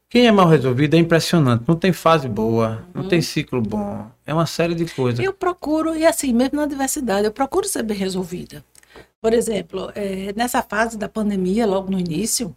[0.09, 1.63] Quem é mal resolvido é impressionante.
[1.67, 4.07] Não tem fase boa, não tem ciclo bom.
[4.25, 5.23] É uma série de coisas.
[5.23, 8.63] Eu procuro, e assim, mesmo na diversidade, eu procuro ser bem resolvida.
[9.21, 12.55] Por exemplo, eh, nessa fase da pandemia, logo no início,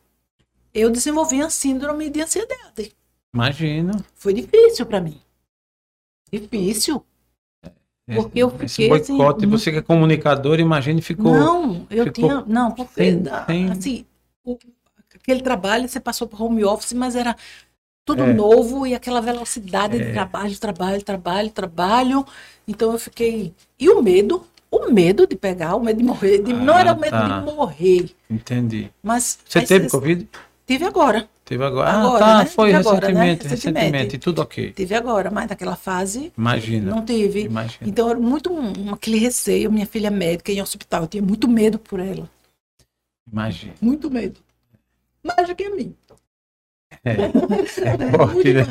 [0.74, 2.94] eu desenvolvi a síndrome de ansiedade.
[3.34, 3.92] Imagina.
[4.14, 5.20] Foi difícil para mim.
[6.32, 7.04] Difícil.
[8.14, 11.32] Porque eu Esse fiquei, assim, boicote, mu- você que é comunicador, imagine ficou.
[11.32, 12.44] Não, eu ficou tinha.
[12.46, 13.22] Não, porque sem-
[13.70, 14.06] assim,
[14.44, 14.56] o-
[15.14, 17.36] aquele trabalho você passou por home office, mas era
[18.04, 18.32] tudo É.
[18.32, 22.24] novo e aquela velocidade de trabalho, trabalho, trabalho, trabalho.
[22.66, 23.52] Então eu fiquei.
[23.78, 26.38] E o medo, o medo de pegar, o medo de morrer.
[26.42, 27.38] de- não Ah, era o medo tá.
[27.40, 28.90] de morrer, Entendi.
[29.02, 29.38] mas.
[29.46, 30.28] Você mas teve Covid?
[30.66, 31.28] Tive agora.
[31.44, 31.90] Teve agora.
[31.92, 32.38] Agora, ah, tá.
[32.38, 32.46] né?
[32.46, 33.20] Foi Tive agora, né?
[33.22, 33.78] recentemente, Recentemente.
[33.84, 34.16] recentemente.
[34.16, 34.72] E tudo ok.
[34.72, 36.90] Tive agora, mas naquela fase Imagina.
[36.90, 37.42] não tive.
[37.44, 37.88] Imagina.
[37.88, 39.70] Então era muito um- aquele receio.
[39.70, 42.28] Minha filha é médica em hospital, eu tinha muito medo por ela.
[43.30, 43.74] Imagina.
[43.80, 44.40] Muito medo.
[45.22, 45.94] Mais do que a mim.
[47.04, 48.64] É, é forte, né?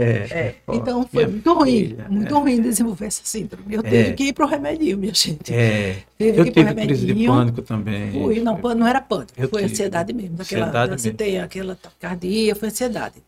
[0.00, 0.54] É, é.
[0.72, 2.38] Então foi Minha muito ruim, filha, muito é.
[2.38, 3.74] ruim desenvolver essa síndrome.
[3.74, 3.88] Eu É.
[3.90, 5.54] tive que ir pro remedinho, minha gente.
[5.54, 7.32] É, Tive eu tive crise de remedinho.
[7.32, 8.10] pânico também.
[8.12, 9.72] Fui, não, não era pânico, Eu foi tive.
[9.72, 10.36] ansiedade mesmo.
[10.36, 10.98] Daquela, Ansiedade mesmo.
[11.02, 13.22] citei aquela taquicardia, foi ansiedade.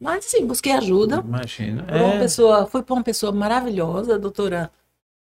[0.00, 1.22] Mas sim, busquei ajuda.
[1.26, 1.84] Imagina.
[1.84, 4.70] Por uma É, pessoa, fui para uma pessoa maravilhosa, a doutora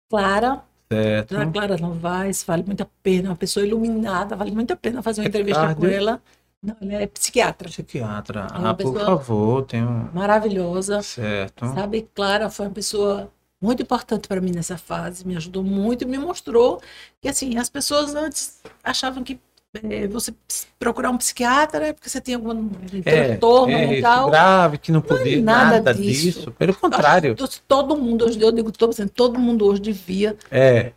[0.09, 0.61] Clara.
[0.89, 1.29] certo.
[1.35, 5.21] Doutora Clara Novaes, vale muito a pena, uma pessoa iluminada, vale muito a pena fazer
[5.21, 5.89] uma É entrevista com cardio?
[5.91, 6.21] ela.
[6.61, 8.47] Não, ela é psiquiatra, Psiquiatra.
[8.51, 10.09] É Ah, por favor, tem um.
[10.13, 11.01] maravilhosa.
[11.01, 11.65] Certo.
[11.73, 13.31] Sabe, Clara foi uma pessoa
[13.61, 16.79] muito importante para mim nessa fase, me ajudou muito e me mostrou
[17.21, 19.39] que assim, as pessoas antes achavam que
[19.83, 20.33] eh, você
[20.79, 22.69] procurar um psiquiatra é porque você tem algum
[23.03, 24.29] É, transtorno é isso, mental.
[24.29, 26.21] grave, que não podia, nada nada, disso.
[26.39, 26.51] disso.
[26.51, 27.35] Pelo contrário.
[27.67, 30.91] Todo mundo, hoje, eu digo, todo, todo mundo hoje devia É,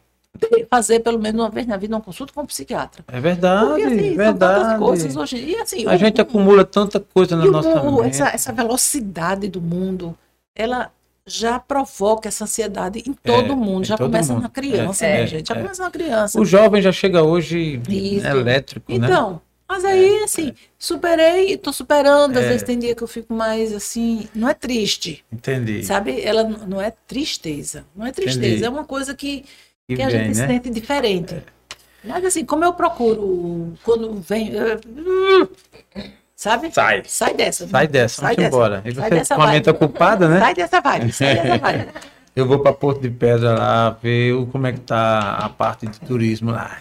[0.69, 3.05] fazer pelo menos uma vez na vida uma consulta com um psiquiatra.
[3.09, 4.79] é verdade, Porque assim, verdade.
[4.79, 5.37] coisas hoje.
[5.37, 8.15] E assim, A o- gente acumula tanta coisa na nossa mundo, mente.
[8.15, 10.17] essa, essa velocidade do mundo,
[10.55, 10.91] ela
[11.27, 13.83] já provoca essa ansiedade em todo É, mundo.
[13.83, 14.43] em Já todo começa mundo.
[14.43, 15.49] na criança, É, né, é, gente?
[15.49, 15.63] Já é.
[15.63, 16.41] começa na criança.
[16.41, 18.27] O jovem já chega hoje Isso.
[18.27, 19.07] elétrico, né?
[19.07, 22.37] Então, mas aí, assim, superei e tô superando.
[22.37, 22.49] Às É.
[22.49, 25.85] vezes tem dia que eu fico mais assim, não é triste, Entendi.
[25.85, 26.21] sabe?
[26.23, 27.85] Ela não é tristeza.
[27.95, 28.65] Não é tristeza, Entendi.
[28.65, 29.45] é uma coisa que,
[29.91, 30.47] Que que a vem, gente se né?
[30.49, 31.43] sente diferente.
[32.05, 34.53] Mas assim, como eu procuro, quando vem.
[34.53, 35.51] eu-
[36.35, 36.73] Sabe?
[36.73, 37.03] Sai.
[37.07, 37.67] Sai dessa.
[37.69, 38.83] Sai dessa, Sai vamos embora.
[38.87, 39.55] E Sai você dessa com a vibe.
[39.57, 40.39] mente ocupada, né?
[40.41, 41.89] Sai dessa vibe, sai dessa vibe.
[42.37, 45.99] Eu vou para Porto de Pedra lá ver como é que tá a parte de
[46.01, 46.79] turismo lá.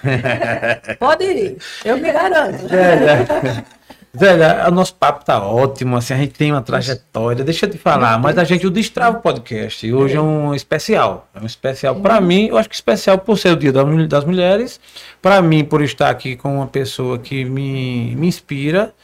[1.00, 2.68] Pode ir, eu me garanto.
[2.68, 3.26] Zélia,
[4.18, 7.78] Zélia, o nosso papo tá ótimo, assim, a gente tem uma trajetória, deixa eu te
[7.78, 12.20] falar, mas a gente, o Destrava Podcast, hoje é um especial, é um especial para
[12.20, 14.80] mim, eu acho que especial por ser o Dia das Mulheres,
[15.22, 18.96] para mim, por estar aqui com uma pessoa que me, me inspira,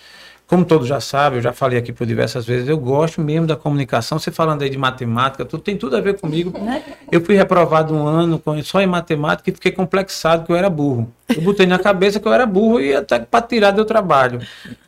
[0.47, 3.55] como todos já sabem, eu já falei aqui por diversas vezes, eu gosto mesmo da
[3.55, 6.51] comunicação, você falando aí de matemática, tudo tem tudo a ver comigo,
[7.11, 11.11] eu fui reprovado um ano só em matemática e fiquei complexado que eu era burro.
[11.29, 14.39] Eu botei na cabeça que eu era burro e até para tirar deu trabalho.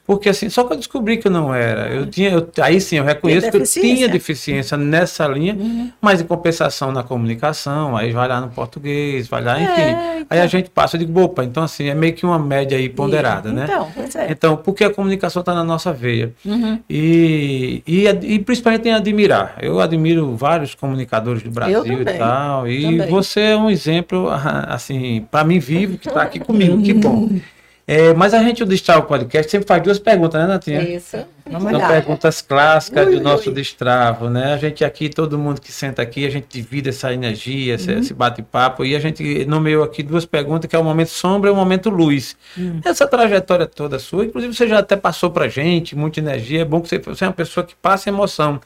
[0.08, 1.90] Porque assim, só que eu descobri que eu não era.
[1.90, 6.24] Eu tinha, eu- aí sim, eu reconheço que eu tinha deficiência nessa linha, mas em
[6.24, 9.82] compensação na comunicação, aí vai lá no português, vai lá, enfim.
[9.82, 12.78] É, Aí a gente passa, eu digo, opa, então assim, é meio que uma média
[12.78, 13.66] aí ponderada, né?
[13.66, 14.32] Então, pois é.
[14.32, 16.34] Então, porque a comunicação está na nossa veia.
[16.46, 16.80] Uhum.
[16.90, 19.56] E, e, e principalmente em admirar.
[19.62, 22.68] Eu admiro vários comunicadores do Brasil e tal.
[22.68, 23.10] E também.
[23.10, 26.82] você é um exemplo, ah, assim, para mim vivo, que está aqui comigo.
[26.82, 27.30] Que bom.
[27.90, 30.82] É, mas a gente, o Destrava Podcast, sempre faz duas perguntas, né, Natinha?
[30.82, 31.18] Isso.
[31.50, 33.56] Vamos São perguntas clássicas Ui, do nosso ui.
[33.56, 34.54] destravo, né?
[34.54, 38.00] A gente aqui, todo mundo que senta aqui, a gente divide essa energia, esse, Uhum.
[38.00, 41.54] esse bate-papo, e a gente nomeou aqui duas perguntas, que é o momento sombra e
[41.54, 42.36] o momento luz.
[42.58, 42.82] Hum.
[42.84, 46.82] Essa trajetória toda sua, inclusive você já até passou pra gente, muita energia, é bom
[46.82, 48.60] que você, você é uma pessoa que passa emoção,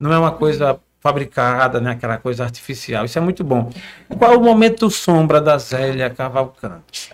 [0.00, 1.90] não é uma coisa fabricada, né?
[1.90, 3.70] Aquela coisa artificial, isso é muito bom.
[4.18, 7.12] Qual é o momento sombra da Zélia Cavalcante?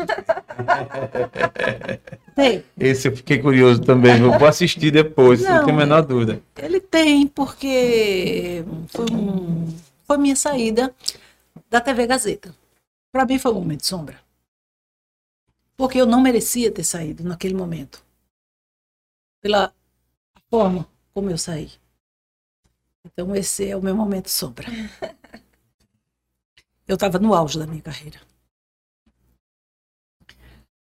[2.34, 2.64] Tem.
[2.78, 6.40] Esse eu fiquei curioso também, eu vou assistir depois, não Não, tenho a menor dúvida.
[6.56, 9.76] Ele tem, porque foi, um,
[10.06, 10.94] foi minha saída
[11.68, 12.54] da TV Gazeta.
[13.10, 14.20] Para mim foi um momento de sombra.
[15.76, 18.04] Porque eu não merecia ter saído naquele momento.
[19.40, 19.72] Pela
[20.50, 21.70] forma como eu saí.
[23.04, 24.66] Então esse é o meu momento de sombra.
[26.86, 28.18] Eu estava no auge da minha carreira.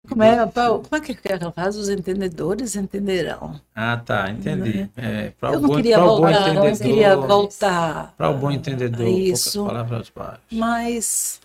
[0.07, 1.75] Como é, como é que ela faz?
[1.75, 3.59] Os entendedores entenderão.
[3.73, 4.89] Ah, tá, entendi.
[4.95, 7.17] É, para eu o não bom, queria para o bom voltar, eu não entendedor, queria
[7.17, 8.13] voltar.
[8.17, 9.65] para o bom entendedor, a isso.
[9.65, 10.39] palavras baixas.
[10.51, 11.41] Mas,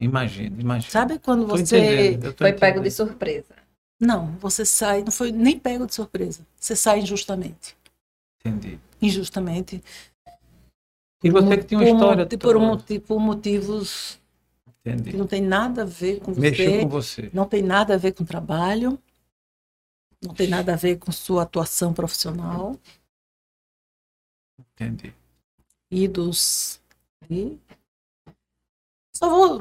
[0.00, 0.90] Imagina, imagina.
[0.90, 1.62] sabe quando Tô você.
[1.78, 3.54] entendendo, Foi pego de surpresa.
[4.00, 6.40] Não, você sai, não foi nem pego de surpresa.
[6.58, 7.76] Você sai injustamente.
[8.44, 8.80] Entendi.
[9.00, 9.82] Injustamente.
[11.22, 12.58] E você que tem uma por, história por, toda.
[12.58, 14.18] mo- por motivos
[14.82, 15.16] que Entendi.
[15.16, 17.30] não tem nada a ver com Mexeu você, com você.
[17.32, 18.98] não tem nada a ver com trabalho,
[20.20, 22.76] não tem nada a ver com sua atuação profissional
[24.58, 25.14] Entendi.
[25.90, 26.80] e dos.
[27.30, 27.58] E...
[29.14, 29.60] Só vou.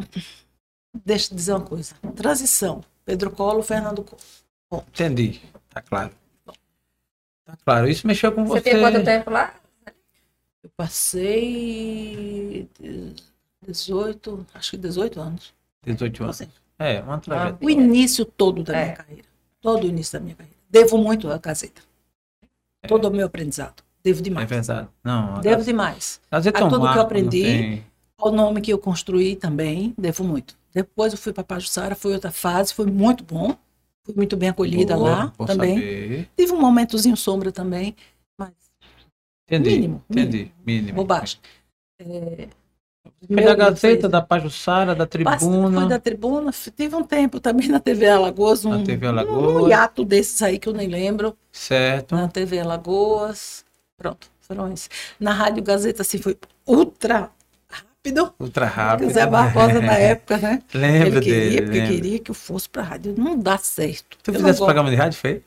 [1.05, 1.93] Deixa eu dizer uma coisa.
[2.15, 2.83] Transição.
[3.05, 4.83] Pedro Colo, Fernando Colo.
[4.89, 5.41] Entendi.
[5.69, 6.13] Tá claro.
[7.45, 7.87] Tá claro.
[7.87, 8.61] Isso mexeu com você.
[8.61, 9.55] Você tem quanto tempo lá?
[10.63, 12.69] Eu passei
[13.65, 15.53] 18, acho que 18 anos.
[15.83, 16.41] 18 anos.
[16.79, 17.57] É, uma trajetória.
[17.61, 18.91] o início todo da minha É.
[18.93, 19.23] carreira.
[19.61, 20.57] Todo o início da minha carreira.
[20.69, 21.81] Devo muito à Gazeta.
[22.83, 22.87] É.
[22.87, 23.83] Todo o meu aprendizado.
[24.03, 24.49] Devo É demais.
[24.49, 24.89] verdade.
[25.03, 26.21] Não, Devo Gazeta- demais.
[26.31, 27.43] Gazeta a é um tudo que eu marco, aprendi.
[27.43, 27.85] tem-
[28.17, 30.55] Ao nome que eu construí também, devo muito.
[30.73, 33.55] Depois eu fui para Pajussara, foi outra fase, foi muito bom.
[34.03, 35.75] Fui muito bem acolhida Boa, lá também.
[35.75, 36.29] saber.
[36.37, 37.95] Tive um momentozinho sombra também,
[38.37, 38.51] mas
[39.47, 39.69] Entendi.
[39.71, 40.51] Mínimo, Entendi.
[40.65, 40.95] Mínimo.
[40.95, 41.39] bobagem.
[41.99, 42.47] Você
[43.27, 44.01] Foi da Gazeta, fez.
[44.11, 45.79] da Pajussara, da Tribuna.
[45.81, 49.63] Foi da tribuna, teve um tempo também na TV Alagoas, um, Na TV Alagoas.
[49.63, 52.15] um hiato desses aí que eu nem lembro, Certo.
[52.15, 53.63] na TV Alagoas,
[53.95, 54.89] pronto, foram esses.
[55.19, 56.35] Na Rádio Gazeta, assim, foi
[56.65, 57.29] ultra
[57.69, 59.09] rápido, Ultra rápido.
[59.09, 60.63] o Zé Barbosa na época, né?
[60.73, 61.61] Lembro Ele queria, dele.
[61.61, 61.93] porque lembro.
[61.95, 64.17] queria que eu fosse para a rádio, não dá certo.
[64.23, 64.65] Tu Eu fizesse gosto.
[64.65, 65.41] programa de rádio, fez?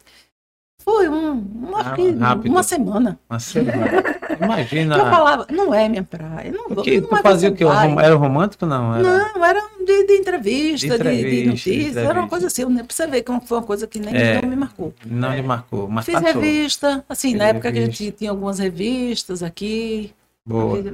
[0.84, 2.50] Foi um, um, acho Ah, que rápido.
[2.52, 3.18] uma semana.
[3.30, 4.04] Uma semana.
[4.38, 4.94] Imagina.
[4.96, 6.84] Que eu falava, não é minha praia, não vou.
[6.84, 8.04] que não tu é fazia o vai.
[8.04, 8.94] Era romântico não?
[8.94, 9.02] Era...
[9.32, 12.82] Não, era de, de entrevista, De de, de, notícias, de era uma coisa assim, né?
[12.82, 14.42] pra você ver como foi uma coisa que nem É.
[14.42, 14.92] não me marcou.
[15.06, 16.42] Não lhe marcou, mas Fiz passou.
[16.42, 18.04] revista, assim, Fiz na época que a revista.
[18.04, 20.12] gente tinha algumas revistas aqui.
[20.44, 20.78] Boa.
[20.80, 20.90] Assim,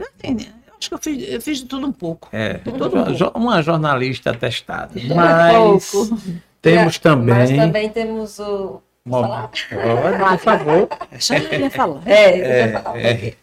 [0.69, 2.29] eu acho que eu fiz, eu fiz de tudo um pouco.
[2.31, 3.15] É, Todo jo- mundo.
[3.15, 4.93] jo- uma jornalista atestada.
[5.13, 6.17] Mas pouco.
[6.63, 7.35] temos também.
[7.35, 8.81] Mas também temos o.
[9.05, 9.49] Mo- falar?
[9.49, 10.89] Pode, por favor.
[11.19, 12.09] Já não ia falar.
[12.09, 13.37] É, eu É, ia falar é.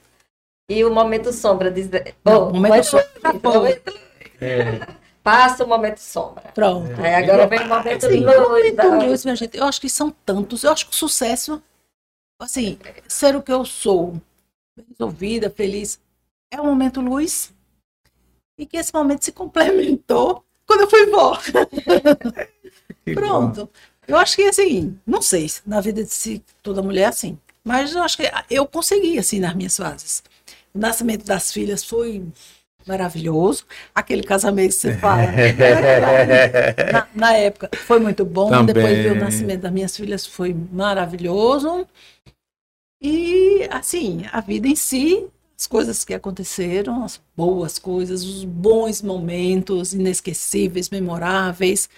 [0.69, 1.89] E o momento sombra diz.
[2.25, 3.81] Não, Oh, momento mas- sombra.
[4.41, 4.79] É,
[5.23, 6.43] Passa o momento sombra.
[6.53, 7.01] Pronto.
[7.01, 8.37] Aí agora vem o momento Assim, luz.
[8.49, 10.63] momento luz, minha gente, eu acho que são tantos.
[10.63, 11.61] Eu acho que o sucesso,
[12.39, 12.77] assim,
[13.07, 14.21] ser o que eu sou,
[14.89, 15.99] resolvida, feliz,
[16.51, 17.53] é um momento luz.
[18.57, 21.37] E que esse momento se complementou quando eu fui vó.
[23.05, 23.67] que bom.
[24.07, 27.37] Eu acho que, assim, não sei se na vida de si, toda mulher é assim,
[27.63, 30.23] mas eu acho que eu consegui, assim, nas minhas fases.
[30.73, 32.23] O nascimento das filhas foi
[32.87, 33.65] maravilhoso.
[33.93, 35.23] Aquele casamento que você fala.
[36.93, 38.49] na, na época foi muito bom.
[38.49, 38.73] Também.
[38.73, 41.85] Depois ver o nascimento das minhas filhas foi maravilhoso.
[43.01, 45.27] E, assim, a vida em si,
[45.57, 51.89] as coisas que aconteceram, as boas coisas, os bons momentos inesquecíveis, memoráveis.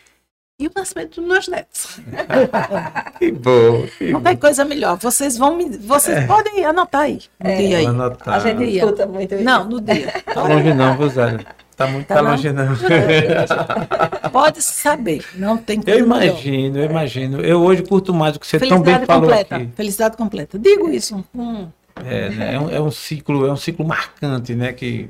[0.60, 1.99] E o nascimento dos meus netos.
[3.18, 3.86] Que bom.
[3.98, 4.98] Que Não tem coisa melhor.
[4.98, 5.77] Vocês vão me.
[5.77, 7.19] Vocês podem anotar aí.
[7.44, 7.86] No dia aí.
[7.86, 8.36] Anotar.
[8.36, 8.84] A gente Ia.
[8.84, 9.44] escuta muito isso.
[9.44, 10.14] Não, no dia.
[10.34, 11.38] Tá longe não, Zé?
[11.76, 12.31] Tá muito Tá tá não?
[12.31, 12.65] longe não.
[14.31, 15.23] Pode saber.
[15.36, 16.23] Não tem coisa Eu melhor.
[16.23, 17.41] imagino, eu imagino.
[17.41, 19.56] Eu hoje curto mais o que você tão bem Felicidade falou completa.
[19.56, 19.69] aqui.
[19.76, 20.60] Felicidade completa.
[20.60, 21.23] Digo isso.
[21.36, 21.68] Hum.
[22.06, 22.53] É, né?
[22.56, 24.72] é, um, é um ciclo, é um ciclo marcante, né?
[24.73, 25.10] Que...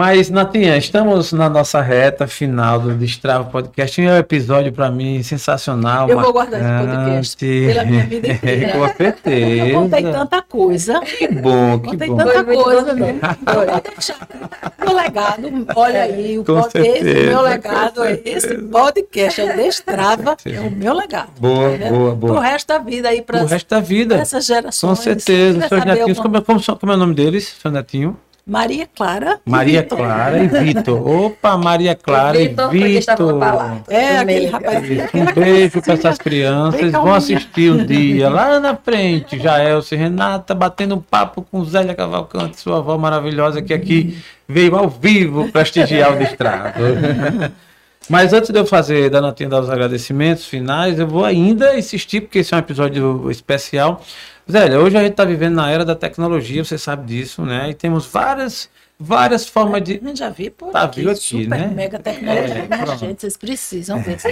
[0.00, 4.00] Mas, Natinha, estamos na nossa reta final do Destrava Podcast.
[4.00, 6.08] É um episódio para mim sensacional.
[6.08, 7.66] Eu vou guardar esse podcast marcante.
[7.66, 8.68] pela minha vida inteira.
[8.72, 10.12] Com Eu contei certeza.
[10.12, 11.00] tanta coisa.
[11.00, 12.16] Que bom, que Contei bom.
[12.16, 12.94] tanta Foi muito coisa.
[12.94, 13.06] bom.
[13.06, 13.20] né?
[13.52, 14.28] Vou deixar
[14.78, 19.40] Meu legado, olha aí, o Com pod- esse certeza, meu com legado, é esse podcast,
[19.40, 21.30] é o Destrava, é o meu legado.
[21.40, 21.90] Boa, né?
[21.90, 22.40] boa, Pro boa.
[22.44, 24.14] resto da vida aí, para O resto da vida.
[24.14, 24.98] essas Com gerações.
[25.00, 25.58] certeza.
[25.58, 28.16] Quer Seus netinhos, alguma- como, é- como, como é o nome deles, seu netinho?
[28.48, 29.40] Maria Clara.
[29.44, 29.82] Maria.
[29.82, 31.06] Clara e Vitor.
[31.06, 32.72] Opa, Maria Clara e Vitor.
[33.88, 35.08] É, No aquele rapazinho.
[35.12, 36.90] Um beijo para essas crianças.
[36.90, 39.38] Vão assistir um dia lá na frente.
[39.38, 44.16] Jaelce e Renata batendo um papo com Zélia Cavalcante, sua avó maravilhosa, que aqui
[44.48, 46.80] veio ao vivo prestigiar o Destrado.
[48.08, 52.22] Mas antes de eu fazer, da Natinha dar os agradecimentos finais, eu vou ainda insistir,
[52.22, 54.02] porque esse é um episódio especial.
[54.50, 57.68] Zélia, hoje a gente está vivendo na era da tecnologia, você sabe disso, né?
[57.68, 60.00] E temos várias, várias formas de.
[60.02, 61.66] Gente já viu por Tá, aqui, viu aqui, super né?
[61.74, 62.66] mega tecnologia.
[62.70, 62.98] É, pronto.
[62.98, 64.16] gente, vocês precisam ver.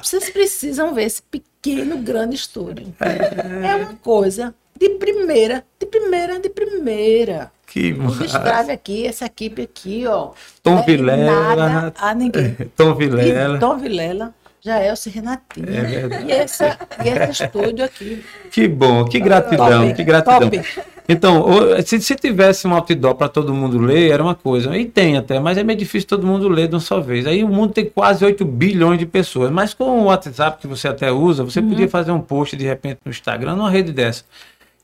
[0.00, 2.94] Vocês, precisam ver esse pequeno, grande estúdio.
[3.00, 7.52] É uma coisa de primeira, de primeira, de primeira.
[7.66, 10.30] Que Destrave aqui, essa equipe aqui, ó.
[10.62, 11.68] Tom é Vilela.
[11.68, 12.56] Nada a ninguém.
[12.76, 13.58] Tom E Vilela.
[13.58, 14.34] Tom Vilela,
[14.64, 15.68] Jaelce Renatinho.
[15.68, 16.24] É verdade.
[16.26, 18.24] e, essa, e esse estúdio aqui.
[18.50, 20.40] Que bom, que gratidão, Top, que gratidão.
[20.50, 20.62] top.
[21.10, 21.46] Então,
[21.86, 24.76] se, se tivesse um outdoor para todo mundo ler, era uma coisa.
[24.76, 27.26] E tem até, mas é meio difícil todo mundo ler de uma só vez.
[27.26, 29.50] Aí o mundo tem quase 8 bilhões de pessoas.
[29.50, 31.70] Mas com o WhatsApp que você até usa, você Uhum.
[31.70, 34.22] podia fazer um post de repente no Instagram, numa rede dessa.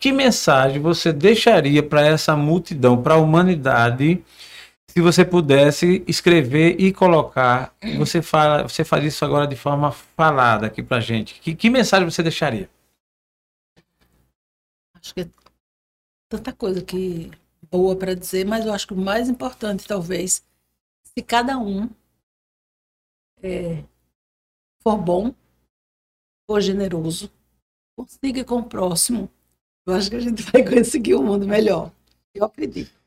[0.01, 4.23] Que mensagem você deixaria para essa multidão, para a humanidade,
[4.95, 7.75] se você pudesse escrever e colocar?
[7.99, 11.41] Você fala, você faz isso agora de forma falada aqui para gente.
[11.41, 12.71] Que, que mensagem você deixaria?
[14.95, 15.29] Acho que é
[16.29, 17.33] tanta coisa que
[17.69, 20.45] boa para dizer, mas eu acho que o mais importante, talvez,
[21.03, 21.91] se cada um
[23.43, 23.83] é,
[24.81, 25.35] for bom,
[26.49, 27.29] for generoso,
[27.99, 29.29] consiga com o próximo,
[29.85, 31.91] eu acho que a gente vai conseguir um mundo melhor.
[32.33, 33.04] Eu acredito.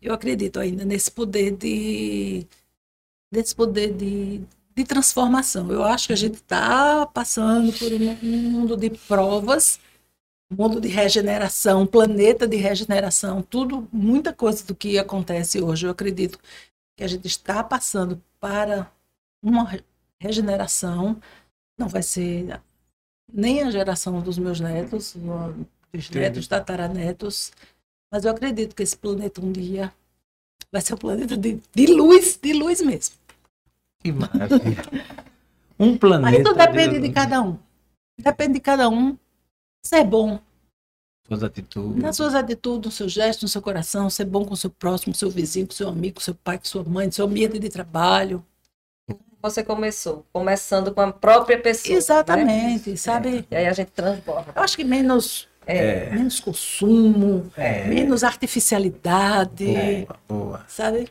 [0.00, 2.46] Eu acredito ainda nesse poder de
[3.30, 4.40] desse poder de,
[4.74, 5.70] de transformação.
[5.70, 9.78] Eu acho que a gente está passando por um mundo de provas
[10.50, 16.38] mundo de regeneração, planeta de regeneração, tudo, muita coisa do que acontece hoje, eu acredito
[16.96, 18.90] que a gente está passando para
[19.42, 19.84] uma re-
[20.18, 21.20] regeneração,
[21.78, 22.60] não vai ser
[23.32, 25.14] nem a geração dos meus netos,
[25.92, 27.52] dos netos, tataranetos,
[28.10, 29.92] Mas eu acredito que esse planeta um dia
[30.72, 33.16] vai ser um planeta de, de luz, de luz mesmo.
[34.02, 34.84] Que maravilha.
[35.78, 36.30] Um planeta.
[36.30, 37.58] Mas isso depende de cada um.
[38.18, 39.16] Depende de cada um
[39.84, 40.40] ser bom
[41.26, 42.02] Suas atitudes.
[42.02, 45.12] nas suas atitudes, no seu gesto, no seu coração, ser bom com o seu próximo,
[45.12, 47.58] com seu vizinho, com seu amigo, com seu pai, com sua mãe, com seu ambiente
[47.58, 48.44] de trabalho.
[49.40, 51.92] Você começou, começando com a própria pessoa.
[51.92, 51.98] né?
[51.98, 53.46] Exatamente, sabe?
[53.50, 54.52] E aí a gente transborda.
[54.56, 55.46] Eu acho que menos,
[55.76, 56.10] É.
[56.10, 57.84] menos consumo, É.
[57.84, 60.60] menos artificialidade, Boa, boa.
[60.66, 61.08] sabe?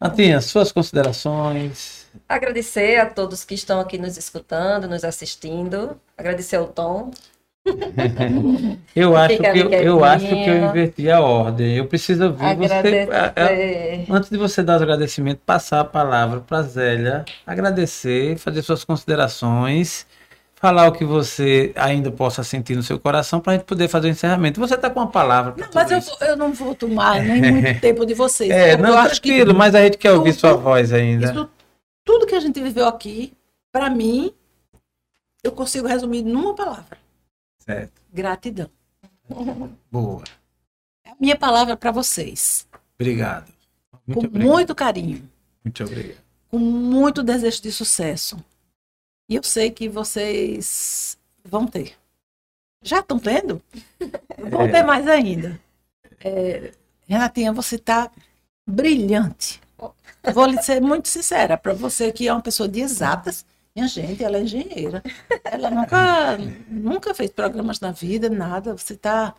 [0.00, 2.06] Natinha, suas considerações.
[2.28, 5.96] Agradecer a todos que estão aqui nos escutando, nos assistindo.
[6.16, 7.10] Agradecer ao Tom.
[8.94, 11.76] Eu acho, que eu, eu acho que eu inverti a ordem.
[11.78, 12.74] Eu preciso ouvir você.
[12.74, 13.08] Agradecer.
[13.14, 18.84] a- Antes de você dar os agradecimentos, passar a palavra para Zélia, agradecer, fazer suas
[18.84, 20.06] considerações,
[20.64, 24.08] falar o que você ainda possa sentir no seu coração para a gente poder fazer
[24.08, 24.58] o encerramento.
[24.60, 28.06] Você está com uma palavra Não, mas eu, eu não vou tomar nem muito tempo
[28.06, 28.50] de vocês.
[28.50, 31.30] É, porque não, acho que mas a gente quer ouvir tudo- sua voz ainda.
[31.30, 31.50] isso,
[32.02, 33.34] tudo que a gente viveu aqui,
[33.70, 34.32] para mim,
[35.42, 36.96] eu consigo resumir numa palavra:
[37.58, 37.92] Certo.
[38.12, 38.70] gratidão.
[39.90, 40.22] Boa.
[41.06, 42.66] É a minha palavra para vocês.
[42.98, 43.52] Obrigado.
[44.06, 44.50] Muito com obrigado.
[44.52, 45.28] muito carinho,
[45.62, 46.18] Muito obrigado.
[46.50, 48.38] com muito desejo de sucesso.
[49.28, 51.94] E eu sei que vocês vão ter.
[52.82, 53.62] Já estão tendo?
[54.50, 54.68] Vão É.
[54.70, 55.58] ter mais ainda.
[56.22, 56.72] É,
[57.08, 58.10] Renatinha, você está
[58.66, 59.60] brilhante.
[60.32, 63.44] Vou lhe ser muito sincera, para você que é uma pessoa de exatas,
[63.74, 65.02] minha gente, ela é engenheira.
[65.44, 66.38] Ela nunca,
[66.68, 68.76] nunca fez programas na vida, nada.
[68.76, 69.34] Você está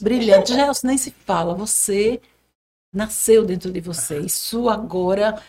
[0.00, 0.52] brilhante.
[0.52, 1.54] Já nem se fala.
[1.54, 2.20] Você
[2.92, 4.18] nasceu dentro de você.
[4.20, 5.42] Isso agora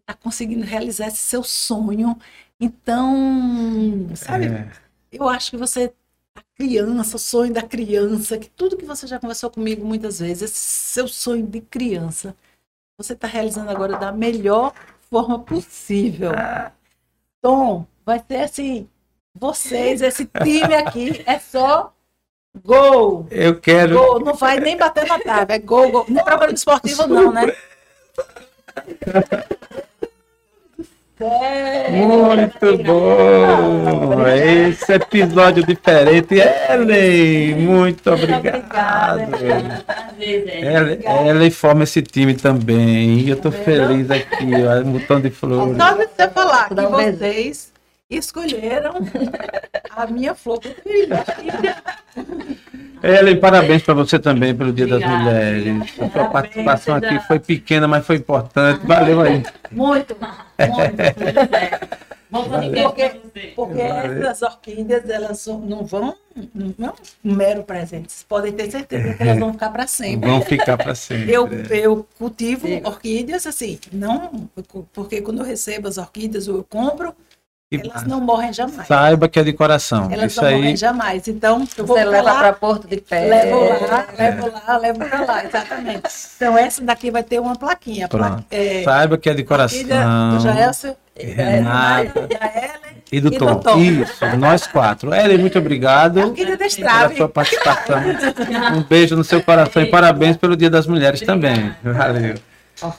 [0.00, 2.18] está conseguindo realizar esse seu sonho.
[2.64, 4.70] Então, sabe, É,
[5.10, 5.92] eu acho que você,
[6.32, 10.42] a criança, o sonho da criança, que tudo que você já conversou comigo muitas vezes,
[10.42, 12.36] esse seu sonho de criança,
[12.96, 14.72] você está realizando agora da melhor
[15.10, 16.30] forma possível.
[17.40, 18.88] Tom, vai ser assim,
[19.34, 21.92] vocês, esse time aqui, é só
[22.62, 23.26] gol.
[23.32, 23.98] eu quero.
[23.98, 26.06] Gol, não vai nem bater na trave, é gol, gol.
[26.08, 27.46] Não é programa esportivo, não, né?
[31.90, 34.26] Muito bom!
[34.26, 36.34] Esse episódio diferente.
[36.34, 39.32] Ellen, muito obrigado.
[40.18, 43.28] Ellen, forma esse time também.
[43.28, 45.76] Eu tô feliz aqui, ó, um botão de flores.
[45.76, 47.72] Só você falar que vocês
[48.10, 48.94] escolheram
[49.90, 51.24] a minha flor preferida.
[53.02, 55.24] Ellen, parabéns para você também pelo Dia das Obrigada.
[55.24, 55.82] Mulheres.
[55.82, 58.86] A sua Parabéns, participação aqui foi pequena, mas foi importante.
[58.86, 59.42] Valeu aí.
[59.70, 60.32] Muito, muito.
[62.48, 63.10] Fazer Porque-
[63.54, 66.14] porque, essas orquídeas, elas não vão,
[66.54, 66.92] não é
[67.22, 68.10] um mero presente.
[68.10, 70.30] Vocês podem ter certeza que elas vão ficar para sempre.
[70.30, 71.30] Vão ficar para sempre.
[71.30, 74.48] Eu, eu cultivo orquídeas assim, não,
[74.94, 77.14] porque quando eu recebo as orquídeas ou eu compro,
[77.80, 78.86] elas não morrem jamais.
[78.86, 80.08] Saiba que é de coração.
[80.10, 80.54] Elas Isso não aí.
[80.56, 81.28] morrem jamais.
[81.28, 83.20] Então, eu vou Você leva lá, para Porto de Pé.
[83.26, 86.02] Levo lá, levo lá, levo pra lá, exatamente.
[86.36, 88.08] Então, essa daqui vai ter uma plaquinha.
[88.08, 88.42] Pronto.
[88.42, 90.40] Pla- é, Saiba que é de orquídea do coração.
[90.40, 92.28] Jaelson, Renata.
[92.30, 93.56] e a Ellen, E do E do Tom.
[93.56, 93.78] Tom.
[93.78, 95.14] Isso, nós quatro.
[95.14, 97.98] Ellen, muito obrigado da pela sua participação.
[98.74, 101.74] Um beijo no seu coração e parabéns pelo Dia das Mulheres também.
[101.82, 102.34] Valeu.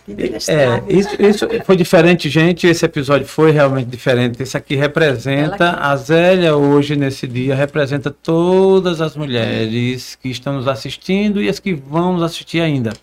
[0.07, 0.84] É, estrada.
[0.88, 2.68] isso, isso foi diferente, gente.
[2.68, 4.41] Esse episódio foi realmente diferente.
[4.41, 10.68] Esse aqui representa a Zélia hoje, nesse dia, representa todas as mulheres que estão nos
[10.68, 12.93] assistindo e as que vão nos assistir ainda.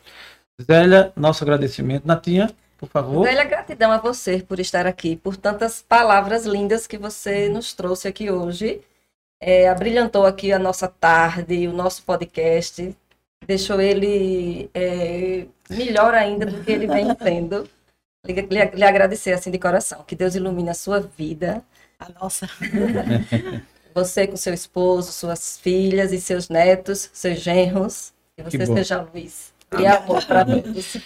[0.60, 2.06] Zélia, nosso agradecimento.
[2.06, 3.24] Natinha, por favor.
[3.24, 8.08] Velha gratidão a você por estar aqui, por tantas palavras lindas que você nos trouxe
[8.08, 8.80] aqui hoje.
[9.42, 12.94] É, abrilhantou aqui a nossa tarde, o nosso podcast,
[13.46, 17.68] deixou ele é, melhor ainda do que ele vem sendo.
[18.26, 20.04] Lhe, lhe- lhe agradecer assim de coração.
[20.06, 21.62] Que Deus ilumine a sua vida.
[21.98, 22.48] A nossa.
[23.94, 28.12] Você com seu esposo, suas filhas e seus netos, seus genros.
[28.36, 28.74] Que você Que bom.
[28.76, 30.96] seja luz e amor para todos.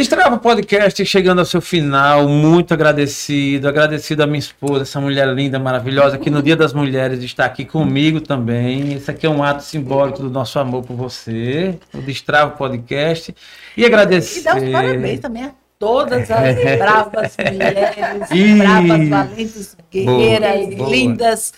[0.00, 5.58] Destrava Podcast chegando ao seu final, muito agradecido, agradecido à minha esposa, essa mulher linda,
[5.58, 8.94] maravilhosa, que no Dia das Mulheres está aqui comigo também.
[8.94, 13.34] Esse aqui é um ato simbólico do nosso amor por você, o Destrava Podcast.
[13.76, 14.40] E E agradecer.
[14.40, 18.56] dá os parabéns também a todas as bravas mulheres, Ih.
[18.56, 20.90] bravas, valentes, guerreiras, Boa, boa.
[20.90, 21.52] lindas,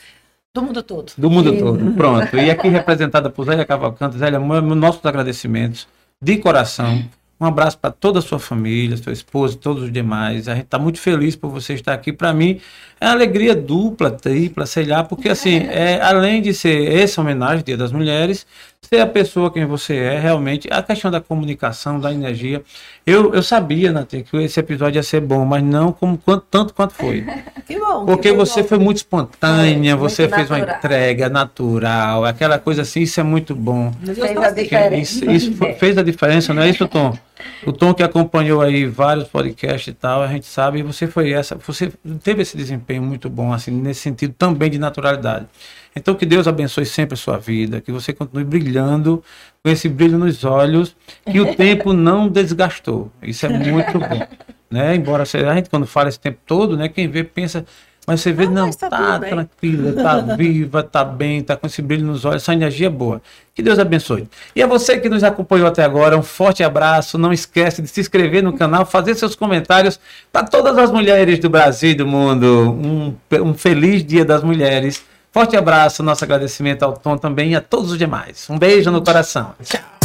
[0.53, 1.13] do mundo todo.
[1.17, 1.93] Do mundo todo.
[1.93, 2.37] Pronto.
[2.37, 4.19] E aqui representada por Zélia Cavalcante.
[4.19, 5.87] Zélia, nossos agradecimentos
[6.21, 7.05] de coração.
[7.43, 10.47] Um abraço para toda a sua família, sua esposa, todos os demais.
[10.47, 12.13] A gente está muito feliz por você estar aqui.
[12.13, 12.61] Para mim,
[13.01, 17.65] é uma alegria dupla, tripla, sei lá, porque assim, é, além de ser essa homenagem,
[17.65, 18.47] Dia das Mulheres,
[18.85, 20.69] ser a pessoa quem você é, realmente.
[20.71, 22.63] A questão da comunicação, da energia.
[23.07, 26.75] Eu, eu sabia, Nath, que esse episódio ia ser bom, mas não como quanto, tanto
[26.75, 27.25] quanto foi.
[27.65, 28.05] Que bom.
[28.05, 28.45] Porque que bom.
[28.45, 30.79] você foi muito espontânea, Foi, você muito fez uma natural.
[30.79, 33.93] entrega natural, aquela coisa assim, isso é muito bom.
[34.05, 34.97] Fez a diferença.
[35.25, 37.17] Isso, isso foi- fez a diferença, não é isso, Tom?
[37.65, 41.31] O Tom que acompanhou aí vários podcasts e tal, a gente sabe, e você foi
[41.33, 41.93] essa, você
[42.23, 45.47] teve esse desempenho muito bom, assim, nesse sentido também de naturalidade.
[45.95, 49.23] Então que Deus abençoe sempre a sua vida, que você continue brilhando
[49.63, 50.97] com esse brilho nos olhos,
[51.31, 53.11] que o tempo não desgastou.
[53.23, 54.27] Isso é muito bom,
[54.71, 54.95] né?
[54.95, 57.65] Embora seja, a gente quando fala esse tempo todo, né, quem vê pensa
[58.07, 61.81] mas você vê, Não, não, tá tá, tranquila, tá viva, tá bem, tá com esse
[61.81, 63.23] brilho nos olhos, essa energia é boa.
[63.55, 64.29] Que Deus abençoe.
[64.57, 67.17] E a você que nos acompanhou até agora, um forte abraço.
[67.17, 70.01] Não esquece de se inscrever no canal, fazer seus comentários
[70.33, 72.73] para todas as mulheres do Brasil e do mundo.
[72.73, 75.05] Um, um feliz Dia das Mulheres.
[75.33, 78.47] Forte abraço, nosso agradecimento ao Tom também e a todos os demais.
[78.51, 79.55] Um beijo no coração.
[79.65, 80.02] Tchau.